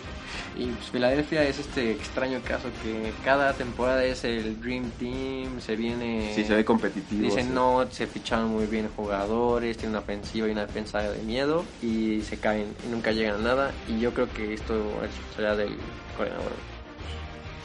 Y 0.56 0.66
pues, 0.66 0.90
Filadelfia 0.90 1.44
es 1.44 1.58
este 1.58 1.92
extraño 1.92 2.40
caso 2.42 2.68
que 2.82 3.12
cada 3.24 3.52
temporada 3.52 4.04
es 4.04 4.24
el 4.24 4.60
Dream 4.60 4.90
Team, 4.98 5.60
se 5.60 5.76
viene... 5.76 6.32
Sí, 6.34 6.44
se 6.44 6.54
ve 6.54 6.64
competitivo. 6.64 7.22
Dicen 7.22 7.48
sí. 7.48 7.52
no, 7.52 7.86
se 7.90 8.06
ficharon 8.06 8.48
muy 8.48 8.66
bien 8.66 8.88
jugadores, 8.96 9.76
tienen 9.76 9.96
una 9.96 10.00
ofensiva 10.00 10.48
y 10.48 10.52
una 10.52 10.66
defensa 10.66 11.00
de 11.00 11.22
miedo 11.22 11.64
y 11.82 12.22
se 12.22 12.38
caen 12.38 12.66
y 12.86 12.90
nunca 12.90 13.12
llegan 13.12 13.36
a 13.36 13.38
nada. 13.38 13.72
Y 13.88 14.00
yo 14.00 14.12
creo 14.14 14.32
que 14.32 14.54
esto 14.54 14.74
es 15.02 15.10
responsabilidad 15.10 15.56
del 15.58 15.76
coordinador. 16.16 16.52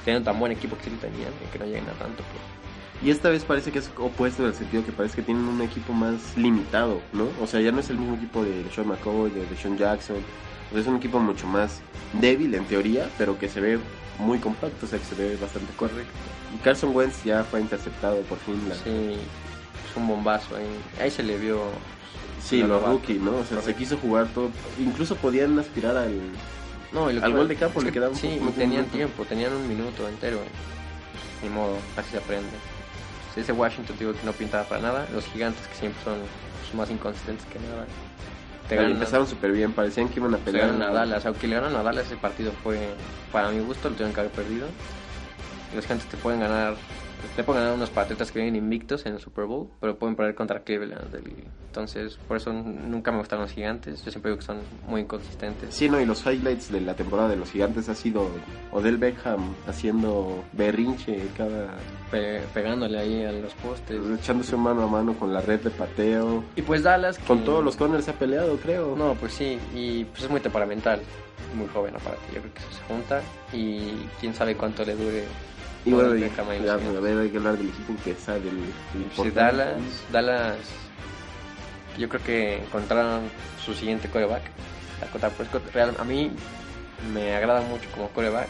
Tienen 0.03 0.23
tan 0.23 0.39
buen 0.39 0.51
equipo 0.51 0.77
que 0.77 0.85
sí 0.85 0.91
tenían 0.99 1.31
y 1.45 1.51
que 1.51 1.59
no 1.59 1.65
lleguen 1.65 1.85
a 1.85 1.93
tanto. 1.93 2.23
Pues. 2.23 2.60
Y 3.03 3.09
esta 3.09 3.29
vez 3.29 3.43
parece 3.43 3.71
que 3.71 3.79
es 3.79 3.89
opuesto 3.97 4.43
en 4.43 4.49
el 4.49 4.55
sentido 4.55 4.85
que 4.85 4.91
parece 4.91 5.15
que 5.15 5.21
tienen 5.23 5.43
un 5.45 5.61
equipo 5.61 5.91
más 5.91 6.37
limitado, 6.37 7.01
¿no? 7.13 7.27
O 7.41 7.47
sea, 7.47 7.59
ya 7.59 7.71
no 7.71 7.79
es 7.79 7.89
el 7.89 7.97
mismo 7.97 8.15
equipo 8.15 8.43
de 8.43 8.63
Sean 8.73 8.87
McCoy, 8.87 9.31
de 9.31 9.45
Sean 9.59 9.77
Jackson. 9.77 10.17
O 10.69 10.73
sea, 10.73 10.81
es 10.81 10.87
un 10.87 10.97
equipo 10.97 11.19
mucho 11.19 11.47
más 11.47 11.81
débil 12.13 12.53
en 12.53 12.65
teoría, 12.65 13.09
pero 13.17 13.39
que 13.39 13.49
se 13.49 13.59
ve 13.59 13.79
muy 14.19 14.37
compacto, 14.37 14.85
o 14.85 14.89
sea, 14.89 14.99
que 14.99 15.05
se 15.05 15.15
ve 15.15 15.35
bastante 15.37 15.73
correcto. 15.73 16.11
Y 16.53 16.57
Carson 16.63 16.95
Wentz 16.95 17.23
ya 17.23 17.43
fue 17.43 17.61
interceptado 17.61 18.21
por 18.21 18.37
fin. 18.39 18.61
La... 18.69 18.75
Sí, 18.75 18.81
es 19.89 19.97
un 19.97 20.07
bombazo 20.07 20.55
ahí. 20.55 20.67
Ahí 21.01 21.09
se 21.09 21.23
le 21.23 21.37
vio. 21.37 21.57
pues, 21.57 22.45
Sí, 22.47 22.61
lo 22.61 22.67
los 22.67 22.81
novato. 22.81 22.91
rookie, 22.99 23.13
¿no? 23.19 23.37
O 23.37 23.45
sea, 23.45 23.61
se 23.61 23.73
quiso 23.73 23.97
jugar 23.97 24.27
todo. 24.27 24.51
Incluso 24.79 25.15
podían 25.15 25.57
aspirar 25.57 25.97
al. 25.97 26.13
No, 26.91 27.07
Al 27.07 27.33
gol 27.33 27.47
de 27.47 27.55
campo 27.55 27.79
le 27.79 27.87
que 27.87 27.93
quedaba 27.93 28.11
un 28.11 28.17
Sí, 28.17 28.35
poco 28.37 28.49
un 28.49 28.53
tenían 28.53 28.85
tiempo, 28.85 29.23
tenían 29.25 29.53
un 29.53 29.67
minuto 29.67 30.07
entero. 30.07 30.39
Ni 31.41 31.49
modo, 31.49 31.77
así 31.97 32.11
se 32.11 32.17
aprende. 32.17 32.49
Ese 33.35 33.51
Washington, 33.51 33.95
te 33.95 34.03
digo 34.05 34.17
que 34.17 34.25
no 34.25 34.33
pintaba 34.33 34.63
para 34.65 34.81
nada. 34.81 35.07
Los 35.13 35.25
gigantes, 35.25 35.65
que 35.67 35.75
siempre 35.75 36.03
son 36.03 36.17
pues, 36.19 36.73
más 36.75 36.89
inconsistentes 36.89 37.45
que 37.45 37.59
nada. 37.59 37.85
Te 38.67 38.75
Pero 38.75 38.81
ganan, 38.83 38.97
empezaron 38.97 39.27
súper 39.27 39.51
bien, 39.51 39.73
parecían 39.73 40.09
que 40.09 40.19
iban 40.19 40.33
a 40.33 40.37
pelear. 40.37 40.69
a 40.69 40.91
Dallas. 40.91 41.25
Aunque 41.25 41.47
le 41.47 41.55
ganan 41.55 41.75
a 41.75 41.83
Dallas, 41.83 42.05
ese 42.05 42.17
partido 42.17 42.51
fue, 42.63 42.77
para 43.31 43.49
mi 43.49 43.59
gusto, 43.59 43.89
lo 43.89 43.95
tuvieron 43.95 44.13
que 44.13 44.19
haber 44.21 44.31
perdido. 44.31 44.67
Los 45.73 45.85
gigantes 45.85 46.07
te 46.07 46.17
pueden 46.17 46.41
ganar. 46.41 46.75
Pueden 47.45 47.61
ganar 47.63 47.75
unos 47.75 47.89
patriotas 47.89 48.31
que 48.31 48.39
vienen 48.39 48.55
invictos 48.55 49.05
en 49.05 49.13
el 49.13 49.19
Super 49.19 49.45
Bowl, 49.45 49.67
pero 49.79 49.97
pueden 49.97 50.15
perder 50.15 50.35
contra 50.35 50.61
Cleveland. 50.63 51.13
El- 51.15 51.45
Entonces, 51.67 52.17
por 52.27 52.35
eso 52.35 52.51
nunca 52.51 53.11
me 53.11 53.19
gustaron 53.19 53.43
los 53.43 53.53
gigantes. 53.53 54.03
Yo 54.03 54.11
siempre 54.11 54.29
digo 54.31 54.39
que 54.39 54.45
son 54.45 54.57
muy 54.87 55.01
inconsistentes. 55.01 55.73
Sí, 55.73 55.87
no, 55.89 56.01
y 56.01 56.05
los 56.05 56.25
highlights 56.25 56.69
de 56.71 56.81
la 56.81 56.95
temporada 56.95 57.29
de 57.29 57.37
los 57.37 57.49
gigantes 57.49 57.87
ha 57.87 57.95
sido 57.95 58.29
Odell 58.73 58.97
Beckham 58.97 59.53
haciendo 59.67 60.43
berrinche 60.51 61.21
cada. 61.37 61.69
pe- 62.11 62.41
pegándole 62.53 62.99
ahí 62.99 63.23
a 63.23 63.31
los 63.31 63.53
postes. 63.55 64.01
echándose 64.19 64.57
mano 64.57 64.83
a 64.83 64.87
mano 64.87 65.13
con 65.17 65.33
la 65.33 65.39
red 65.41 65.61
de 65.61 65.69
pateo. 65.69 66.43
Y 66.57 66.61
pues 66.61 66.83
Dallas. 66.83 67.17
que- 67.17 67.23
Con 67.25 67.45
todos 67.45 67.63
los 67.63 67.77
corners 67.77 68.03
se 68.05 68.11
ha 68.11 68.15
peleado, 68.15 68.57
creo. 68.57 68.95
No, 68.97 69.15
pues 69.15 69.33
sí, 69.33 69.57
y 69.73 70.03
pues 70.05 70.23
es 70.23 70.29
muy 70.29 70.41
temperamental. 70.41 70.99
Muy 71.55 71.67
joven 71.69 71.95
aparte, 71.95 72.19
yo 72.33 72.41
creo 72.41 72.53
que 72.53 72.59
eso 72.59 72.71
se 72.71 72.83
junta 72.83 73.21
y 73.53 73.93
quién 74.19 74.33
sabe 74.33 74.55
cuánto 74.55 74.83
le 74.85 74.95
dure. 74.95 75.23
Y 75.85 75.91
bueno, 75.93 76.15
y- 76.15 76.21
Beckham 76.21 76.49
ahí 76.49 76.57
en 76.57 76.65
ya, 76.65 76.73
los 76.73 76.81
a 76.83 76.85
Gigantes. 76.87 77.03
ver, 77.03 77.17
hay 77.23 77.29
que 77.29 77.37
hablar 77.37 77.57
del 77.57 77.69
equipo 77.69 77.93
que 78.03 78.13
sabe 78.15 78.39
del. 78.41 78.53
importante. 78.95 79.31
Dallas, 79.39 80.05
Dallas, 80.11 80.55
yo 81.97 82.09
creo 82.09 82.23
que 82.23 82.57
encontraron 82.57 83.21
su 83.63 83.73
siguiente 83.73 84.07
coreback. 84.09 84.43
Dakota 84.99 85.29
Prescott, 85.29 85.73
real, 85.73 85.95
a 85.99 86.03
mí 86.03 86.31
me 87.13 87.35
agrada 87.35 87.61
mucho 87.61 87.89
como 87.93 88.09
coreback. 88.09 88.47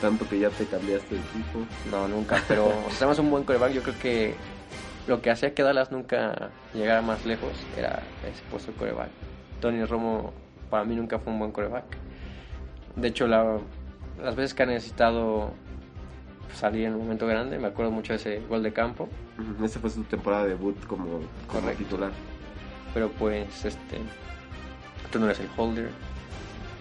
Tanto 0.00 0.28
que 0.28 0.38
ya 0.40 0.50
te 0.50 0.66
cambiaste 0.66 1.14
de 1.14 1.20
equipo. 1.20 1.64
No, 1.90 2.08
nunca, 2.08 2.42
pero 2.48 2.66
o 2.66 2.90
sea, 2.90 2.98
tenemos 2.98 3.18
un 3.20 3.30
buen 3.30 3.44
coreback, 3.44 3.72
yo 3.72 3.82
creo 3.82 3.98
que 4.00 4.34
lo 5.06 5.22
que 5.22 5.30
hacía 5.30 5.54
que 5.54 5.62
Dallas 5.62 5.92
nunca 5.92 6.50
llegara 6.74 7.00
más 7.02 7.24
lejos 7.24 7.52
era 7.76 8.02
ese 8.28 8.42
puesto 8.50 8.72
de 8.72 8.78
coreback. 8.78 9.10
Tony 9.60 9.84
Romo 9.84 10.32
para 10.70 10.84
mí 10.84 10.96
nunca 10.96 11.18
fue 11.20 11.32
un 11.32 11.38
buen 11.38 11.52
coreback. 11.52 11.84
De 12.96 13.08
hecho, 13.08 13.26
la- 13.28 13.58
las 14.22 14.34
veces 14.36 14.54
que 14.54 14.62
ha 14.64 14.66
necesitado 14.66 15.50
salir 16.54 16.86
en 16.86 16.94
un 16.94 17.00
momento 17.00 17.26
grande, 17.26 17.58
me 17.58 17.66
acuerdo 17.68 17.90
mucho 17.90 18.12
de 18.12 18.18
ese 18.18 18.40
gol 18.48 18.62
de 18.62 18.72
campo, 18.72 19.08
Esa 19.62 19.80
fue 19.80 19.90
su 19.90 20.02
temporada 20.04 20.44
de 20.44 20.50
debut 20.50 20.76
como, 20.86 21.20
como 21.46 21.70
titular. 21.72 22.12
pero 22.92 23.10
pues 23.10 23.64
este 23.64 23.98
tú 25.10 25.18
no 25.18 25.26
eres 25.26 25.40
el 25.40 25.48
holder. 25.56 25.90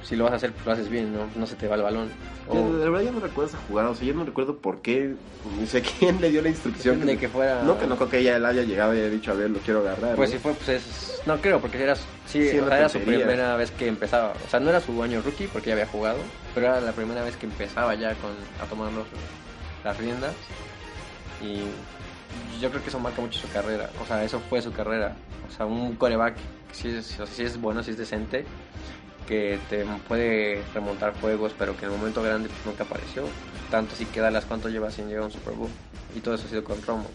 Si 0.04 0.16
lo 0.18 0.26
vas 0.26 0.34
a 0.34 0.36
hacer, 0.36 0.52
pues 0.52 0.66
lo 0.66 0.72
haces 0.74 0.90
bien, 0.90 1.14
¿no? 1.14 1.30
No 1.36 1.46
se 1.48 1.56
te 1.56 1.68
va 1.68 1.76
el 1.76 1.82
balón. 1.82 2.10
O 2.50 2.70
verdad 2.72 3.02
ya 3.02 3.12
no 3.12 3.22
recuerdas 3.22 3.56
a 3.56 3.58
jugar, 3.60 3.86
o 3.86 3.96
sea, 3.96 4.06
yo 4.06 4.14
no 4.14 4.26
recuerdo 4.26 4.58
por 4.58 4.82
qué, 4.82 5.16
no 5.46 5.66
sé 5.66 5.82
quién 6.00 6.20
le 6.20 6.30
dio 6.30 6.42
la 6.42 6.50
instrucción. 6.50 7.00
de 7.06 7.18
que 7.18 7.30
fuera 7.30 7.64
No, 7.64 7.78
que 7.78 7.88
no 7.88 7.96
creo 7.96 8.10
que 8.10 8.20
ella 8.20 8.36
él 8.36 8.46
haya 8.46 8.64
llegado 8.64 8.94
y 8.94 9.00
haya 9.00 9.10
dicho, 9.10 9.32
a 9.32 9.36
ver, 9.36 9.50
lo 9.50 9.60
quiero 9.60 9.80
agarrar. 9.80 10.18
Pues 10.18 10.30
¿no? 10.30 10.36
si 10.36 10.42
fue, 10.42 10.54
pues 10.56 10.68
es... 10.70 11.22
No 11.26 11.40
creo, 11.40 11.62
porque 11.62 11.82
era, 11.82 11.96
su- 11.96 12.10
sí, 12.26 12.50
Sí, 12.50 12.58
o 12.60 12.64
una 12.64 12.70
sea, 12.72 12.80
era 12.80 12.90
su 12.90 13.00
primera 13.00 13.56
vez 13.56 13.72
que 13.72 13.88
empezaba. 13.88 14.34
O 14.46 14.50
sea, 14.50 14.60
no 14.60 14.70
era 14.72 14.82
su 14.82 15.02
año 15.02 15.22
rookie 15.22 15.48
porque 15.48 15.70
ya 15.70 15.74
había 15.76 15.88
jugado, 15.88 16.20
pero 16.54 16.68
era 16.68 16.82
la 16.82 16.92
primera 16.92 17.24
vez 17.24 17.38
que 17.38 17.46
empezaba 17.46 17.96
ya 17.96 18.16
con, 18.16 18.36
a 18.60 18.68
tomar 18.68 18.92
los- 18.92 19.08
las 19.84 19.98
riendas. 19.98 20.34
Y 21.42 22.62
yo 22.62 22.70
creo 22.70 22.82
que 22.82 22.90
eso 22.90 23.00
marca 23.00 23.22
mucho 23.22 23.40
su 23.40 23.50
carrera. 23.50 23.90
O 24.02 24.06
sea, 24.06 24.24
eso 24.24 24.40
fue 24.40 24.62
su 24.62 24.72
carrera. 24.72 25.16
O 25.48 25.56
sea, 25.56 25.66
un 25.66 25.96
coreback, 25.96 26.36
sí 26.72 26.90
es, 26.90 27.20
o 27.20 27.26
sea, 27.26 27.28
sí 27.28 27.44
es 27.44 27.60
bueno, 27.60 27.84
sí 27.84 27.92
es 27.92 27.98
decente, 27.98 28.46
que 29.28 29.60
te 29.70 29.86
puede 30.08 30.62
remontar 30.74 31.14
juegos, 31.20 31.54
pero 31.58 31.76
que 31.78 31.86
en 31.86 31.92
el 31.92 31.98
momento 31.98 32.22
grande 32.22 32.50
pues, 32.50 32.66
nunca 32.66 32.84
apareció. 32.84 33.24
Tanto 33.70 33.96
si 33.96 34.06
queda 34.06 34.32
las 34.32 34.46
cuánto 34.46 34.70
lleva 34.70 34.92
sin 34.92 35.08
llegar 35.08 35.24
a 35.24 35.26
un 35.26 35.32
Super 35.32 35.54
Bowl. 35.54 35.70
Y 36.16 36.20
todo 36.20 36.36
eso 36.36 36.46
ha 36.46 36.50
sido 36.50 36.64
con 36.64 36.82
Romo. 36.84 37.08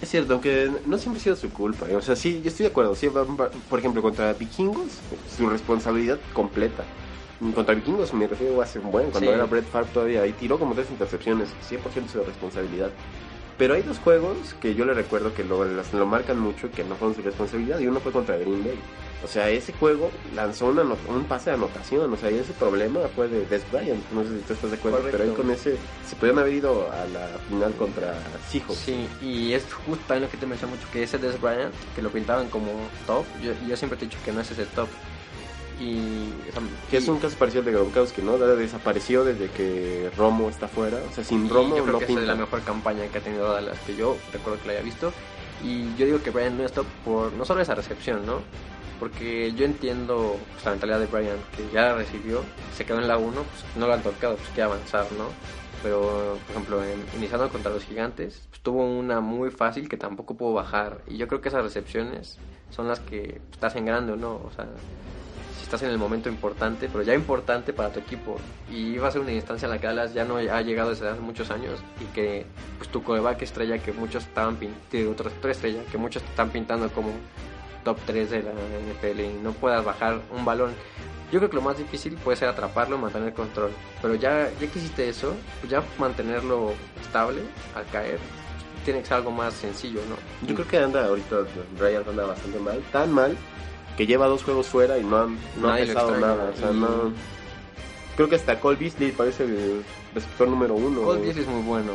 Es 0.00 0.10
cierto, 0.10 0.34
aunque 0.34 0.70
no 0.84 0.98
siempre 0.98 1.20
ha 1.20 1.24
sido 1.24 1.36
su 1.36 1.50
culpa. 1.50 1.88
¿eh? 1.88 1.96
O 1.96 2.02
sea, 2.02 2.16
sí, 2.16 2.40
yo 2.42 2.48
estoy 2.48 2.64
de 2.64 2.70
acuerdo. 2.70 2.94
Sí, 2.94 3.08
por 3.08 3.78
ejemplo, 3.78 4.02
contra 4.02 4.34
Vikingos, 4.34 4.92
su 5.36 5.48
responsabilidad 5.48 6.18
completa. 6.34 6.84
Contra 7.54 7.74
Vikingos 7.74 8.14
me 8.14 8.26
refiero 8.26 8.60
hace 8.62 8.78
un 8.78 8.90
buen, 8.90 9.10
cuando 9.10 9.30
Sí. 9.30 9.34
era 9.34 9.44
Brett 9.44 9.66
Favre 9.70 9.88
todavía, 9.92 10.22
ahí 10.22 10.32
tiró 10.32 10.58
como 10.58 10.74
tres 10.74 10.90
intercepciones, 10.90 11.48
100% 11.68 12.08
su 12.08 12.22
responsabilidad. 12.22 12.90
Pero 13.58 13.72
hay 13.72 13.82
dos 13.82 13.98
juegos 13.98 14.54
que 14.60 14.74
yo 14.74 14.84
le 14.84 14.92
recuerdo 14.92 15.32
que 15.32 15.42
lo, 15.42 15.64
lo 15.64 16.06
marcan 16.06 16.38
mucho, 16.38 16.70
que 16.70 16.84
no 16.84 16.94
fueron 16.94 17.14
su 17.16 17.22
responsabilidad, 17.22 17.78
y 17.78 17.86
uno 17.86 18.00
fue 18.00 18.12
contra 18.12 18.36
Green 18.36 18.62
Bay. 18.62 18.78
O 19.24 19.28
sea, 19.28 19.48
ese 19.48 19.72
juego 19.72 20.10
lanzó 20.34 20.66
una 20.66 20.82
un 20.82 21.24
pase 21.24 21.48
de 21.50 21.56
anotación, 21.56 22.12
o 22.12 22.16
sea, 22.18 22.30
y 22.30 22.34
ese 22.38 22.52
problema 22.52 23.00
fue 23.14 23.28
de 23.28 23.46
Des 23.46 23.62
Bryant, 23.72 24.02
no 24.12 24.24
sé 24.24 24.28
si 24.28 24.42
tú 24.46 24.52
estás 24.52 24.70
de 24.70 24.76
acuerdo, 24.76 24.98
Correcto. 24.98 25.18
pero 25.18 25.30
ahí 25.30 25.36
con 25.36 25.50
ese 25.50 25.76
se 26.06 26.16
podían 26.16 26.38
haber 26.38 26.52
ido 26.52 26.90
a 26.92 27.06
la 27.06 27.28
final 27.48 27.72
contra 27.76 28.14
Seahawks. 28.50 28.78
Sí, 28.78 29.08
y 29.22 29.54
es 29.54 29.64
justo 29.86 30.04
también 30.06 30.24
lo 30.24 30.30
que 30.30 30.36
te 30.36 30.46
mencioné 30.46 30.74
mucho, 30.76 30.86
que 30.92 31.02
ese 31.02 31.16
Des 31.16 31.40
Bryant, 31.40 31.74
que 31.94 32.02
lo 32.02 32.10
pintaban 32.10 32.48
como 32.50 32.68
top, 33.06 33.24
yo, 33.42 33.52
yo 33.66 33.74
siempre 33.76 33.98
te 33.98 34.04
he 34.04 34.08
dicho 34.08 34.18
que 34.22 34.32
no 34.32 34.42
es 34.42 34.50
ese 34.50 34.66
top. 34.66 34.88
Y, 35.80 36.30
o 36.48 36.52
sea, 36.52 36.62
Que 36.90 36.96
es 36.96 37.08
un 37.08 37.18
caso 37.18 37.36
parecido 37.36 37.60
al 37.60 37.66
de 37.66 37.72
Gronkowski, 37.72 38.22
¿no? 38.22 38.38
Desapareció 38.38 39.24
desde 39.24 39.48
que 39.50 40.10
Romo 40.16 40.48
está 40.48 40.68
fuera. 40.68 40.98
O 41.10 41.12
sea, 41.14 41.22
sin 41.22 41.48
Romo 41.50 41.76
yo 41.76 41.82
creo 41.82 41.92
no 41.94 41.98
que 41.98 42.04
esa 42.04 42.12
es 42.14 42.18
pinta. 42.20 42.32
la 42.34 42.38
mejor 42.40 42.62
campaña 42.62 43.06
que 43.08 43.18
ha 43.18 43.20
tenido 43.20 43.52
Dallas 43.52 43.78
que 43.86 43.94
yo 43.94 44.16
recuerdo 44.32 44.60
que 44.60 44.68
la 44.68 44.72
haya 44.74 44.82
visto. 44.82 45.12
Y 45.62 45.94
yo 45.96 46.06
digo 46.06 46.22
que 46.22 46.30
Brian 46.30 46.56
no 46.56 46.64
está 46.64 46.82
por 47.04 47.32
no 47.32 47.44
solo 47.44 47.60
esa 47.60 47.74
recepción, 47.74 48.24
¿no? 48.26 48.40
Porque 48.98 49.52
yo 49.54 49.66
entiendo 49.66 50.36
pues, 50.52 50.64
la 50.64 50.70
mentalidad 50.70 51.00
de 51.00 51.06
Brian, 51.06 51.36
que 51.54 51.68
ya 51.70 51.82
la 51.82 51.94
recibió, 51.94 52.42
se 52.74 52.86
quedó 52.86 52.98
en 52.98 53.08
la 53.08 53.18
1, 53.18 53.32
pues 53.42 53.64
no 53.76 53.86
lo 53.86 53.92
han 53.92 54.02
tocado, 54.02 54.36
pues 54.36 54.48
que 54.50 54.62
avanzar, 54.62 55.06
¿no? 55.12 55.28
Pero, 55.82 56.38
por 56.46 56.50
ejemplo, 56.52 56.82
en- 56.84 57.04
iniciando 57.18 57.50
contra 57.50 57.70
los 57.70 57.84
gigantes, 57.84 58.46
pues, 58.48 58.62
tuvo 58.62 58.82
una 58.86 59.20
muy 59.20 59.50
fácil 59.50 59.88
que 59.90 59.98
tampoco 59.98 60.34
pudo 60.34 60.54
bajar. 60.54 61.02
Y 61.06 61.18
yo 61.18 61.28
creo 61.28 61.42
que 61.42 61.50
esas 61.50 61.62
recepciones 61.62 62.38
son 62.70 62.88
las 62.88 63.00
que 63.00 63.42
pues, 63.48 63.60
te 63.60 63.66
hacen 63.66 63.84
grande 63.84 64.12
o 64.14 64.16
no. 64.16 64.36
O 64.36 64.50
sea, 64.56 64.66
si 65.56 65.62
estás 65.64 65.82
en 65.82 65.90
el 65.90 65.98
momento 65.98 66.28
importante, 66.28 66.88
pero 66.90 67.02
ya 67.02 67.14
importante 67.14 67.72
para 67.72 67.90
tu 67.90 68.00
equipo. 68.00 68.38
Y 68.70 68.98
va 68.98 69.08
a 69.08 69.10
ser 69.10 69.20
una 69.20 69.32
instancia 69.32 69.66
en 69.66 69.72
la 69.72 69.78
que 69.80 69.86
Dallas 69.86 70.14
ya 70.14 70.24
no 70.24 70.36
ha 70.36 70.62
llegado 70.62 70.90
desde 70.90 71.08
hace 71.08 71.20
muchos 71.20 71.50
años 71.50 71.80
y 72.00 72.04
que 72.14 72.46
pues 72.78 72.90
tu 72.90 73.02
coreback 73.02 73.42
estrella 73.42 73.78
que 73.78 73.92
muchos 73.92 74.24
estaban 74.24 74.56
pintando, 74.56 75.22
receptor 75.22 75.50
estrella 75.50 75.82
que 75.90 75.98
muchos 75.98 76.22
están 76.22 76.50
pintando 76.50 76.88
como 76.90 77.10
top 77.84 77.98
3 78.06 78.30
de 78.30 78.42
la 78.42 78.50
NFL 78.50 79.20
y 79.20 79.32
no 79.42 79.52
puedas 79.52 79.84
bajar 79.84 80.20
un 80.36 80.44
balón. 80.44 80.72
Yo 81.32 81.40
creo 81.40 81.50
que 81.50 81.56
lo 81.56 81.62
más 81.62 81.78
difícil 81.78 82.14
puede 82.14 82.36
ser 82.36 82.48
atraparlo, 82.48 82.98
mantener 82.98 83.28
el 83.28 83.34
control. 83.34 83.70
Pero 84.00 84.14
ya, 84.14 84.50
ya 84.60 84.66
que 84.70 84.78
hiciste 84.78 85.08
eso, 85.08 85.34
pues 85.60 85.70
ya 85.70 85.82
mantenerlo 85.98 86.72
estable 87.00 87.42
al 87.74 87.84
caer, 87.86 88.18
pues, 88.18 88.84
tiene 88.84 89.00
que 89.00 89.06
ser 89.06 89.16
algo 89.16 89.32
más 89.32 89.54
sencillo, 89.54 90.00
¿no? 90.08 90.46
Yo 90.46 90.54
creo 90.54 90.68
que 90.68 90.78
anda 90.78 91.06
ahorita, 91.06 91.38
Brian 91.78 92.04
anda 92.08 92.26
bastante 92.26 92.58
mal. 92.60 92.80
Tan 92.92 93.10
mal 93.10 93.36
que 93.96 94.06
lleva 94.06 94.26
dos 94.26 94.44
juegos 94.44 94.66
fuera 94.66 94.98
y 94.98 95.04
no, 95.04 95.16
han, 95.18 95.38
no 95.60 95.68
ha 95.68 95.72
Nadie 95.72 95.86
pesado 95.86 96.18
nada. 96.18 96.50
O 96.54 96.56
sea, 96.56 96.70
y- 96.70 96.76
no... 96.80 97.12
Creo 98.16 98.28
que 98.28 98.36
hasta 98.36 98.58
Cole 98.60 98.78
Beasley 98.78 99.12
parece 99.12 99.44
el 99.44 99.82
receptor 100.14 100.48
número 100.48 100.74
uno. 100.74 101.02
Cole. 101.02 101.20
Beasley 101.20 101.44
es 101.44 101.50
muy 101.50 101.62
bueno. 101.62 101.92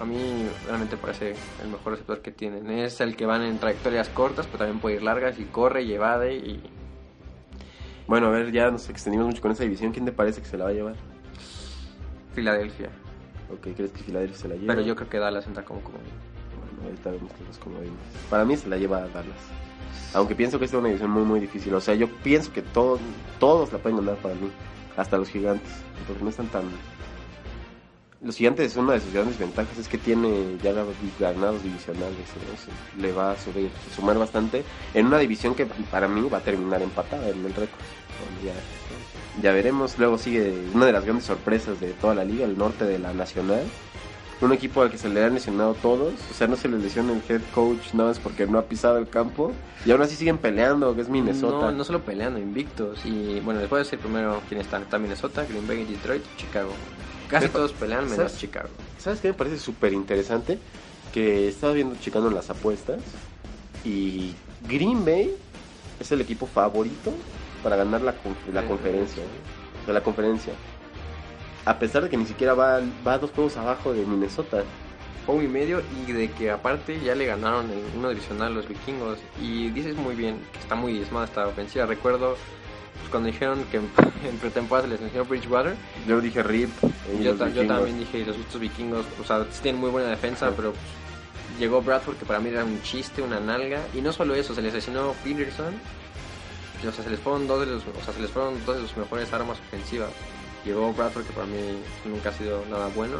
A 0.00 0.04
mí 0.04 0.46
realmente 0.66 0.96
parece 0.96 1.34
el 1.62 1.68
mejor 1.68 1.92
receptor 1.92 2.20
que 2.20 2.30
tienen. 2.32 2.70
Es 2.70 3.00
el 3.00 3.16
que 3.16 3.26
van 3.26 3.42
en 3.42 3.58
trayectorias 3.58 4.08
cortas, 4.08 4.46
pero 4.46 4.58
también 4.58 4.80
puede 4.80 4.96
ir 4.96 5.02
largas 5.02 5.38
y 5.38 5.44
corre 5.44 5.82
y 5.82 5.92
evade. 5.92 6.34
Y 6.34 6.60
Bueno, 8.06 8.26
a 8.26 8.30
ver, 8.30 8.52
ya 8.52 8.70
nos 8.70 8.88
extendimos 8.90 9.26
mucho 9.26 9.40
con 9.42 9.50
esa 9.52 9.62
división. 9.64 9.92
¿Quién 9.92 10.04
te 10.04 10.12
parece 10.12 10.40
que 10.42 10.46
se 10.48 10.56
la 10.58 10.64
va 10.64 10.70
a 10.70 10.74
llevar? 10.74 10.94
Filadelfia. 12.34 12.90
Ok, 13.52 13.74
¿crees 13.76 13.92
que 13.92 14.02
Filadelfia 14.02 14.36
se 14.38 14.48
la 14.48 14.54
lleva? 14.56 14.74
Pero 14.74 14.82
yo 14.86 14.96
creo 14.96 15.08
que 15.08 15.18
Dallas 15.18 15.46
entra 15.46 15.64
como 15.64 15.80
como. 15.80 15.98
Bueno, 15.98 16.88
ahorita 16.88 17.10
vemos 17.10 17.30
los 17.46 17.58
comodines. 17.58 17.94
Para 18.30 18.44
mí 18.44 18.56
se 18.56 18.68
la 18.68 18.76
lleva 18.76 18.98
a 18.98 19.08
Dallas. 19.08 19.38
Aunque 20.12 20.34
pienso 20.34 20.58
que 20.58 20.64
esta 20.64 20.76
es 20.76 20.80
una 20.80 20.88
división 20.88 21.10
muy, 21.10 21.24
muy 21.24 21.40
difícil. 21.40 21.74
O 21.74 21.80
sea, 21.80 21.94
yo 21.94 22.08
pienso 22.08 22.52
que 22.52 22.62
todos, 22.62 23.00
todos 23.38 23.72
la 23.72 23.78
pueden 23.78 23.98
ganar 23.98 24.16
para 24.16 24.34
mí. 24.34 24.50
Hasta 24.96 25.18
los 25.18 25.28
gigantes. 25.28 25.70
Porque 26.06 26.22
no 26.22 26.30
están 26.30 26.46
tan... 26.48 26.64
Los 28.22 28.36
gigantes, 28.36 28.74
una 28.76 28.94
de 28.94 29.00
sus 29.00 29.12
grandes 29.12 29.38
ventajas 29.38 29.76
es 29.76 29.86
que 29.86 29.98
tiene 29.98 30.56
ya 30.62 30.72
ganados 30.72 31.62
divisionales. 31.62 32.16
le 32.98 33.12
va 33.12 33.32
a 33.32 33.36
subir, 33.36 33.70
sumar 33.94 34.16
bastante. 34.16 34.64
En 34.94 35.06
una 35.06 35.18
división 35.18 35.54
que 35.54 35.66
para 35.66 36.08
mí 36.08 36.26
va 36.32 36.38
a 36.38 36.40
terminar 36.40 36.80
empatada 36.80 37.28
en 37.28 37.44
el 37.44 37.52
récord. 37.52 37.80
Ya, 38.42 38.54
ya 39.42 39.52
veremos. 39.52 39.98
Luego 39.98 40.16
sigue 40.16 40.54
una 40.72 40.86
de 40.86 40.92
las 40.92 41.04
grandes 41.04 41.26
sorpresas 41.26 41.80
de 41.80 41.92
toda 41.92 42.14
la 42.14 42.24
liga, 42.24 42.46
el 42.46 42.56
norte 42.56 42.84
de 42.84 42.98
la 42.98 43.12
nacional 43.12 43.64
un 44.40 44.52
equipo 44.52 44.82
al 44.82 44.90
que 44.90 44.98
se 44.98 45.08
le 45.08 45.24
han 45.24 45.34
lesionado 45.34 45.74
todos, 45.74 46.12
o 46.30 46.34
sea, 46.34 46.46
no 46.46 46.56
se 46.56 46.68
les 46.68 46.82
lesiona 46.82 47.12
el 47.12 47.22
head 47.28 47.40
coach 47.54 47.94
nada 47.94 48.10
más 48.10 48.18
porque 48.18 48.46
no 48.46 48.58
ha 48.58 48.62
pisado 48.64 48.98
el 48.98 49.08
campo 49.08 49.52
y 49.86 49.90
aún 49.90 50.02
así 50.02 50.16
siguen 50.16 50.38
peleando, 50.38 50.94
que 50.94 51.00
es 51.02 51.08
Minnesota. 51.08 51.66
No, 51.66 51.72
no 51.72 51.84
solo 51.84 52.00
peleando, 52.02 52.38
invictos. 52.38 52.98
Y 53.04 53.40
bueno, 53.40 53.60
les 53.60 53.70
voy 53.70 53.78
a 53.78 53.82
decir 53.84 53.98
primero 53.98 54.40
quién 54.48 54.60
está. 54.60 54.78
Está 54.78 54.98
Minnesota, 54.98 55.44
Green 55.48 55.66
Bay, 55.66 55.84
Detroit, 55.84 56.22
Chicago. 56.36 56.70
Casi 57.28 57.48
todos 57.48 57.72
pelean 57.72 58.04
menos 58.04 58.16
¿sabes? 58.16 58.38
Chicago. 58.38 58.68
¿Sabes 58.98 59.20
qué 59.20 59.28
me 59.28 59.34
parece 59.34 59.58
súper 59.58 59.92
interesante? 59.92 60.58
Que 61.12 61.48
estaba 61.48 61.72
viendo 61.72 61.96
checando 62.00 62.30
las 62.30 62.50
apuestas 62.50 62.98
y 63.84 64.34
Green 64.68 65.04
Bay 65.04 65.34
es 66.00 66.10
el 66.12 66.20
equipo 66.20 66.46
favorito 66.46 67.12
para 67.62 67.76
ganar 67.76 68.02
la, 68.02 68.14
la 68.52 68.60
Sí. 68.62 68.68
conferencia, 68.68 69.22
de 69.86 69.92
la 69.92 70.02
conferencia. 70.02 70.52
A 71.66 71.78
pesar 71.78 72.02
de 72.02 72.10
que 72.10 72.16
ni 72.16 72.26
siquiera 72.26 72.54
va, 72.54 72.80
va 73.06 73.18
dos 73.18 73.30
juegos 73.30 73.56
abajo 73.56 73.92
de 73.92 74.04
Minnesota. 74.04 74.62
Juego 75.26 75.42
y 75.42 75.48
medio 75.48 75.80
y 76.06 76.12
de 76.12 76.30
que 76.30 76.50
aparte 76.50 77.00
ya 77.00 77.14
le 77.14 77.24
ganaron 77.24 77.70
en 77.70 77.82
uno 77.96 78.10
divisional 78.10 78.48
a 78.48 78.54
los 78.54 78.68
vikingos. 78.68 79.18
Y 79.40 79.70
dices 79.70 79.96
muy 79.96 80.14
bien 80.14 80.38
que 80.52 80.58
está 80.58 80.74
muy 80.74 80.92
diezmada 80.92 81.24
esta 81.24 81.46
ofensiva. 81.46 81.86
Recuerdo 81.86 82.36
pues, 82.98 83.10
cuando 83.10 83.28
dijeron 83.28 83.64
que 83.70 83.78
en, 83.78 83.88
en 84.28 84.36
pretemporada 84.38 84.86
se 84.86 84.92
les 84.94 85.00
enseñó 85.00 85.24
Bridgewater. 85.24 85.74
Yo 86.06 86.20
dije 86.20 86.42
RIP. 86.42 86.68
Yo, 87.22 87.34
ta- 87.36 87.46
también 87.50 87.98
dije 87.98 88.24
los 88.26 88.36
estos 88.36 88.60
vikingos, 88.60 89.06
o 89.20 89.24
sea, 89.24 89.44
tienen 89.62 89.80
muy 89.80 89.88
buena 89.90 90.10
defensa, 90.10 90.48
Sí. 90.48 90.54
pero 90.56 90.70
pues, 90.72 90.82
llegó 91.58 91.80
Bradford 91.80 92.16
que 92.16 92.26
para 92.26 92.40
mí 92.40 92.50
era 92.50 92.62
un 92.64 92.82
chiste, 92.82 93.22
una 93.22 93.40
nalga. 93.40 93.80
Y 93.94 94.02
no 94.02 94.12
solo 94.12 94.34
eso, 94.34 94.54
se 94.54 94.60
les 94.60 94.74
lesionó 94.74 95.14
Peterson. 95.24 95.72
y, 96.82 96.86
O 96.86 96.92
sea, 96.92 97.02
se 97.02 97.08
les 97.08 97.18
fueron 97.20 97.46
dos 97.48 97.60
de 97.60 97.72
los, 97.72 97.82
o 97.82 98.04
sea, 98.04 98.12
se 98.12 98.20
les 98.20 98.30
fueron 98.30 98.62
dos 98.66 98.76
de 98.76 98.82
sus 98.82 98.96
mejores 98.98 99.32
armas 99.32 99.56
ofensivas. 99.68 100.10
Llegó 100.64 100.92
Bradford 100.92 101.24
que 101.26 101.32
para 101.32 101.46
mí 101.46 101.58
nunca 102.04 102.30
ha 102.30 102.32
sido 102.32 102.64
nada 102.70 102.88
bueno. 102.94 103.16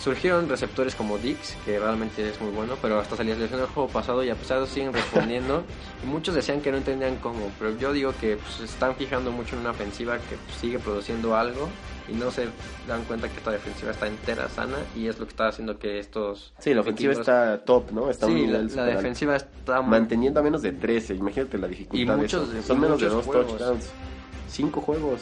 Surgieron 0.00 0.48
receptores 0.48 0.94
como 0.94 1.18
Dix, 1.18 1.56
que 1.64 1.78
realmente 1.78 2.26
es 2.28 2.40
muy 2.40 2.52
bueno, 2.52 2.74
pero 2.80 3.00
hasta 3.00 3.16
se 3.16 3.24
les 3.24 3.36
lesionó 3.36 3.64
el 3.64 3.70
juego 3.70 3.88
pasado 3.88 4.22
y 4.22 4.30
a 4.30 4.36
pesar 4.36 4.58
de 4.58 4.64
eso 4.64 4.72
siguen 4.74 4.92
respondiendo. 4.92 5.64
y 6.04 6.06
muchos 6.06 6.36
decían 6.36 6.60
que 6.60 6.70
no 6.70 6.78
entendían 6.78 7.16
cómo, 7.16 7.50
pero 7.58 7.76
yo 7.76 7.92
digo 7.92 8.14
que 8.20 8.36
pues, 8.36 8.54
se 8.54 8.64
están 8.64 8.94
fijando 8.94 9.32
mucho 9.32 9.56
en 9.56 9.62
una 9.62 9.70
ofensiva 9.72 10.16
que 10.18 10.36
pues, 10.36 10.56
sigue 10.60 10.78
produciendo 10.78 11.36
algo 11.36 11.68
y 12.08 12.12
no 12.12 12.30
se 12.30 12.46
dan 12.86 13.02
cuenta 13.04 13.28
que 13.28 13.38
esta 13.38 13.50
defensiva 13.50 13.90
está 13.90 14.06
entera, 14.06 14.48
sana 14.48 14.76
y 14.96 15.08
es 15.08 15.18
lo 15.18 15.26
que 15.26 15.30
está 15.30 15.48
haciendo 15.48 15.78
que 15.80 15.98
estos... 15.98 16.52
Sí, 16.60 16.72
la 16.74 16.82
ofensiva 16.82 17.12
equipos- 17.12 17.20
está 17.20 17.64
top, 17.64 17.90
¿no? 17.90 18.08
Está 18.08 18.26
Sí, 18.28 18.46
la, 18.46 18.60
la 18.62 18.84
defensiva 18.84 19.34
está 19.36 19.80
muy... 19.82 19.90
Manteniendo 19.90 20.38
a 20.38 20.42
menos 20.44 20.62
de 20.62 20.72
13, 20.72 21.16
imagínate 21.16 21.58
la 21.58 21.66
dificultad 21.66 21.98
Y 22.00 22.06
de 22.06 22.16
muchos 22.16 22.42
eso. 22.44 22.52
de- 22.52 22.62
Son 22.62 22.76
y 22.76 22.80
menos 22.80 23.00
de 23.00 23.06
muchos 23.08 23.16
dos 23.16 23.26
juegos. 23.26 23.48
touchdowns. 23.58 23.90
Cinco 24.48 24.80
juegos. 24.80 25.20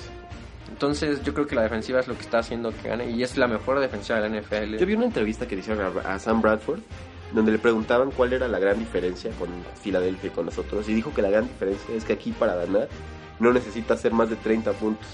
Entonces 0.76 1.22
yo 1.22 1.32
creo 1.32 1.46
que 1.46 1.54
la 1.54 1.62
defensiva 1.62 2.00
es 2.00 2.06
lo 2.06 2.14
que 2.16 2.20
está 2.20 2.40
haciendo 2.40 2.70
que 2.70 2.86
gane 2.88 3.08
y 3.10 3.22
es 3.22 3.38
la 3.38 3.48
mejor 3.48 3.80
defensiva 3.80 4.20
de 4.20 4.28
la 4.28 4.40
NFL. 4.42 4.76
Yo 4.76 4.84
vi 4.84 4.92
una 4.92 5.06
entrevista 5.06 5.48
que 5.48 5.54
le 5.54 5.62
hicieron 5.62 5.82
a, 6.04 6.14
a 6.14 6.18
Sam 6.18 6.42
Bradford, 6.42 6.80
donde 7.32 7.50
le 7.50 7.58
preguntaban 7.58 8.10
cuál 8.10 8.34
era 8.34 8.46
la 8.46 8.58
gran 8.58 8.78
diferencia 8.78 9.30
con 9.38 9.48
Filadelfia 9.80 10.28
y 10.28 10.30
con 10.34 10.44
nosotros, 10.44 10.86
y 10.90 10.92
dijo 10.92 11.14
que 11.14 11.22
la 11.22 11.30
gran 11.30 11.44
diferencia 11.48 11.94
es 11.94 12.04
que 12.04 12.12
aquí 12.12 12.32
para 12.32 12.54
ganar 12.56 12.88
no 13.38 13.54
necesita 13.54 13.94
hacer 13.94 14.12
más 14.12 14.28
de 14.28 14.36
30 14.36 14.72
puntos. 14.74 15.06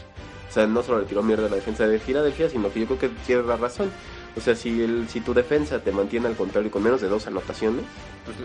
O 0.49 0.53
sea, 0.53 0.67
no 0.67 0.83
solo 0.83 0.99
le 0.99 1.07
tiró 1.07 1.23
mierda 1.23 1.47
a 1.47 1.49
la 1.49 1.55
defensa 1.57 1.87
de 1.87 2.01
Filadelfia, 2.01 2.49
sino 2.49 2.73
que 2.73 2.81
yo 2.81 2.87
creo 2.87 2.99
que 2.99 3.09
tiene 3.25 3.45
la 3.45 3.57
razón. 3.57 3.89
O 4.37 4.41
sea, 4.41 4.57
si, 4.57 4.83
el, 4.83 5.09
si 5.09 5.21
tu 5.21 5.33
defensa 5.33 5.79
te 5.79 5.93
mantiene 5.93 6.27
al 6.27 6.35
contrario 6.35 6.73
con 6.73 6.83
menos 6.83 7.01
de 7.01 7.09
dos 7.09 7.29
anotaciones, 7.29 7.85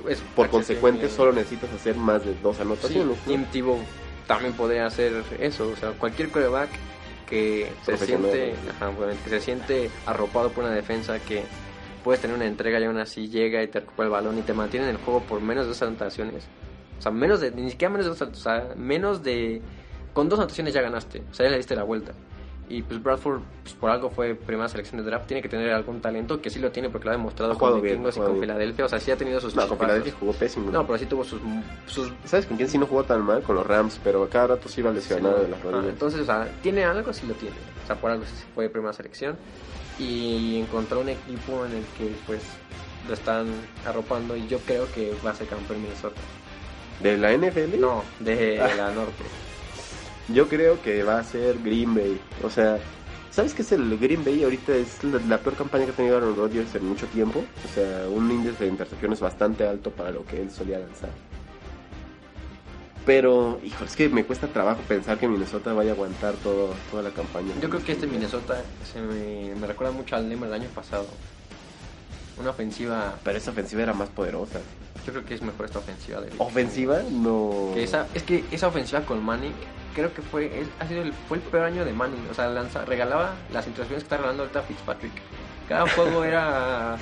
Pues, 0.03 0.20
es 0.20 0.24
por 0.36 0.49
consecuente 0.49 1.09
solo 1.09 1.34
necesitas 1.34 1.74
hacer 1.74 1.95
más 1.95 2.24
de 2.24 2.36
dos 2.43 2.57
Sí, 2.57 2.61
anotaciones. 2.61 3.07
¿no? 3.07 3.24
Tim 3.26 3.43
Tebow 3.45 3.80
también 4.28 4.53
podría 4.53 4.86
hacer 4.86 5.24
eso. 5.39 5.68
O 5.70 5.76
sea, 5.76 5.91
cualquier 5.93 6.30
quarterback 6.30 6.70
que 7.30 7.71
se 7.84 7.97
siente, 7.97 8.55
ajá, 8.69 8.91
que 9.23 9.30
se 9.30 9.39
siente 9.39 9.89
arropado 10.05 10.49
por 10.49 10.63
una 10.63 10.73
defensa 10.73 11.19
que 11.19 11.43
puedes 12.03 12.21
tener 12.21 12.36
una 12.36 12.45
entrega 12.45 12.80
y 12.80 12.86
aún 12.86 12.97
así 12.97 13.28
llega 13.28 13.61
y 13.61 13.67
te 13.67 13.82
recupera 13.82 14.05
el 14.05 14.11
balón 14.11 14.38
y 14.38 14.41
te 14.41 14.53
mantiene 14.53 14.86
en 14.89 14.95
el 14.95 14.97
juego 14.97 15.21
por 15.21 15.41
menos 15.41 15.65
de 15.65 15.69
dos 15.69 15.82
anotaciones. 15.82 16.47
O 16.97 17.01
sea, 17.01 17.11
menos 17.11 17.41
de, 17.41 17.51
ni 17.51 17.69
siquiera 17.69 17.91
menos 17.91 18.05
de 18.05 18.09
dos, 18.09 18.21
o 18.21 18.41
sea, 18.41 18.73
menos 18.75 19.23
de, 19.23 19.61
con 20.13 20.30
dos 20.30 20.39
anotaciones 20.39 20.73
ya 20.73 20.82
ganaste. 20.82 21.21
O 21.30 21.34
sea, 21.34 21.45
ya 21.45 21.51
le 21.51 21.57
diste 21.57 21.75
la 21.75 21.84
vuelta. 21.84 22.13
Y 22.70 22.82
pues 22.82 23.01
Bradford, 23.01 23.39
pues, 23.63 23.76
por 23.76 23.89
algo 23.89 24.09
fue 24.09 24.36
primera 24.36 24.68
selección 24.68 24.97
de 25.01 25.09
draft, 25.09 25.26
tiene 25.26 25.41
que 25.41 25.47
tener 25.47 25.72
algún 25.72 26.01
talento 26.01 26.41
que 26.41 26.49
sí 26.49 26.59
lo 26.59 26.70
tiene 26.72 26.89
porque 26.89 27.05
lo 27.05 27.11
ha 27.11 27.15
demostrado 27.15 27.53
Ha 27.53 27.57
con 27.57 27.82
Vikingos 27.82 28.18
y 28.18 28.20
con. 28.20 28.39
Filadelfia. 28.41 28.86
O 28.86 28.89
sea, 28.89 28.99
sí 28.99 29.09
ha 29.09 29.15
tenido 29.15 29.39
sus 29.39 29.55
No, 29.55 29.68
con. 29.70 29.78
Filadelfia 29.78 30.13
jugó 30.20 30.34
pésimo. 30.34 30.70
No, 30.70 30.86
pero 30.86 30.99
sí 30.99 31.05
tuvo 31.05 31.24
sus, 31.24 31.39
sus 31.88 32.11
¿Sabes 32.26 32.45
con 32.45 32.57
quién 32.57 32.68
sí 32.68 32.78
no 32.78 32.86
jugó 32.86 33.03
tan 33.05 33.22
mal? 33.22 33.41
Con 33.41 33.55
los 33.55 33.65
Rams, 33.65 33.99
pero 34.03 34.24
a 34.24 34.30
cada 34.30 34.47
rato 34.47 34.68
sí 34.68 34.82
iba 34.82 34.91
lesionado 34.91 35.38
Sí, 35.38 35.43
de 35.45 35.49
las 35.49 35.61
rodillas. 35.63 35.86
entonces, 35.93 36.20
o 36.22 36.26
sea, 36.26 36.47
tiene 36.61 36.84
algo, 36.84 37.13
sí 37.13 37.26
lo 37.26 37.34
tiene. 37.36 37.55
O 37.84 37.88
sea, 37.88 37.95
por 37.95 38.11
algo 38.11 38.26
sí 38.26 38.32
fue 38.53 38.68
primera 38.68 38.91
selección. 38.91 39.38
Y 39.97 40.59
encontró 40.59 40.99
un 40.99 41.09
equipo 41.09 41.65
en 41.65 41.72
el 41.72 41.84
que, 41.97 42.13
pues, 42.28 42.41
lo 43.07 43.13
están 43.13 43.47
arropando. 43.86 44.36
Y 44.36 44.45
yo 44.47 44.59
creo 44.59 44.91
que 44.93 45.13
va 45.26 45.32
a 45.32 45.36
ser 45.36 45.47
campeón 45.47 45.82
Minnesota. 45.82 46.20
¿De 47.01 47.18
la 47.18 47.32
NFL? 47.32 47.80
No, 47.80 48.03
de 48.20 48.59
Ah. 48.61 48.70
la 48.76 48.91
norte. 48.91 49.24
Yo 50.34 50.49
creo 50.49 50.82
que 50.82 51.03
va 51.03 51.19
a 51.19 51.23
ser 51.23 51.59
Green 51.63 51.95
Bay. 51.95 52.19
O 52.43 52.49
sea, 52.49 52.80
¿sabes 53.32 53.53
qué 53.53 53.61
es 53.61 53.71
el 53.71 53.97
Green 53.97 54.25
Bay? 54.25 54.43
Ahorita 54.43 54.75
es 54.75 55.03
la, 55.03 55.38
peor 55.38 55.55
campaña 55.55 55.86
que 55.86 55.91
ha 55.91 55.95
tenido 55.95 56.17
Aaron 56.17 56.36
Rodgers 56.36 56.75
en 56.75 56.86
mucho 56.86 57.07
tiempo. 57.07 57.43
O 57.65 57.73
sea, 57.73 58.07
un 58.09 58.30
índice 58.30 58.65
de 58.65 58.69
intercepciones 58.69 59.19
bastante 59.19 59.65
alto 59.65 59.91
para 59.91 60.11
lo 60.11 60.25
que 60.25 60.41
él 60.41 60.51
solía 60.51 60.80
lanzar. 60.80 61.09
Pero, 63.05 63.61
hijo, 63.63 63.86
es 63.86 63.95
que 63.95 64.09
me 64.09 64.25
cuesta 64.25 64.47
trabajo 64.47 64.82
pensar 64.86 65.17
que 65.17 65.30
Minnesota 65.30 65.71
vaya 65.71 65.91
a 65.91 65.93
aguantar 65.93 66.34
todo, 66.43 66.73
toda 66.91 67.03
la 67.03 67.11
campaña. 67.11 67.53
Yo 67.61 67.69
creo 67.69 67.82
que 67.82 67.93
este 67.93 68.05
Minnesota 68.05 68.61
se 68.84 68.99
me, 68.99 69.55
me 69.55 69.65
recuerda 69.65 69.93
mucho 69.93 70.17
al 70.17 70.28
Lema 70.28 70.45
del 70.47 70.55
año 70.55 70.69
pasado. 70.75 71.07
Una 72.39 72.51
ofensiva, 72.51 73.15
Pero 73.23 73.38
esa 73.38 73.51
ofensiva 73.51 73.81
era 73.83 73.93
más 73.93 74.09
poderosa. 74.09 74.59
yo 75.05 75.11
creo 75.13 75.25
que 75.25 75.33
es 75.35 75.41
mejor 75.41 75.65
esta 75.65 75.79
ofensiva 75.79 76.21
de 76.21 76.29
¿Ofensiva? 76.38 76.99
No. 77.11 77.71
Que 77.73 77.83
esa, 77.83 78.05
es 78.13 78.23
que 78.23 78.43
esa 78.51 78.67
ofensiva 78.67 79.01
con 79.01 79.23
Manning, 79.23 79.53
creo 79.95 80.13
que 80.13 80.21
fue, 80.21 80.61
es- 80.61 80.67
ha 80.79 80.88
sido 80.88 81.01
el, 81.01 81.13
fue 81.13 81.38
el 81.38 81.43
peor 81.43 81.65
año 81.65 81.83
de 81.85 81.93
Manning. 81.93 82.27
O 82.29 82.33
sea, 82.33 82.47
lanza, 82.47 82.85
regalaba 82.85 83.33
las 83.51 83.65
interacciones 83.67 84.03
que 84.03 84.05
está 84.05 84.17
regalando 84.17 84.43
ahorita 84.43 84.61
Fitzpatrick. 84.63 85.13
Cada 85.67 85.88
juego 85.95 86.23
era 86.23 86.97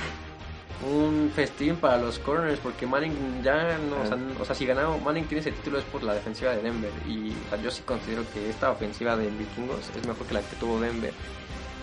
un 0.85 1.31
festín 1.33 1.77
para 1.77 1.97
los 1.97 2.19
corners 2.19 2.59
porque 2.59 2.85
Manning 2.85 3.41
ya 3.43 3.77
no, 3.77 4.01
o 4.01 4.05
sea, 4.05 4.17
n- 4.17 4.35
o 4.39 4.45
sea, 4.45 4.53
si 4.55 4.65
ganaba 4.65 4.95
Manning 4.97 5.25
tiene 5.25 5.39
ese 5.41 5.51
título 5.51 5.79
es 5.79 5.85
por 5.85 6.03
la 6.03 6.13
defensiva 6.13 6.51
de 6.51 6.61
Denver 6.61 6.91
y 7.07 7.31
o 7.31 7.49
sea, 7.49 7.61
yo 7.61 7.71
sí 7.71 7.81
considero 7.83 8.23
que 8.33 8.49
esta 8.49 8.71
ofensiva 8.71 9.15
de 9.15 9.29
Vikingos 9.29 9.89
es 9.97 10.05
mejor 10.05 10.27
que 10.27 10.33
la 10.33 10.41
que 10.41 10.55
tuvo 10.57 10.79
Denver 10.79 11.13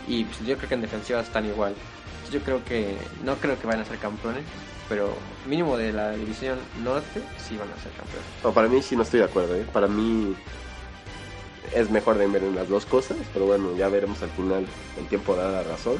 y 0.06 0.24
pues, 0.24 0.40
yo 0.46 0.56
creo 0.56 0.68
que 0.68 0.74
en 0.74 0.82
defensiva 0.82 1.20
están 1.20 1.46
igual. 1.46 1.74
Yo 2.32 2.40
creo 2.40 2.64
que 2.64 2.96
no 3.24 3.36
creo 3.36 3.58
que 3.58 3.66
vayan 3.66 3.82
a 3.82 3.84
ser 3.84 3.98
campeones, 3.98 4.44
pero 4.88 5.14
mínimo 5.46 5.76
de 5.76 5.92
la 5.92 6.12
división 6.12 6.58
norte 6.82 7.20
sí 7.36 7.58
van 7.58 7.68
a 7.68 7.76
ser 7.82 7.92
campeones. 7.92 8.26
No, 8.42 8.52
para 8.52 8.68
mí 8.68 8.80
sí 8.80 8.96
no 8.96 9.02
estoy 9.02 9.20
de 9.20 9.26
acuerdo. 9.26 9.54
¿eh? 9.54 9.66
Para 9.70 9.86
mí 9.86 10.34
es 11.74 11.90
mejor 11.90 12.16
Denver 12.16 12.42
en 12.42 12.54
las 12.54 12.68
dos 12.68 12.86
cosas, 12.86 13.18
pero 13.34 13.46
bueno, 13.46 13.76
ya 13.76 13.88
veremos 13.88 14.22
al 14.22 14.30
final. 14.30 14.66
El 14.98 15.06
tiempo 15.08 15.36
da 15.36 15.50
la 15.50 15.62
razón. 15.62 15.96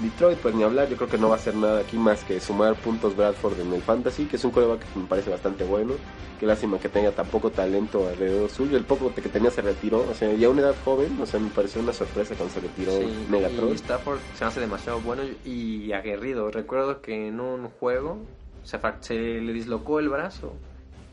Detroit, 0.00 0.38
pues 0.38 0.54
ni 0.54 0.62
hablar, 0.62 0.88
yo 0.88 0.96
creo 0.96 1.08
que 1.08 1.18
no 1.18 1.28
va 1.28 1.36
a 1.36 1.38
hacer 1.38 1.54
nada 1.54 1.80
aquí 1.80 1.96
más 1.96 2.24
que 2.24 2.40
sumar 2.40 2.74
puntos 2.74 3.16
Bradford 3.16 3.60
en 3.60 3.72
el 3.72 3.82
Fantasy, 3.82 4.26
que 4.26 4.36
es 4.36 4.44
un 4.44 4.50
coreback 4.50 4.80
que 4.80 4.98
me 4.98 5.06
parece 5.06 5.30
bastante 5.30 5.64
bueno. 5.64 5.94
Qué 6.40 6.46
lástima 6.46 6.78
que 6.78 6.88
tenga 6.88 7.12
tan 7.12 7.26
poco 7.26 7.50
talento 7.50 8.08
alrededor 8.08 8.50
suyo. 8.50 8.76
El 8.76 8.84
poco 8.84 9.14
que 9.14 9.22
tenía 9.22 9.50
se 9.50 9.62
retiró, 9.62 10.00
o 10.10 10.14
sea, 10.14 10.32
ya 10.32 10.48
a 10.48 10.50
una 10.50 10.62
edad 10.62 10.74
joven, 10.84 11.16
o 11.20 11.26
sea, 11.26 11.38
me 11.38 11.48
pareció 11.50 11.80
una 11.80 11.92
sorpresa 11.92 12.34
cuando 12.34 12.54
se 12.54 12.60
retiró 12.60 12.92
Sí, 12.92 13.26
Megatron. 13.30 13.70
y 13.70 13.74
Stafford 13.74 14.18
se 14.36 14.44
hace 14.44 14.60
demasiado 14.60 15.00
bueno 15.00 15.22
y 15.44 15.92
aguerrido. 15.92 16.50
Recuerdo 16.50 17.00
que 17.00 17.28
en 17.28 17.40
un 17.40 17.68
juego 17.68 18.18
se, 18.64 19.14
le 19.14 19.52
dislocó 19.52 20.00
el 20.00 20.08
brazo 20.08 20.54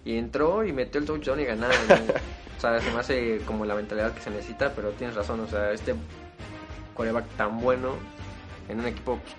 y 0.05 0.17
entró 0.17 0.65
y 0.65 0.73
metió 0.73 0.99
el 0.99 1.05
touchdown 1.05 1.39
y 1.39 1.45
ganaron. 1.45 1.75
o 2.57 2.61
sea, 2.61 2.79
se 2.81 2.91
me 2.91 2.99
hace 2.99 3.41
como 3.45 3.65
la 3.65 3.75
mentalidad 3.75 4.13
que 4.13 4.21
se 4.21 4.31
necesita, 4.31 4.73
pero 4.75 4.89
tienes 4.91 5.15
razón. 5.15 5.39
O 5.41 5.47
sea, 5.47 5.71
este 5.71 5.93
coreback 6.95 7.25
tan 7.37 7.59
bueno 7.59 7.95
en 8.71 8.79
un 8.79 8.87
equipo 8.87 9.17
pues, 9.17 9.35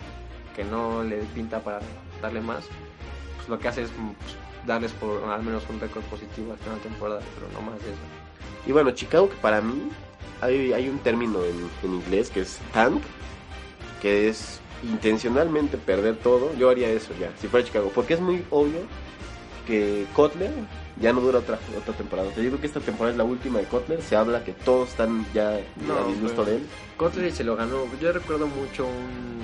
que 0.55 0.65
no 0.65 1.03
le 1.03 1.19
pinta 1.35 1.61
para 1.61 1.81
darle 2.21 2.41
más, 2.41 2.65
pues 3.37 3.49
lo 3.49 3.59
que 3.59 3.69
hace 3.69 3.83
es 3.83 3.91
pues, 3.91 4.37
darles 4.67 4.93
por 4.93 5.25
al 5.25 5.43
menos 5.43 5.65
un 5.69 5.81
récord 5.81 6.05
positivo 6.05 6.53
al 6.53 6.59
final 6.59 6.77
de 6.77 6.83
temporada, 6.83 7.21
pero 7.35 7.49
no 7.53 7.71
más 7.71 7.81
de 7.83 7.91
eso. 7.91 8.01
Y 8.67 8.73
bueno, 8.73 8.91
Chicago, 8.93 9.29
que 9.29 9.37
para 9.37 9.61
mí 9.61 9.89
hay, 10.41 10.73
hay 10.73 10.89
un 10.89 10.99
término 10.99 11.43
en, 11.45 11.69
en 11.83 11.95
inglés 11.95 12.31
que 12.31 12.41
es 12.41 12.61
tank, 12.73 13.03
que 14.01 14.29
es 14.29 14.61
intencionalmente 14.83 15.79
perder 15.79 16.17
todo. 16.17 16.55
Yo 16.57 16.71
haría 16.71 16.89
eso 16.91 17.13
ya, 17.19 17.31
si 17.41 17.49
fuera 17.49 17.67
Chicago, 17.67 17.91
porque 17.95 18.15
es 18.15 18.21
muy 18.21 18.45
obvio 18.51 18.81
que 19.67 20.07
Kotler 20.15 20.53
ya 21.03 21.13
no 21.13 21.21
dura 21.21 21.41
otra, 21.41 21.59
otra 21.77 21.93
temporada. 21.95 22.29
O 22.29 22.33
sea, 22.33 22.43
yo 22.43 22.49
creo 22.51 22.61
que 22.61 22.67
esta 22.69 22.81
temporada 22.81 23.11
es 23.13 23.19
la 23.19 23.25
última 23.25 23.59
de 23.59 23.65
Kotler. 23.67 24.01
Se 24.01 24.17
habla 24.17 24.43
que 24.45 24.53
todos 24.53 24.91
están 24.91 25.27
ya 25.35 25.61
No, 25.87 25.99
a 25.99 26.07
disgusto 26.07 26.45
de 26.45 26.57
él. 26.57 26.63
Kotler 26.97 27.33
se 27.33 27.45
lo 27.45 27.57
ganó. 27.57 27.85
Yo 28.01 28.13
recuerdo 28.13 28.47
mucho 28.47 28.87
un 28.87 29.41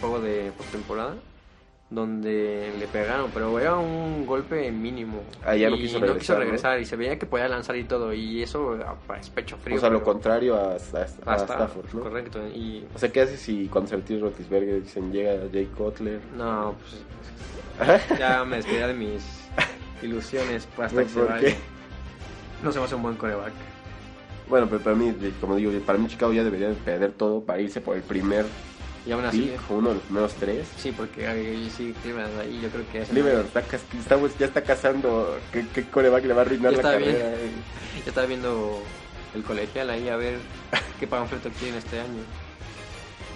juego 0.00 0.20
de 0.20 0.52
postemporada 0.56 1.14
donde 1.90 2.72
le 2.78 2.86
pegaron, 2.86 3.30
pero 3.34 3.58
era 3.60 3.76
un 3.76 4.24
golpe 4.24 4.70
mínimo. 4.72 5.20
Ah, 5.44 5.54
ya 5.54 5.68
no 5.68 5.76
Y 5.76 5.80
quiso 5.80 6.00
no 6.00 6.06
regresar, 6.38 6.80
y 6.80 6.86
se 6.86 6.96
veía 6.96 7.18
que 7.18 7.26
podía 7.26 7.48
lanzar 7.48 7.76
y 7.76 7.84
todo. 7.84 8.14
Y 8.14 8.42
eso 8.42 8.78
es 9.20 9.28
pecho 9.28 9.58
frío. 9.58 9.76
o 9.76 9.80
sea, 9.80 9.90
lo 9.90 10.02
contrario 10.02 10.56
a, 10.56 10.72
a- 10.72 11.26
a 11.26 11.32
a 11.34 11.36
Stafford, 11.36 11.92
¿no? 11.92 12.00
Correcto. 12.00 12.40
Y 12.48 12.86
O 12.94 12.98
sea, 12.98 13.10
¿qué 13.12 13.20
haces 13.20 13.40
si 13.40 13.66
cuando 13.66 13.90
se 13.90 13.96
retire 13.96 14.20
Roethlisberger 14.20 14.82
dicen 14.82 15.12
llega 15.12 15.34
Jay 15.52 15.66
Kotler? 15.66 16.20
no, 16.34 16.74
pues 17.78 18.08
ya 18.18 18.42
me 18.44 18.56
despedí 18.56 18.76
de 18.78 18.94
mis 18.94 19.22
ilusiones 20.02 20.66
hasta 20.78 21.02
que 21.02 21.08
se 21.08 21.18
¿Por 21.18 21.28
vaya. 21.28 21.40
qué? 21.40 21.56
No 22.62 22.72
se 22.72 22.78
me 22.78 22.84
hace 22.84 22.94
un 22.94 23.02
buen 23.02 23.16
coreback. 23.16 23.52
Bueno, 24.48 24.66
pero 24.68 24.82
para 24.82 24.96
mí, 24.96 25.14
como 25.40 25.56
digo, 25.56 25.72
para 25.86 25.98
mí 25.98 26.08
Chicago 26.08 26.32
ya 26.32 26.44
debería 26.44 26.68
de 26.68 26.74
perder 26.74 27.12
todo 27.12 27.40
para 27.42 27.60
irse 27.60 27.80
por 27.80 27.96
el 27.96 28.02
primer 28.02 28.44
Y 29.06 29.12
aún 29.12 29.24
así, 29.24 29.42
pick, 29.42 29.70
uno 29.70 29.88
de 29.90 29.94
los 29.94 30.04
primeros 30.04 30.34
tres. 30.34 30.68
sí, 30.76 30.92
porque 30.92 31.26
ahí 31.26 31.70
sí, 31.76 31.94
Cleveland 32.02 32.38
ahí 32.40 32.60
yo 32.62 32.68
creo 32.68 32.84
que 32.90 33.02
es 33.02 33.08
Cleveland 33.08 33.46
está, 33.46 33.60
está- 33.60 34.18
ya 34.38 34.46
está 34.46 34.62
cazando 34.62 35.38
qué, 35.52 35.64
qué 35.72 35.84
coreback 35.84 36.24
le 36.24 36.34
va 36.34 36.42
a 36.42 36.44
arruinar 36.44 36.72
la 36.72 36.82
carrera. 36.82 37.30
Ya 37.94 38.08
estaba 38.08 38.26
viendo 38.26 38.82
el 39.34 39.42
colegial 39.42 39.90
ahí 39.90 40.08
a 40.08 40.16
ver 40.16 40.38
qué 41.00 41.06
panfleto 41.06 41.48
quieren 41.58 41.78
este 41.78 42.00
año. 42.00 42.22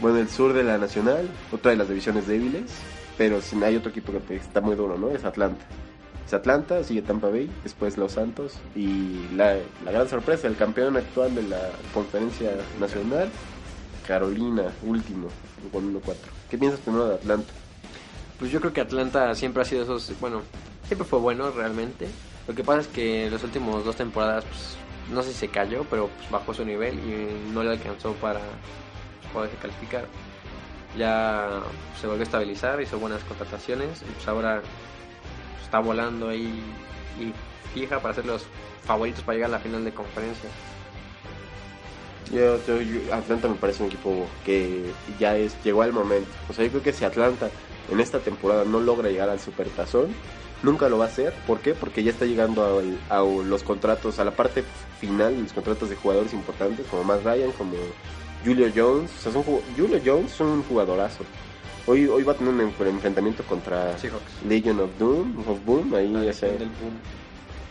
Bueno, 0.00 0.18
el 0.18 0.28
sur 0.28 0.52
de 0.52 0.62
la 0.62 0.76
Nacional, 0.76 1.28
otra 1.50 1.70
de 1.70 1.78
las 1.78 1.88
divisiones 1.88 2.26
débiles, 2.26 2.70
pero 3.16 3.40
sin 3.40 3.64
hay 3.64 3.76
otro 3.76 3.90
equipo 3.90 4.12
que 4.28 4.36
está 4.36 4.60
muy 4.60 4.76
duro, 4.76 4.98
¿no? 4.98 5.08
Es 5.10 5.24
Atlanta. 5.24 5.64
Es 6.26 6.34
Atlanta, 6.34 6.82
sigue 6.82 7.02
Tampa 7.02 7.28
Bay, 7.28 7.48
después 7.62 7.96
Los 7.96 8.12
Santos 8.12 8.54
y 8.74 9.28
la, 9.36 9.56
la 9.84 9.92
gran 9.92 10.08
sorpresa, 10.08 10.48
el 10.48 10.56
campeón 10.56 10.96
actual 10.96 11.34
de 11.36 11.44
la 11.44 11.70
conferencia 11.94 12.50
nacional, 12.80 13.28
Carolina, 14.08 14.64
último, 14.82 15.28
con 15.72 15.94
1-4. 15.94 16.14
¿Qué 16.50 16.58
piensas 16.58 16.80
primero 16.80 17.06
de 17.08 17.14
Atlanta? 17.14 17.52
Pues 18.40 18.50
yo 18.50 18.60
creo 18.60 18.72
que 18.72 18.80
Atlanta 18.80 19.34
siempre 19.36 19.62
ha 19.62 19.64
sido 19.64 19.84
esos, 19.84 20.12
bueno, 20.20 20.42
siempre 20.88 21.06
fue 21.06 21.20
bueno 21.20 21.52
realmente. 21.52 22.08
Lo 22.48 22.54
que 22.54 22.64
pasa 22.64 22.80
es 22.80 22.88
que 22.88 23.30
las 23.30 23.44
últimas 23.44 23.84
dos 23.84 23.94
temporadas, 23.94 24.44
pues, 24.44 24.76
no 25.12 25.22
sé 25.22 25.32
si 25.32 25.38
se 25.38 25.48
cayó, 25.48 25.84
pero 25.88 26.08
pues, 26.08 26.28
bajó 26.30 26.52
su 26.52 26.64
nivel 26.64 26.98
y 26.98 27.52
no 27.52 27.62
le 27.62 27.70
alcanzó 27.70 28.12
para 28.14 28.40
poderse 29.32 29.56
calificar. 29.58 30.06
Ya 30.98 31.62
se 32.00 32.06
volvió 32.06 32.22
a 32.22 32.24
estabilizar, 32.24 32.80
hizo 32.82 32.98
buenas 32.98 33.22
contrataciones 33.24 34.02
y 34.02 34.12
pues 34.12 34.26
ahora 34.26 34.62
está 35.66 35.78
volando 35.80 36.28
ahí 36.28 36.62
y 37.20 37.32
fija 37.78 38.00
para 38.00 38.14
ser 38.14 38.24
los 38.24 38.46
favoritos 38.84 39.22
para 39.22 39.34
llegar 39.36 39.50
a 39.50 39.52
la 39.52 39.58
final 39.58 39.84
de 39.84 39.92
conferencia. 39.92 40.48
Yo, 42.32 42.56
yo- 42.66 43.14
Atlanta 43.14 43.48
me 43.48 43.54
parece 43.54 43.82
un 43.82 43.88
equipo 43.88 44.26
que 44.44 44.82
ya 45.18 45.36
es 45.36 45.54
llegó 45.62 45.82
al 45.82 45.92
momento. 45.92 46.28
O 46.48 46.52
sea, 46.52 46.64
yo 46.64 46.70
creo 46.70 46.82
que 46.82 46.92
si 46.92 47.04
Atlanta 47.04 47.50
en 47.90 48.00
esta 48.00 48.18
temporada 48.18 48.64
no 48.64 48.80
logra 48.80 49.08
llegar 49.10 49.28
al 49.28 49.38
Supertazón, 49.38 50.08
nunca 50.62 50.88
lo 50.88 50.98
va 50.98 51.04
a 51.04 51.08
hacer. 51.08 51.32
¿Por 51.46 51.60
qué? 51.60 51.74
Porque 51.74 52.02
ya 52.02 52.10
está 52.10 52.24
llegando 52.24 52.78
al- 52.78 52.98
a, 53.10 53.22
los 53.22 53.62
contratos, 53.62 54.18
a 54.18 54.24
la 54.24 54.32
parte 54.32 54.64
final, 55.00 55.40
los 55.40 55.52
contratos 55.52 55.88
de 55.88 55.96
jugadores 55.96 56.32
importantes, 56.32 56.84
como 56.90 57.04
Matt 57.04 57.22
Ryan, 57.24 57.52
como 57.52 57.74
Julio 58.44 58.70
Jones. 58.74 59.10
O 59.18 59.22
sea, 59.22 59.32
son 59.32 59.44
ju- 59.44 59.60
Julio 59.76 60.00
Jones 60.04 60.32
es 60.32 60.40
un 60.40 60.64
jugadorazo. 60.64 61.22
Hoy, 61.86 62.06
hoy 62.08 62.22
va 62.24 62.32
a 62.32 62.34
tener 62.36 62.52
un 62.52 62.60
enf- 62.60 62.86
enfrentamiento 62.88 63.42
contra 63.44 63.96
Seahawks. 63.98 64.42
Legion 64.46 64.80
of 64.80 64.90
Doom, 64.98 65.48
of 65.48 65.64
Boom, 65.64 65.94
ahí 65.94 66.08
La 66.08 66.30
o 66.30 66.32
sea, 66.32 66.48
del 66.50 66.68
boom. 66.68 66.98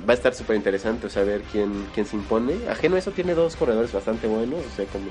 va 0.07 0.13
a 0.13 0.15
estar 0.15 0.33
súper 0.33 0.55
interesante, 0.55 1.07
o 1.07 1.09
sea, 1.09 1.23
ver 1.23 1.41
quién, 1.51 1.87
quién 1.93 2.05
se 2.05 2.15
impone. 2.15 2.55
Ajeno 2.69 2.95
a 2.95 2.99
eso, 2.99 3.11
tiene 3.11 3.33
dos 3.33 3.55
corredores 3.57 3.91
bastante 3.91 4.27
buenos, 4.27 4.59
o 4.65 4.75
sea, 4.75 4.85
como 4.85 5.05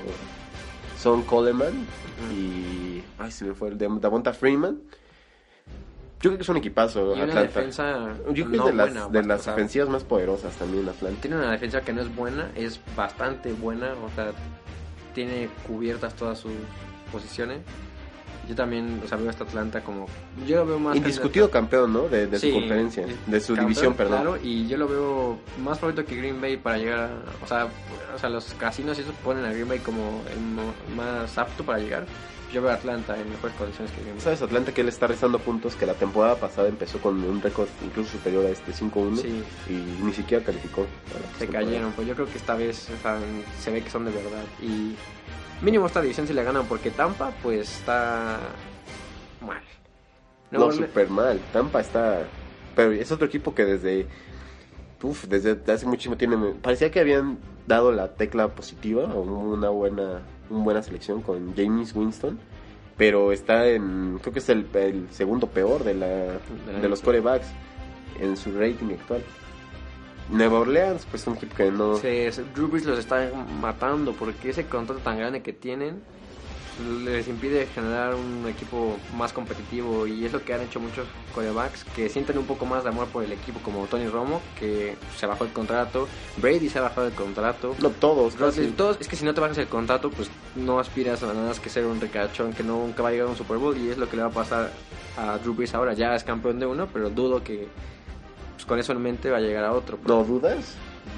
son 0.97 1.21
Coleman 1.23 1.85
y. 2.33 3.03
Ay, 3.19 3.31
se 3.31 3.45
me 3.45 3.53
fue 3.53 3.69
el 3.69 3.77
de 3.77 3.87
Davonta 4.01 4.33
Freeman. 4.33 4.79
Yo 6.21 6.29
creo 6.31 6.37
que 6.37 6.43
es 6.43 6.49
un 6.49 6.57
equipazo, 6.57 7.11
Y 7.11 7.21
una 7.21 7.23
Atlanta. 7.25 7.41
defensa 7.41 8.15
Yo 8.29 8.33
creo 8.33 8.51
que 8.51 8.57
no 8.57 8.63
es 8.63 8.71
de 8.71 8.73
las, 8.73 8.89
buena, 8.93 9.07
de 9.09 9.27
las 9.27 9.47
ofensivas 9.47 9.89
más 9.89 10.03
poderosas 10.03 10.55
también, 10.55 10.89
Atlanta. 10.89 11.21
Tiene 11.21 11.37
una 11.37 11.51
defensa 11.51 11.81
que 11.81 11.93
no 11.93 12.01
es 12.01 12.15
buena, 12.15 12.49
es 12.55 12.79
bastante 12.95 13.53
buena, 13.53 13.93
o 14.03 14.09
sea, 14.15 14.31
tiene 15.13 15.49
cubiertas 15.67 16.15
todas 16.15 16.39
sus 16.39 16.53
posiciones. 17.11 17.59
Yo 18.47 18.55
también, 18.55 19.01
o 19.03 19.07
sea, 19.07 19.17
veo 19.17 19.27
a 19.27 19.31
esta 19.31 19.43
Atlanta 19.43 19.81
como... 19.81 20.07
Yo 20.47 20.57
lo 20.57 20.65
veo 20.67 20.79
más... 20.79 20.95
Indiscutido 20.95 21.49
campeón, 21.49 21.93
¿no? 21.93 22.07
De, 22.07 22.27
de 22.27 22.39
Sí, 22.39 22.49
su 22.51 22.59
conferencia, 22.59 23.05
de 23.25 23.39
su 23.39 23.53
campeón, 23.53 23.65
división, 23.67 23.93
perdón. 23.95 24.21
Claro, 24.21 24.37
y 24.43 24.67
yo 24.67 24.77
lo 24.77 24.87
veo 24.87 25.39
más 25.63 25.79
favorito 25.79 26.05
que 26.05 26.15
Green 26.15 26.39
Bay 26.39 26.57
para 26.57 26.77
llegar 26.77 26.99
a... 26.99 27.43
O 27.43 27.47
sea, 27.47 27.67
o 28.15 28.19
sea 28.19 28.29
los 28.29 28.53
casinos 28.53 28.97
y 28.97 29.01
eso 29.01 29.11
ponen 29.23 29.45
a 29.45 29.51
Green 29.51 29.67
Bay 29.67 29.79
como 29.79 30.21
el 30.31 30.95
más 30.95 31.37
apto 31.37 31.63
para 31.63 31.79
llegar. 31.79 32.05
Yo 32.53 32.61
veo 32.61 32.71
a 32.71 32.75
Atlanta 32.75 33.19
en 33.19 33.29
mejores 33.29 33.55
condiciones 33.57 33.91
que 33.91 34.01
Green 34.01 34.15
Bay. 34.15 34.21
¿Sabes, 34.23 34.41
Atlanta, 34.41 34.71
que 34.71 34.81
él 34.81 34.87
está 34.87 35.07
restando 35.07 35.39
puntos? 35.39 35.75
Que 35.75 35.85
la 35.87 35.95
temporada 35.95 36.35
pasada 36.35 36.67
empezó 36.69 36.99
con 36.99 37.21
un 37.23 37.41
récord 37.41 37.67
incluso 37.83 38.11
superior 38.11 38.45
a 38.45 38.49
este 38.49 38.71
5-1 38.71 39.15
Sí, 39.17 39.43
y 39.69 40.03
ni 40.03 40.13
siquiera 40.13 40.43
calificó. 40.45 40.81
a 40.81 40.85
la 40.85 41.19
se 41.19 41.27
postemporada. 41.27 41.65
cayeron, 41.65 41.91
pues 41.93 42.07
yo 42.07 42.13
creo 42.13 42.27
que 42.27 42.37
esta 42.37 42.55
vez 42.55 42.89
o 42.97 43.01
sea, 43.01 43.17
se 43.59 43.71
ve 43.71 43.81
que 43.81 43.89
son 43.89 44.05
de 44.05 44.11
verdad. 44.11 44.43
Y 44.61 44.95
mínimo 45.61 45.85
esta 45.87 46.01
división 46.01 46.27
se 46.27 46.33
le 46.33 46.43
ganan 46.43 46.65
porque 46.67 46.91
Tampa 46.91 47.31
pues 47.41 47.79
está 47.79 48.39
mal. 49.41 49.61
No, 50.51 50.59
Nuevo- 50.59 50.73
súper 50.73 51.09
mal. 51.09 51.39
Tampa 51.51 51.79
está. 51.81 52.23
Pero 52.75 52.91
es 52.91 53.11
otro 53.11 53.27
equipo 53.27 53.53
que 53.55 53.65
desde. 53.65 54.07
Uf, 55.01 55.25
desde 55.25 55.59
hace 55.71 55.85
muchísimo 55.85 56.17
tiene. 56.17 56.35
Parecía 56.61 56.89
que 56.91 56.99
habían 56.99 57.37
dado 57.67 57.91
la 57.91 58.15
tecla 58.15 58.47
positiva 58.49 59.03
o 59.13 59.21
una 59.21 59.69
buena, 59.69 60.21
una 60.49 60.63
buena 60.63 60.81
selección 60.83 61.21
con 61.21 61.55
James 61.55 61.93
Winston. 61.95 62.39
Pero 62.97 63.31
está 63.31 63.67
en. 63.67 64.19
Creo 64.21 64.33
que 64.33 64.39
es 64.39 64.49
el, 64.49 64.67
el 64.73 65.07
segundo 65.11 65.47
peor 65.47 65.83
de, 65.83 65.93
la, 65.95 66.07
de 66.81 66.89
los 66.89 67.01
corebacks 67.01 67.47
en 68.19 68.37
su 68.37 68.51
rating 68.57 68.93
actual. 68.93 69.21
Nueva 70.29 70.59
Orleans, 70.59 71.05
pues 71.09 71.21
es 71.21 71.27
un 71.27 71.35
equipo 71.35 71.55
que 71.55 71.71
no. 71.71 71.97
se, 71.97 72.31
Drew 72.53 72.67
Brees 72.67 72.85
los 72.85 72.97
está 72.99 73.29
matando 73.61 74.13
porque 74.13 74.49
ese 74.49 74.65
contrato 74.65 75.01
tan 75.01 75.17
grande 75.17 75.41
que 75.41 75.53
tienen 75.53 76.01
les 77.05 77.29
impide 77.29 77.67
generar 77.67 78.15
un 78.15 78.45
equipo 78.49 78.97
más 79.15 79.31
competitivo 79.31 80.07
y 80.07 80.25
es 80.25 80.33
lo 80.33 80.43
que 80.43 80.53
han 80.53 80.59
hecho 80.59 80.81
muchos 80.81 81.07
corebacks 81.33 81.85
que 81.95 82.09
sienten 82.09 82.37
un 82.37 82.45
poco 82.45 82.65
más 82.65 82.83
de 82.83 82.89
amor 82.89 83.07
por 83.07 83.23
el 83.23 83.31
equipo 83.31 83.61
como 83.61 83.85
Tony 83.87 84.07
Romo 84.09 84.41
que 84.59 84.97
se 85.15 85.25
bajó 85.25 85.45
el 85.45 85.51
contrato, 85.53 86.05
Brady 86.35 86.67
se 86.67 86.79
ha 86.79 86.81
bajado 86.81 87.07
el 87.07 87.13
contrato. 87.13 87.75
No 87.81 87.91
todos, 87.91 88.35
casi. 88.35 88.67
todos, 88.71 88.97
es 88.99 89.07
que 89.07 89.15
si 89.15 89.23
no 89.23 89.33
te 89.33 89.39
bajas 89.39 89.57
el 89.57 89.67
contrato, 89.67 90.09
pues 90.09 90.29
no 90.57 90.77
aspiras 90.79 91.23
a 91.23 91.27
nada 91.27 91.47
más 91.47 91.61
que 91.61 91.69
ser 91.69 91.85
un 91.85 92.01
ricachón 92.01 92.51
que 92.51 92.63
no- 92.63 92.79
nunca 92.85 93.03
va 93.03 93.07
a 93.09 93.11
llegar 93.13 93.27
a 93.27 93.31
un 93.31 93.37
Super 93.37 93.55
Bowl 93.57 93.77
y 93.77 93.89
es 93.91 93.97
lo 93.97 94.09
que 94.09 94.17
le 94.17 94.23
va 94.23 94.27
a 94.29 94.33
pasar 94.33 94.69
a 95.17 95.37
Drew 95.37 95.53
Brees 95.53 95.73
ahora. 95.75 95.93
Ya 95.93 96.13
es 96.13 96.25
campeón 96.25 96.59
de 96.59 96.65
uno, 96.65 96.89
pero 96.91 97.09
dudo 97.09 97.41
que 97.41 97.69
pues, 98.65 98.67
con 98.67 98.79
eso 98.79 98.91
en 98.93 99.01
mente 99.01 99.29
va 99.29 99.37
a 99.37 99.41
llegar 99.41 99.63
a 99.63 99.73
otro. 99.73 99.97
¿No 100.05 100.23
dudas? 100.23 100.75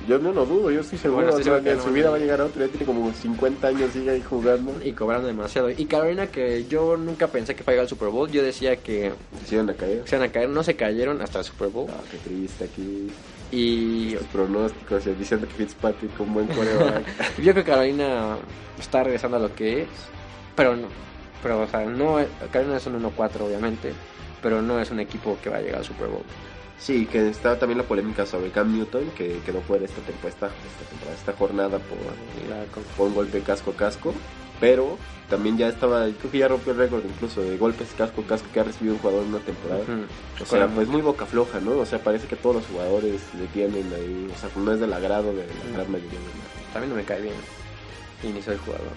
Yo 0.07 0.19
no 0.19 0.31
lo 0.31 0.45
dudo, 0.45 0.71
yo 0.71 0.81
estoy 0.81 0.97
seguro. 0.97 1.23
Bueno, 1.23 1.29
estoy 1.29 1.45
seguro 1.45 1.63
que 1.63 1.71
en 1.71 1.81
su 1.81 1.91
vida 1.91 2.09
va 2.09 2.17
a 2.17 2.19
llegar 2.19 2.41
a 2.41 2.45
otro. 2.45 2.65
Ya 2.65 2.69
tiene 2.69 2.85
como 2.85 3.11
50 3.11 3.67
años, 3.67 3.91
sigue 3.91 4.11
ahí 4.11 4.21
jugando. 4.21 4.73
Y 4.83 4.91
cobrando 4.91 5.27
demasiado. 5.27 5.69
Y 5.69 5.85
Carolina, 5.85 6.27
que 6.27 6.65
yo 6.67 6.97
nunca 6.97 7.27
pensé 7.27 7.55
que 7.55 7.63
fuera 7.63 7.71
a 7.71 7.75
llegar 7.75 7.83
al 7.85 7.89
Super 7.89 8.09
Bowl, 8.09 8.29
yo 8.29 8.43
decía 8.43 8.75
que 8.77 9.13
Se 9.45 9.55
iban 9.55 9.69
a 9.69 9.73
caer. 9.73 10.03
se 10.05 10.15
iban 10.15 10.29
a 10.29 10.31
caer, 10.31 10.49
no 10.49 10.63
se 10.63 10.75
cayeron 10.75 11.21
hasta 11.21 11.39
el 11.39 11.45
Super 11.45 11.69
Bowl. 11.69 11.87
Ah, 11.89 12.01
qué 12.11 12.17
triste 12.17 12.65
aquí. 12.65 13.09
Y 13.51 14.11
Los 14.11 14.23
pronósticos 14.23 15.05
diciendo 15.17 15.47
que 15.47 15.53
Fitzpatrick 15.53 16.19
un 16.19 16.33
buen 16.33 16.47
coreback. 16.47 17.05
yo 17.37 17.53
creo 17.53 17.55
que 17.55 17.63
Carolina 17.63 18.37
está 18.77 19.03
regresando 19.03 19.37
a 19.37 19.39
lo 19.39 19.55
que 19.55 19.83
es, 19.83 19.89
pero 20.55 20.75
no. 20.75 20.87
Pero, 21.41 21.61
o 21.61 21.67
sea, 21.67 21.85
no, 21.85 22.17
Carolina 22.51 22.77
es 22.77 22.85
un 22.87 23.01
1-4, 23.01 23.41
obviamente, 23.41 23.93
pero 24.41 24.61
no 24.61 24.79
es 24.79 24.91
un 24.91 24.99
equipo 24.99 25.37
que 25.41 25.49
va 25.49 25.57
a 25.57 25.61
llegar 25.61 25.79
al 25.79 25.85
Super 25.85 26.07
Bowl. 26.07 26.23
Sí, 26.79 27.05
que 27.05 27.29
estaba 27.29 27.57
también 27.57 27.77
la 27.77 27.83
polémica 27.83 28.25
sobre 28.25 28.51
Cam 28.51 28.73
Newton, 28.73 29.11
que, 29.15 29.39
que 29.45 29.53
no 29.53 29.59
puede 29.59 29.85
esta 29.85 30.01
temporada, 30.01 30.29
esta, 30.29 30.89
temporada, 30.89 31.17
esta 31.17 31.33
jornada 31.33 31.79
por, 31.79 33.07
un 33.07 33.15
golpe 33.15 33.41
casco 33.41 33.71
a 33.71 33.75
casco. 33.75 34.13
Pero 34.59 34.97
también 35.29 35.55
ya 35.57 35.67
estaba, 35.67 36.05
creo 36.05 36.31
que 36.31 36.37
ya 36.39 36.47
rompió 36.47 36.71
el 36.71 36.79
récord 36.79 37.05
incluso 37.05 37.41
de 37.41 37.57
golpes 37.57 37.89
casco 37.95 38.21
a 38.21 38.25
casco 38.25 38.47
que 38.51 38.59
ha 38.59 38.63
recibido 38.63 38.95
un 38.95 38.99
jugador 39.01 39.23
en 39.23 39.29
una 39.29 39.39
temporada. 39.39 39.83
O 40.41 40.45
sea, 40.45 40.67
pues 40.67 40.87
muy 40.87 41.01
boca 41.01 41.27
floja, 41.27 41.59
¿no? 41.59 41.77
O 41.77 41.85
sea, 41.85 41.99
parece 41.99 42.27
que 42.27 42.35
todos 42.35 42.55
los 42.55 42.65
jugadores 42.65 43.21
le 43.39 43.45
tienen 43.47 43.85
ahí, 43.93 44.31
o 44.33 44.37
sea, 44.39 44.49
no 44.55 44.71
es 44.71 44.79
del 44.79 44.93
agrado 44.93 45.31
de 45.33 45.45
la 45.45 45.77
gran 45.77 45.91
mayoría 45.91 46.19
de 46.19 46.25
la 46.25 46.73
También 46.73 46.89
no 46.89 46.95
me 46.95 47.03
cae 47.03 47.21
bien. 47.21 47.35
Y 48.23 48.27
ni 48.27 48.41
soy 48.41 48.57
jugador. 48.57 48.93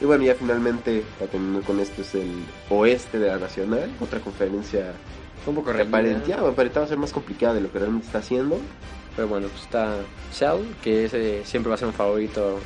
Y 0.00 0.06
bueno, 0.06 0.24
ya 0.24 0.34
finalmente, 0.34 1.04
para 1.18 1.30
terminar 1.30 1.62
con 1.62 1.78
esto, 1.78 2.02
es 2.02 2.14
el 2.14 2.32
oeste 2.70 3.18
de 3.18 3.28
la 3.28 3.38
Nacional, 3.38 3.90
otra 4.00 4.18
conferencia 4.18 4.94
un 5.46 5.54
poco 5.54 5.72
reñida. 5.72 6.36
aparentaba, 6.48 6.86
ser 6.86 6.98
más 6.98 7.12
complicada 7.12 7.54
de 7.54 7.60
lo 7.62 7.72
que 7.72 7.78
realmente 7.78 8.06
está 8.06 8.18
haciendo. 8.18 8.58
Pero 9.16 9.28
bueno, 9.28 9.48
pues 9.48 9.62
está 9.62 9.96
Shell, 10.32 10.74
que 10.82 11.04
ese 11.04 11.44
siempre 11.44 11.68
va 11.68 11.74
a 11.74 11.78
ser 11.78 11.88
un 11.88 11.94
favorito 11.94 12.58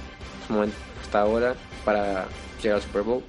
pues, 0.49 0.71
hasta 1.01 1.21
ahora 1.21 1.55
para 1.85 2.27
llegar 2.63 2.77
al 2.77 2.83
Super 2.83 3.03
Bowl. 3.03 3.23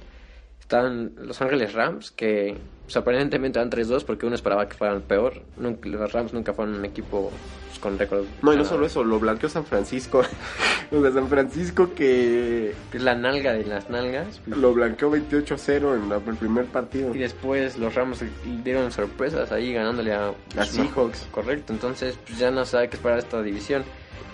Están 0.60 1.12
Los 1.16 1.40
Ángeles 1.40 1.72
Rams, 1.72 2.10
que 2.10 2.56
sorprendentemente 2.88 3.58
van 3.58 3.70
3-2 3.70 4.04
porque 4.04 4.26
uno 4.26 4.34
esperaba 4.34 4.68
que 4.68 4.76
fueran 4.76 5.00
peor. 5.02 5.42
Nunca- 5.56 5.88
los 5.88 6.12
Rams 6.12 6.32
nunca 6.32 6.52
fueron 6.52 6.74
un 6.74 6.84
equipo 6.84 7.30
pues, 7.76 7.78
con 7.78 7.98
récord. 7.98 8.24
No, 8.42 8.52
y 8.52 8.56
no 8.56 8.64
solo 8.64 8.86
eso, 8.86 9.04
lo 9.04 9.18
blanqueó 9.18 9.48
San 9.48 9.64
Francisco. 9.64 10.20
o 10.90 11.02
sea, 11.02 11.12
San 11.12 11.28
Francisco 11.28 11.92
que 11.94 12.74
es 12.92 13.02
la 13.02 13.14
nalga 13.14 13.52
de 13.52 13.64
las 13.64 13.90
nalgas. 13.90 14.40
lo 14.46 14.72
blanqueó 14.72 15.10
28-0 15.10 15.94
en 15.94 16.08
la- 16.08 16.16
el 16.16 16.36
primer 16.36 16.66
partido. 16.66 17.14
Y 17.14 17.18
después 17.18 17.78
los 17.78 17.94
Rams 17.94 18.22
dieron 18.64 18.90
sorpresas 18.92 19.52
ahí 19.52 19.72
ganándole 19.72 20.12
a, 20.12 20.32
A 20.58 20.64
Seahawks. 20.64 21.28
Correcto, 21.30 21.72
entonces 21.72 22.18
pues, 22.26 22.38
ya 22.38 22.50
no 22.50 22.64
sabe 22.64 22.88
qué 22.88 22.96
esperar 22.96 23.18
esta 23.18 23.42
división. 23.42 23.84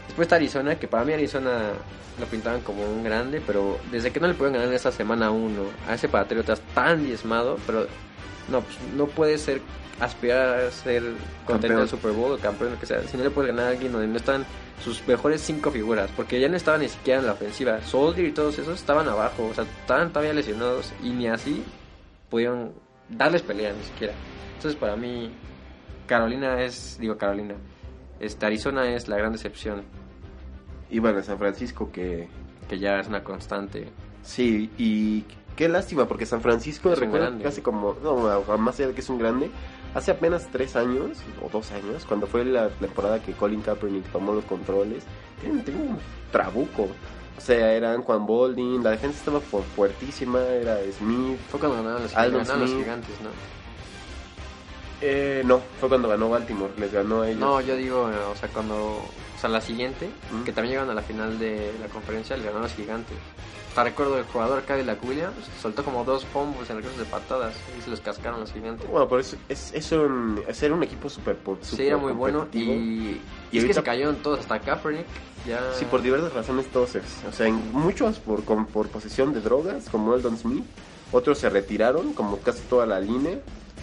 Después 0.06 0.26
está 0.26 0.36
Arizona, 0.36 0.76
que 0.78 0.88
para 0.88 1.04
mí 1.04 1.12
Arizona 1.12 1.70
lo 2.20 2.26
pintaban 2.26 2.60
como 2.60 2.84
un 2.84 3.02
grande, 3.02 3.40
pero 3.46 3.78
desde 3.90 4.10
que 4.10 4.20
no 4.20 4.28
le 4.28 4.34
pueden 4.34 4.52
ganar 4.52 4.68
en 4.68 4.74
esta 4.74 4.92
semana 4.92 5.30
uno 5.30 5.62
a 5.88 5.94
ese 5.94 6.08
Patriotas 6.08 6.60
tan 6.74 7.04
diezmado, 7.04 7.58
pero 7.66 7.86
no, 8.48 8.60
pues, 8.60 8.78
no 8.96 9.06
puede 9.06 9.38
ser 9.38 9.60
aspirar 10.00 10.60
a 10.60 10.70
ser 10.70 11.02
contento 11.46 11.78
del 11.78 11.88
Super 11.88 12.12
Bowl 12.12 12.32
o 12.32 12.38
campeón, 12.38 12.72
lo 12.72 12.80
que 12.80 12.86
sea, 12.86 13.02
si 13.06 13.16
no 13.16 13.24
le 13.24 13.30
puedes 13.30 13.52
ganar 13.54 13.66
a 13.66 13.70
alguien 13.70 13.92
donde 13.92 14.08
no 14.08 14.16
están 14.16 14.44
sus 14.82 15.06
mejores 15.06 15.40
cinco 15.40 15.70
figuras, 15.70 16.10
porque 16.16 16.40
ya 16.40 16.48
no 16.48 16.56
estaban 16.56 16.80
ni 16.80 16.88
siquiera 16.88 17.20
en 17.20 17.26
la 17.26 17.32
ofensiva. 17.32 17.80
Soldier 17.82 18.26
y 18.26 18.32
todos 18.32 18.58
esos 18.58 18.80
estaban 18.80 19.08
abajo, 19.08 19.46
o 19.46 19.54
sea, 19.54 19.64
estaban 19.64 20.08
todavía 20.08 20.32
lesionados 20.32 20.92
y 21.02 21.10
ni 21.10 21.28
así 21.28 21.62
pudieron 22.28 22.72
darles 23.08 23.42
pelea 23.42 23.72
ni 23.72 23.84
siquiera. 23.84 24.14
Entonces 24.56 24.78
para 24.78 24.96
mí 24.96 25.30
Carolina 26.06 26.60
es, 26.62 26.98
digo 26.98 27.16
Carolina, 27.16 27.54
este 28.18 28.46
Arizona 28.46 28.92
es 28.92 29.08
la 29.08 29.16
gran 29.16 29.32
decepción, 29.32 29.84
Y 30.90 30.98
bueno, 30.98 31.22
San 31.22 31.38
Francisco 31.38 31.90
que... 31.92 32.28
que 32.68 32.78
ya 32.78 32.98
es 32.98 33.08
una 33.08 33.22
constante. 33.22 33.88
Sí, 34.22 34.70
y 34.78 35.24
qué 35.56 35.68
lástima, 35.68 36.06
porque 36.06 36.26
San 36.26 36.40
Francisco 36.40 36.92
Es 36.92 37.00
grande. 37.00 37.44
casi 37.44 37.60
como... 37.62 37.96
No, 38.02 38.16
más 38.58 38.76
allá 38.78 38.88
de 38.88 38.94
que 38.94 39.00
es 39.00 39.08
un 39.10 39.18
grande, 39.18 39.50
hace 39.94 40.10
apenas 40.10 40.48
tres 40.50 40.76
años, 40.76 41.18
o 41.44 41.48
dos 41.50 41.70
años, 41.72 42.04
cuando 42.06 42.26
fue 42.26 42.44
la 42.44 42.68
temporada 42.70 43.20
que 43.22 43.32
Colin 43.32 43.60
Kaepernick 43.62 44.04
tomó 44.12 44.32
los 44.32 44.44
controles, 44.44 45.04
tenía 45.40 45.62
tenía 45.64 45.82
un 45.82 45.98
trabuco. 46.30 46.88
O 47.36 47.40
sea, 47.40 47.72
era 47.72 47.98
Juan 47.98 48.24
Boldin, 48.26 48.84
la 48.84 48.90
defensa 48.90 49.18
estaba 49.18 49.40
fu- 49.40 49.62
fuertísima, 49.74 50.40
era 50.44 50.78
Smith. 50.96 51.38
Fue 51.50 51.58
cuando 51.58 51.78
ganaron 51.78 52.02
los, 52.02 52.14
Aldon 52.16 52.42
ganaron 52.42 52.60
los 52.60 52.70
gigantes, 52.70 53.20
¿no? 53.22 53.30
Eh, 55.00 55.42
no, 55.44 55.60
fue 55.80 55.88
cuando 55.88 56.08
ganó 56.08 56.28
Baltimore, 56.30 56.72
les 56.78 56.92
ganó 56.92 57.22
a 57.22 57.28
ellos. 57.28 57.40
No, 57.40 57.60
yo 57.60 57.74
digo, 57.74 58.08
o 58.30 58.36
sea, 58.36 58.48
cuando, 58.50 58.76
o 58.76 59.40
sea, 59.40 59.50
la 59.50 59.60
siguiente, 59.60 60.08
Mm. 60.30 60.44
que 60.44 60.52
también 60.52 60.72
llegaron 60.72 60.90
a 60.90 60.94
la 60.94 61.02
final 61.02 61.38
de 61.40 61.72
la 61.80 61.88
conferencia, 61.88 62.36
le 62.36 62.44
ganaron 62.44 62.62
los 62.62 62.74
gigantes. 62.74 63.16
Recuerdo 63.74 64.18
el 64.18 64.24
jugador 64.24 64.64
Cadillac 64.64 65.02
Williams 65.04 65.50
soltó 65.60 65.82
como 65.84 66.04
dos 66.04 66.24
fumbles 66.26 66.68
en 66.70 66.76
regresos 66.76 66.98
de 66.98 67.04
patadas 67.06 67.56
y 67.78 67.80
se 67.82 67.90
los 67.90 68.00
cascaron 68.00 68.40
los 68.40 68.52
gigantes. 68.52 68.88
Bueno, 68.88 69.08
pero 69.08 69.20
es, 69.20 69.36
es, 69.48 69.72
es 69.72 69.92
un, 69.92 70.42
es 70.46 70.62
era 70.62 70.74
un 70.74 70.82
equipo 70.82 71.08
súper 71.08 71.36
Sí, 71.62 71.86
era 71.86 71.96
muy 71.96 72.12
bueno 72.12 72.48
y, 72.52 72.58
Y 72.58 72.62
y 72.70 73.16
es 73.16 73.50
que 73.50 73.58
ahorita- 73.60 73.74
se 73.74 73.82
cayeron 73.82 74.16
todos, 74.16 74.40
hasta 74.40 74.58
Kaepernick. 74.60 75.06
Ya... 75.46 75.72
Sí, 75.72 75.84
por 75.86 76.02
diversas 76.02 76.32
razones 76.34 76.70
todos. 76.70 76.94
es- 76.94 77.24
O 77.26 77.32
sea, 77.32 77.46
en 77.46 77.72
muchos 77.72 78.18
por, 78.20 78.44
con- 78.44 78.66
por 78.66 78.88
posesión 78.88 79.32
de 79.32 79.40
drogas, 79.40 79.88
como 79.88 80.14
Eldon 80.14 80.36
Smith. 80.36 80.64
Otros 81.10 81.38
se 81.38 81.50
retiraron, 81.50 82.12
como 82.14 82.38
casi 82.40 82.62
toda 82.64 82.86
la 82.86 83.00
línea. 83.00 83.38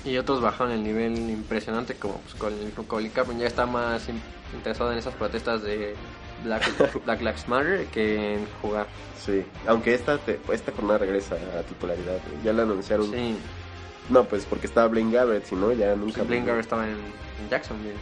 Y 0.06 0.18
otros 0.18 0.40
bajaron 0.42 0.72
el 0.72 0.84
nivel 0.84 1.30
impresionante, 1.30 1.96
como 1.96 2.16
pues, 2.20 2.36
Colin, 2.36 2.72
Colin 2.88 3.12
Kaepernick 3.12 3.42
ya 3.42 3.48
está 3.48 3.66
más 3.66 4.08
in- 4.08 4.22
interesado 4.54 4.92
en 4.92 4.98
esas 5.00 5.14
protestas 5.16 5.62
de 5.64 5.96
Black, 6.44 7.04
Black 7.06 7.20
Lives 7.22 7.48
Matter 7.48 7.86
que 7.88 8.36
en 8.36 8.48
jugar. 8.62 8.88
Sí, 9.24 9.44
aunque 9.68 9.94
esta, 9.94 10.18
te- 10.18 10.40
esta 10.52 10.72
jornada 10.72 11.00
regresa 11.00 11.36
a 11.36 11.64
titularidad. 11.64 12.16
¿eh? 12.16 12.22
Ya 12.44 12.54
la 12.54 12.64
anunciaron. 12.64 13.12
Sí, 13.12 13.36
No, 14.10 14.24
pues 14.24 14.46
porque 14.46 14.68
estaba 14.68 14.88
Blaine 14.88 15.12
Gabbert, 15.12 15.46
si 15.46 15.56
no, 15.56 15.72
ya 15.74 15.96
nunca. 15.96 16.24
Blaine 16.24 16.46
Gabbert 16.46 16.64
estaba 16.66 16.86
en, 16.86 16.92
en 16.94 17.50
Jacksonville. 17.50 17.98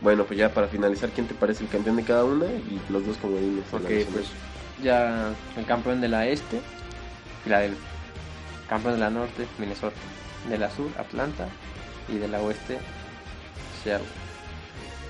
Bueno, 0.00 0.24
pues 0.24 0.38
ya 0.38 0.48
para 0.48 0.66
finalizar, 0.66 1.10
¿quién 1.10 1.26
te 1.26 1.34
parece 1.34 1.62
el 1.64 1.68
campeón 1.70 1.96
de 1.96 2.04
cada 2.04 2.24
una? 2.24 2.46
Y 2.46 2.80
los 2.88 3.06
dos 3.06 3.16
comodines. 3.18 3.64
Ok, 3.72 3.82
pues 4.12 4.26
ya 4.82 5.30
el 5.56 5.66
campeón 5.66 6.00
de 6.00 6.08
la 6.08 6.26
este, 6.26 6.60
Filadelfia. 7.44 7.78
Campeón 8.68 8.94
de 8.94 9.00
la 9.00 9.10
norte, 9.10 9.46
Minnesota. 9.58 9.96
De 10.48 10.56
la 10.56 10.70
sur, 10.70 10.88
Atlanta. 10.98 11.48
Y 12.08 12.16
de 12.16 12.28
la 12.28 12.40
oeste, 12.40 12.78
Seattle. 13.84 14.06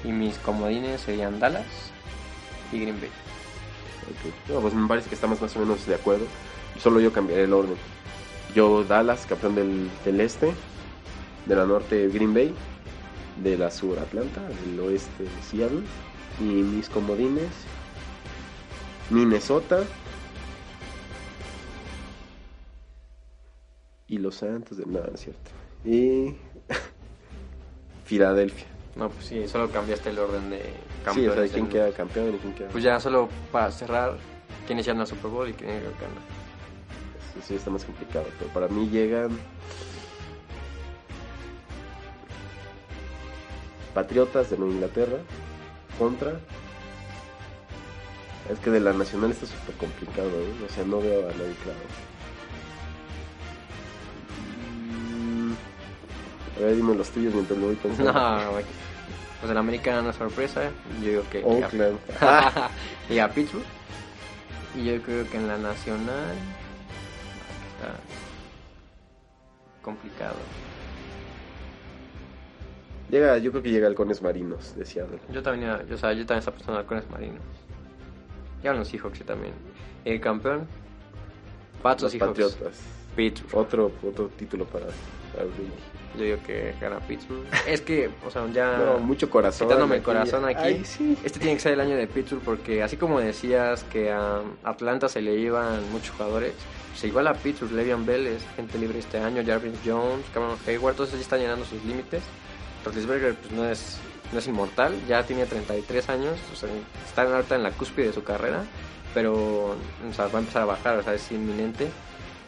Y 0.02 0.08
mis 0.12 0.36
comodines 0.38 1.02
serían 1.02 1.38
Dallas 1.38 1.64
y 2.72 2.80
Green 2.80 3.00
Bay. 3.00 3.10
Ok. 4.10 4.50
No, 4.50 4.60
pues 4.60 4.74
me 4.74 4.88
parece 4.88 5.08
que 5.08 5.14
estamos 5.14 5.40
más 5.40 5.54
o 5.56 5.60
menos 5.60 5.86
de 5.86 5.94
acuerdo. 5.94 6.26
Solo 6.78 7.00
yo 7.00 7.12
cambiaré 7.12 7.44
el 7.44 7.52
orden. 7.52 7.76
Yo 8.54 8.84
Dallas, 8.84 9.26
campeón 9.26 9.54
del, 9.54 9.90
del 10.04 10.20
este. 10.20 10.52
De 11.46 11.54
la 11.54 11.66
norte 11.66 12.08
Green 12.08 12.34
Bay. 12.34 12.54
De 13.42 13.56
la 13.56 13.70
sur 13.70 13.98
Atlanta. 13.98 14.40
Del 14.64 14.80
oeste 14.80 15.26
Seattle. 15.48 15.82
Y 16.40 16.44
mis 16.44 16.88
comodines. 16.88 17.50
Minnesota. 19.10 19.84
Y 24.08 24.18
los 24.18 24.36
Santos 24.36 24.78
de 24.78 24.86
nada, 24.86 25.10
es 25.14 25.20
cierto. 25.20 25.50
Y 25.84 26.34
Filadelfia. 28.04 28.66
No, 28.96 29.08
pues 29.08 29.26
sí, 29.26 29.46
solo 29.46 29.70
cambiaste 29.70 30.10
el 30.10 30.18
orden 30.18 30.50
de 30.50 30.62
Sí, 31.14 31.26
o 31.26 31.34
sea, 31.34 31.42
quién 31.48 31.64
del- 31.64 31.68
queda 31.72 31.90
campeón 31.92 32.34
y 32.34 32.38
quién 32.38 32.52
queda. 32.54 32.68
Pues 32.70 32.84
ya 32.84 33.00
solo 33.00 33.28
para 33.50 33.70
cerrar, 33.70 34.16
quiénes 34.66 34.84
llegan 34.86 35.00
al 35.00 35.06
Super 35.06 35.30
Bowl 35.30 35.48
y 35.48 35.52
quiénes 35.54 35.82
ganan. 35.82 36.22
Sí, 37.34 37.40
sí, 37.46 37.54
está 37.54 37.70
más 37.70 37.84
complicado. 37.84 38.26
Pero 38.38 38.50
para 38.52 38.68
mí 38.68 38.88
llegan. 38.88 39.30
Patriotas 43.94 44.50
de 44.50 44.56
Nueva 44.56 44.74
Inglaterra 44.74 45.16
contra. 45.98 46.38
Es 48.50 48.58
que 48.60 48.70
de 48.70 48.80
la 48.80 48.92
nacional 48.92 49.30
está 49.30 49.46
súper 49.46 49.74
complicado, 49.76 50.28
¿eh? 50.28 50.64
O 50.66 50.68
sea, 50.72 50.84
no 50.84 51.00
veo 51.00 51.20
a 51.28 51.32
nadie 51.32 51.54
claro. 51.62 51.78
Mm, 55.16 55.52
A 56.56 56.60
ver, 56.60 56.76
dime 56.76 56.94
los 56.94 57.10
tuyos 57.10 57.32
mientras 57.34 57.58
lo 57.58 57.66
voy 57.66 57.76
pensando. 57.76 58.12
No 58.12 58.89
pues 59.40 59.50
el 59.50 59.56
América 59.56 59.90
era 59.92 60.02
una 60.02 60.12
sorpresa. 60.12 60.70
Yo 61.00 61.08
digo 61.08 61.22
que. 61.30 61.42
Oh, 61.44 61.58
Oakland. 61.58 61.98
A, 62.20 62.70
y 63.10 63.18
a 63.18 63.28
Pittsburgh. 63.28 63.64
Y 64.76 64.84
yo 64.84 65.02
creo 65.02 65.28
que 65.28 65.36
en 65.36 65.48
la 65.48 65.56
nacional. 65.56 66.34
Está 67.76 67.94
complicado. 69.82 70.36
Llega, 73.08 73.38
yo 73.38 73.50
creo 73.50 73.62
que 73.62 73.70
llega 73.70 73.88
Halcones 73.88 74.22
Marinos 74.22 74.76
de 74.76 74.84
Seattle. 74.84 75.18
Yo 75.32 75.42
también, 75.42 75.70
yo, 75.88 75.96
o 75.96 75.98
yo 75.98 75.98
también 75.98 76.20
estaba 76.20 76.56
pensando 76.56 76.72
en 76.72 76.78
Halcones 76.78 77.10
Marinos. 77.10 77.42
Llegan 78.62 78.78
los 78.78 78.88
Seahawks 78.88 79.24
también. 79.24 79.54
El 80.04 80.20
campeón. 80.20 80.68
Patos 81.82 82.12
Seahawks. 82.12 82.38
Patriotas. 82.38 82.80
Pittsburgh. 83.16 83.66
Otro, 83.66 83.92
otro 84.06 84.28
título 84.36 84.64
para 84.66 84.86
Brady. 85.48 85.70
Yo 86.16 86.24
digo 86.24 86.38
que 86.44 86.74
gana 86.80 86.98
Pittsburgh. 87.00 87.44
Es 87.66 87.80
que, 87.80 88.10
o 88.26 88.30
sea, 88.30 88.46
ya. 88.52 88.78
No, 88.84 88.98
mucho 88.98 89.30
corazón. 89.30 89.68
Quitándome 89.68 89.96
el 89.96 90.00
aquí. 90.00 90.06
corazón 90.06 90.44
aquí. 90.44 90.62
Ay, 90.62 90.84
sí. 90.84 91.16
Este 91.22 91.38
tiene 91.38 91.54
que 91.54 91.60
ser 91.60 91.72
el 91.72 91.80
año 91.80 91.96
de 91.96 92.06
Pittsburgh 92.06 92.42
porque 92.42 92.82
así 92.82 92.96
como 92.96 93.20
decías 93.20 93.84
que 93.84 94.10
a 94.10 94.42
Atlanta 94.64 95.08
se 95.08 95.20
le 95.20 95.36
iban 95.36 95.88
muchos 95.92 96.10
jugadores, 96.10 96.54
pues 96.90 97.04
igual 97.04 97.28
a 97.28 97.34
Pittsburgh, 97.34 97.72
Le'Veon 97.72 98.04
Bell 98.04 98.26
es 98.26 98.42
gente 98.56 98.78
libre 98.78 98.98
este 98.98 99.18
año, 99.18 99.42
Jarvis 99.46 99.78
Jones, 99.84 100.24
Cameron 100.34 100.58
Hayward, 100.66 100.96
todos 100.96 101.10
ellos 101.10 101.22
están 101.22 101.40
llenando 101.40 101.64
sus 101.64 101.84
límites. 101.84 102.22
Roethlisberger 102.84 103.34
pues 103.34 103.52
no 103.52 103.64
es, 103.68 103.98
no 104.32 104.38
es 104.38 104.46
inmortal, 104.46 104.94
ya 105.06 105.22
tiene 105.24 105.46
33 105.46 106.08
años, 106.08 106.38
o 106.52 106.56
sea, 106.56 106.68
está 107.06 107.22
ahorita 107.22 107.54
en 107.54 107.62
la 107.62 107.70
cúspide 107.72 108.06
de 108.06 108.12
su 108.12 108.24
carrera, 108.24 108.64
pero 109.14 109.34
o 109.34 110.12
sea, 110.14 110.26
va 110.28 110.38
a 110.38 110.40
empezar 110.40 110.62
a 110.62 110.66
bajar, 110.66 110.98
o 110.98 111.02
sea, 111.02 111.14
es 111.14 111.30
inminente. 111.30 111.88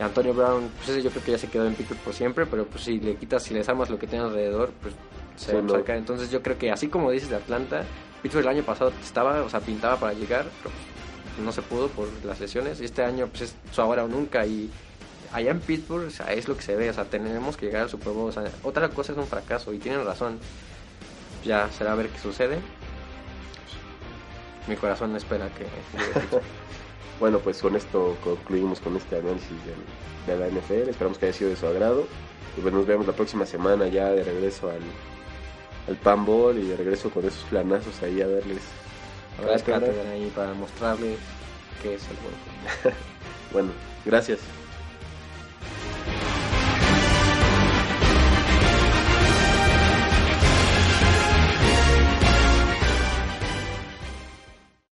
Antonio 0.02 0.34
Brown, 0.34 0.70
pues 0.76 0.90
ese 0.90 1.02
yo 1.02 1.10
creo 1.10 1.24
que 1.24 1.30
ya 1.32 1.38
se 1.38 1.48
quedó 1.48 1.66
en 1.66 1.74
Pittsburgh 1.74 2.00
por 2.00 2.14
siempre, 2.14 2.46
pero 2.46 2.66
pues 2.66 2.84
si 2.84 3.00
le 3.00 3.16
quitas, 3.16 3.42
si 3.42 3.52
le 3.52 3.60
desarmas 3.60 3.90
lo 3.90 3.98
que 3.98 4.06
tiene 4.06 4.24
alrededor, 4.24 4.72
pues 4.80 4.94
se 5.36 5.54
va 5.54 5.64
a 5.64 5.78
sacar. 5.78 5.96
Entonces 5.96 6.30
yo 6.30 6.42
creo 6.42 6.58
que 6.58 6.70
así 6.70 6.88
como 6.88 7.10
dices 7.10 7.30
de 7.30 7.36
Atlanta, 7.36 7.84
Pittsburgh 8.22 8.44
el 8.44 8.48
año 8.48 8.62
pasado 8.62 8.92
estaba, 9.02 9.42
o 9.42 9.48
sea, 9.48 9.60
pintaba 9.60 9.96
para 9.96 10.12
llegar, 10.12 10.46
pero 10.62 10.74
pues, 10.74 11.44
no 11.44 11.52
se 11.52 11.62
pudo 11.62 11.88
por 11.88 12.08
las 12.24 12.40
lesiones. 12.40 12.80
Y 12.80 12.84
este 12.84 13.02
año 13.02 13.26
pues 13.28 13.42
es 13.42 13.56
su 13.72 13.80
ahora 13.80 14.04
o 14.04 14.08
nunca 14.08 14.46
y 14.46 14.70
allá 15.32 15.50
en 15.50 15.60
Pittsburgh 15.60 16.06
o 16.06 16.10
sea, 16.10 16.26
es 16.32 16.46
lo 16.46 16.56
que 16.56 16.62
se 16.62 16.76
ve, 16.76 16.90
o 16.90 16.92
sea, 16.92 17.04
tenemos 17.04 17.56
que 17.56 17.66
llegar 17.66 17.82
al 17.82 17.90
Super 17.90 18.12
Bowl. 18.12 18.28
O 18.28 18.32
sea, 18.32 18.44
otra 18.62 18.88
cosa 18.88 19.12
es 19.12 19.18
un 19.18 19.26
fracaso 19.26 19.72
y 19.72 19.78
tienen 19.78 20.04
razón. 20.04 20.38
Ya 21.44 21.68
será 21.72 21.92
a 21.92 21.94
ver 21.96 22.08
qué 22.08 22.18
sucede. 22.18 22.58
Mi 24.68 24.76
corazón 24.76 25.16
espera 25.16 25.48
que. 25.48 25.66
Bueno, 27.22 27.38
pues 27.38 27.62
con 27.62 27.76
esto 27.76 28.16
concluimos 28.24 28.80
con 28.80 28.96
este 28.96 29.14
análisis 29.14 29.48
del- 29.64 29.86
de 30.26 30.36
la 30.40 30.48
NFL. 30.48 30.90
Esperamos 30.90 31.18
que 31.18 31.26
haya 31.26 31.32
sido 31.32 31.50
de 31.50 31.56
su 31.56 31.64
agrado. 31.68 32.04
Y 32.58 32.60
pues 32.60 32.74
nos 32.74 32.84
vemos 32.84 33.06
la 33.06 33.12
próxima 33.12 33.46
semana 33.46 33.86
ya 33.86 34.10
de 34.10 34.24
regreso 34.24 34.68
al, 34.68 34.80
al 35.86 35.94
Pan 36.02 36.24
Bowl 36.26 36.58
y 36.58 36.66
de 36.66 36.76
regreso 36.76 37.10
con 37.10 37.24
esos 37.24 37.44
planazos 37.44 38.02
ahí 38.02 38.20
a 38.20 38.26
verles. 38.26 38.62
Habrá 39.38 39.56
Claro. 39.60 39.86
cátedra 39.86 40.10
ahí 40.10 40.32
para 40.34 40.52
mostrarles 40.54 41.16
qué 41.80 41.94
es 41.94 42.02
el 42.10 42.16
juego. 42.16 42.96
Bueno, 43.52 43.70
gracias. 44.04 44.40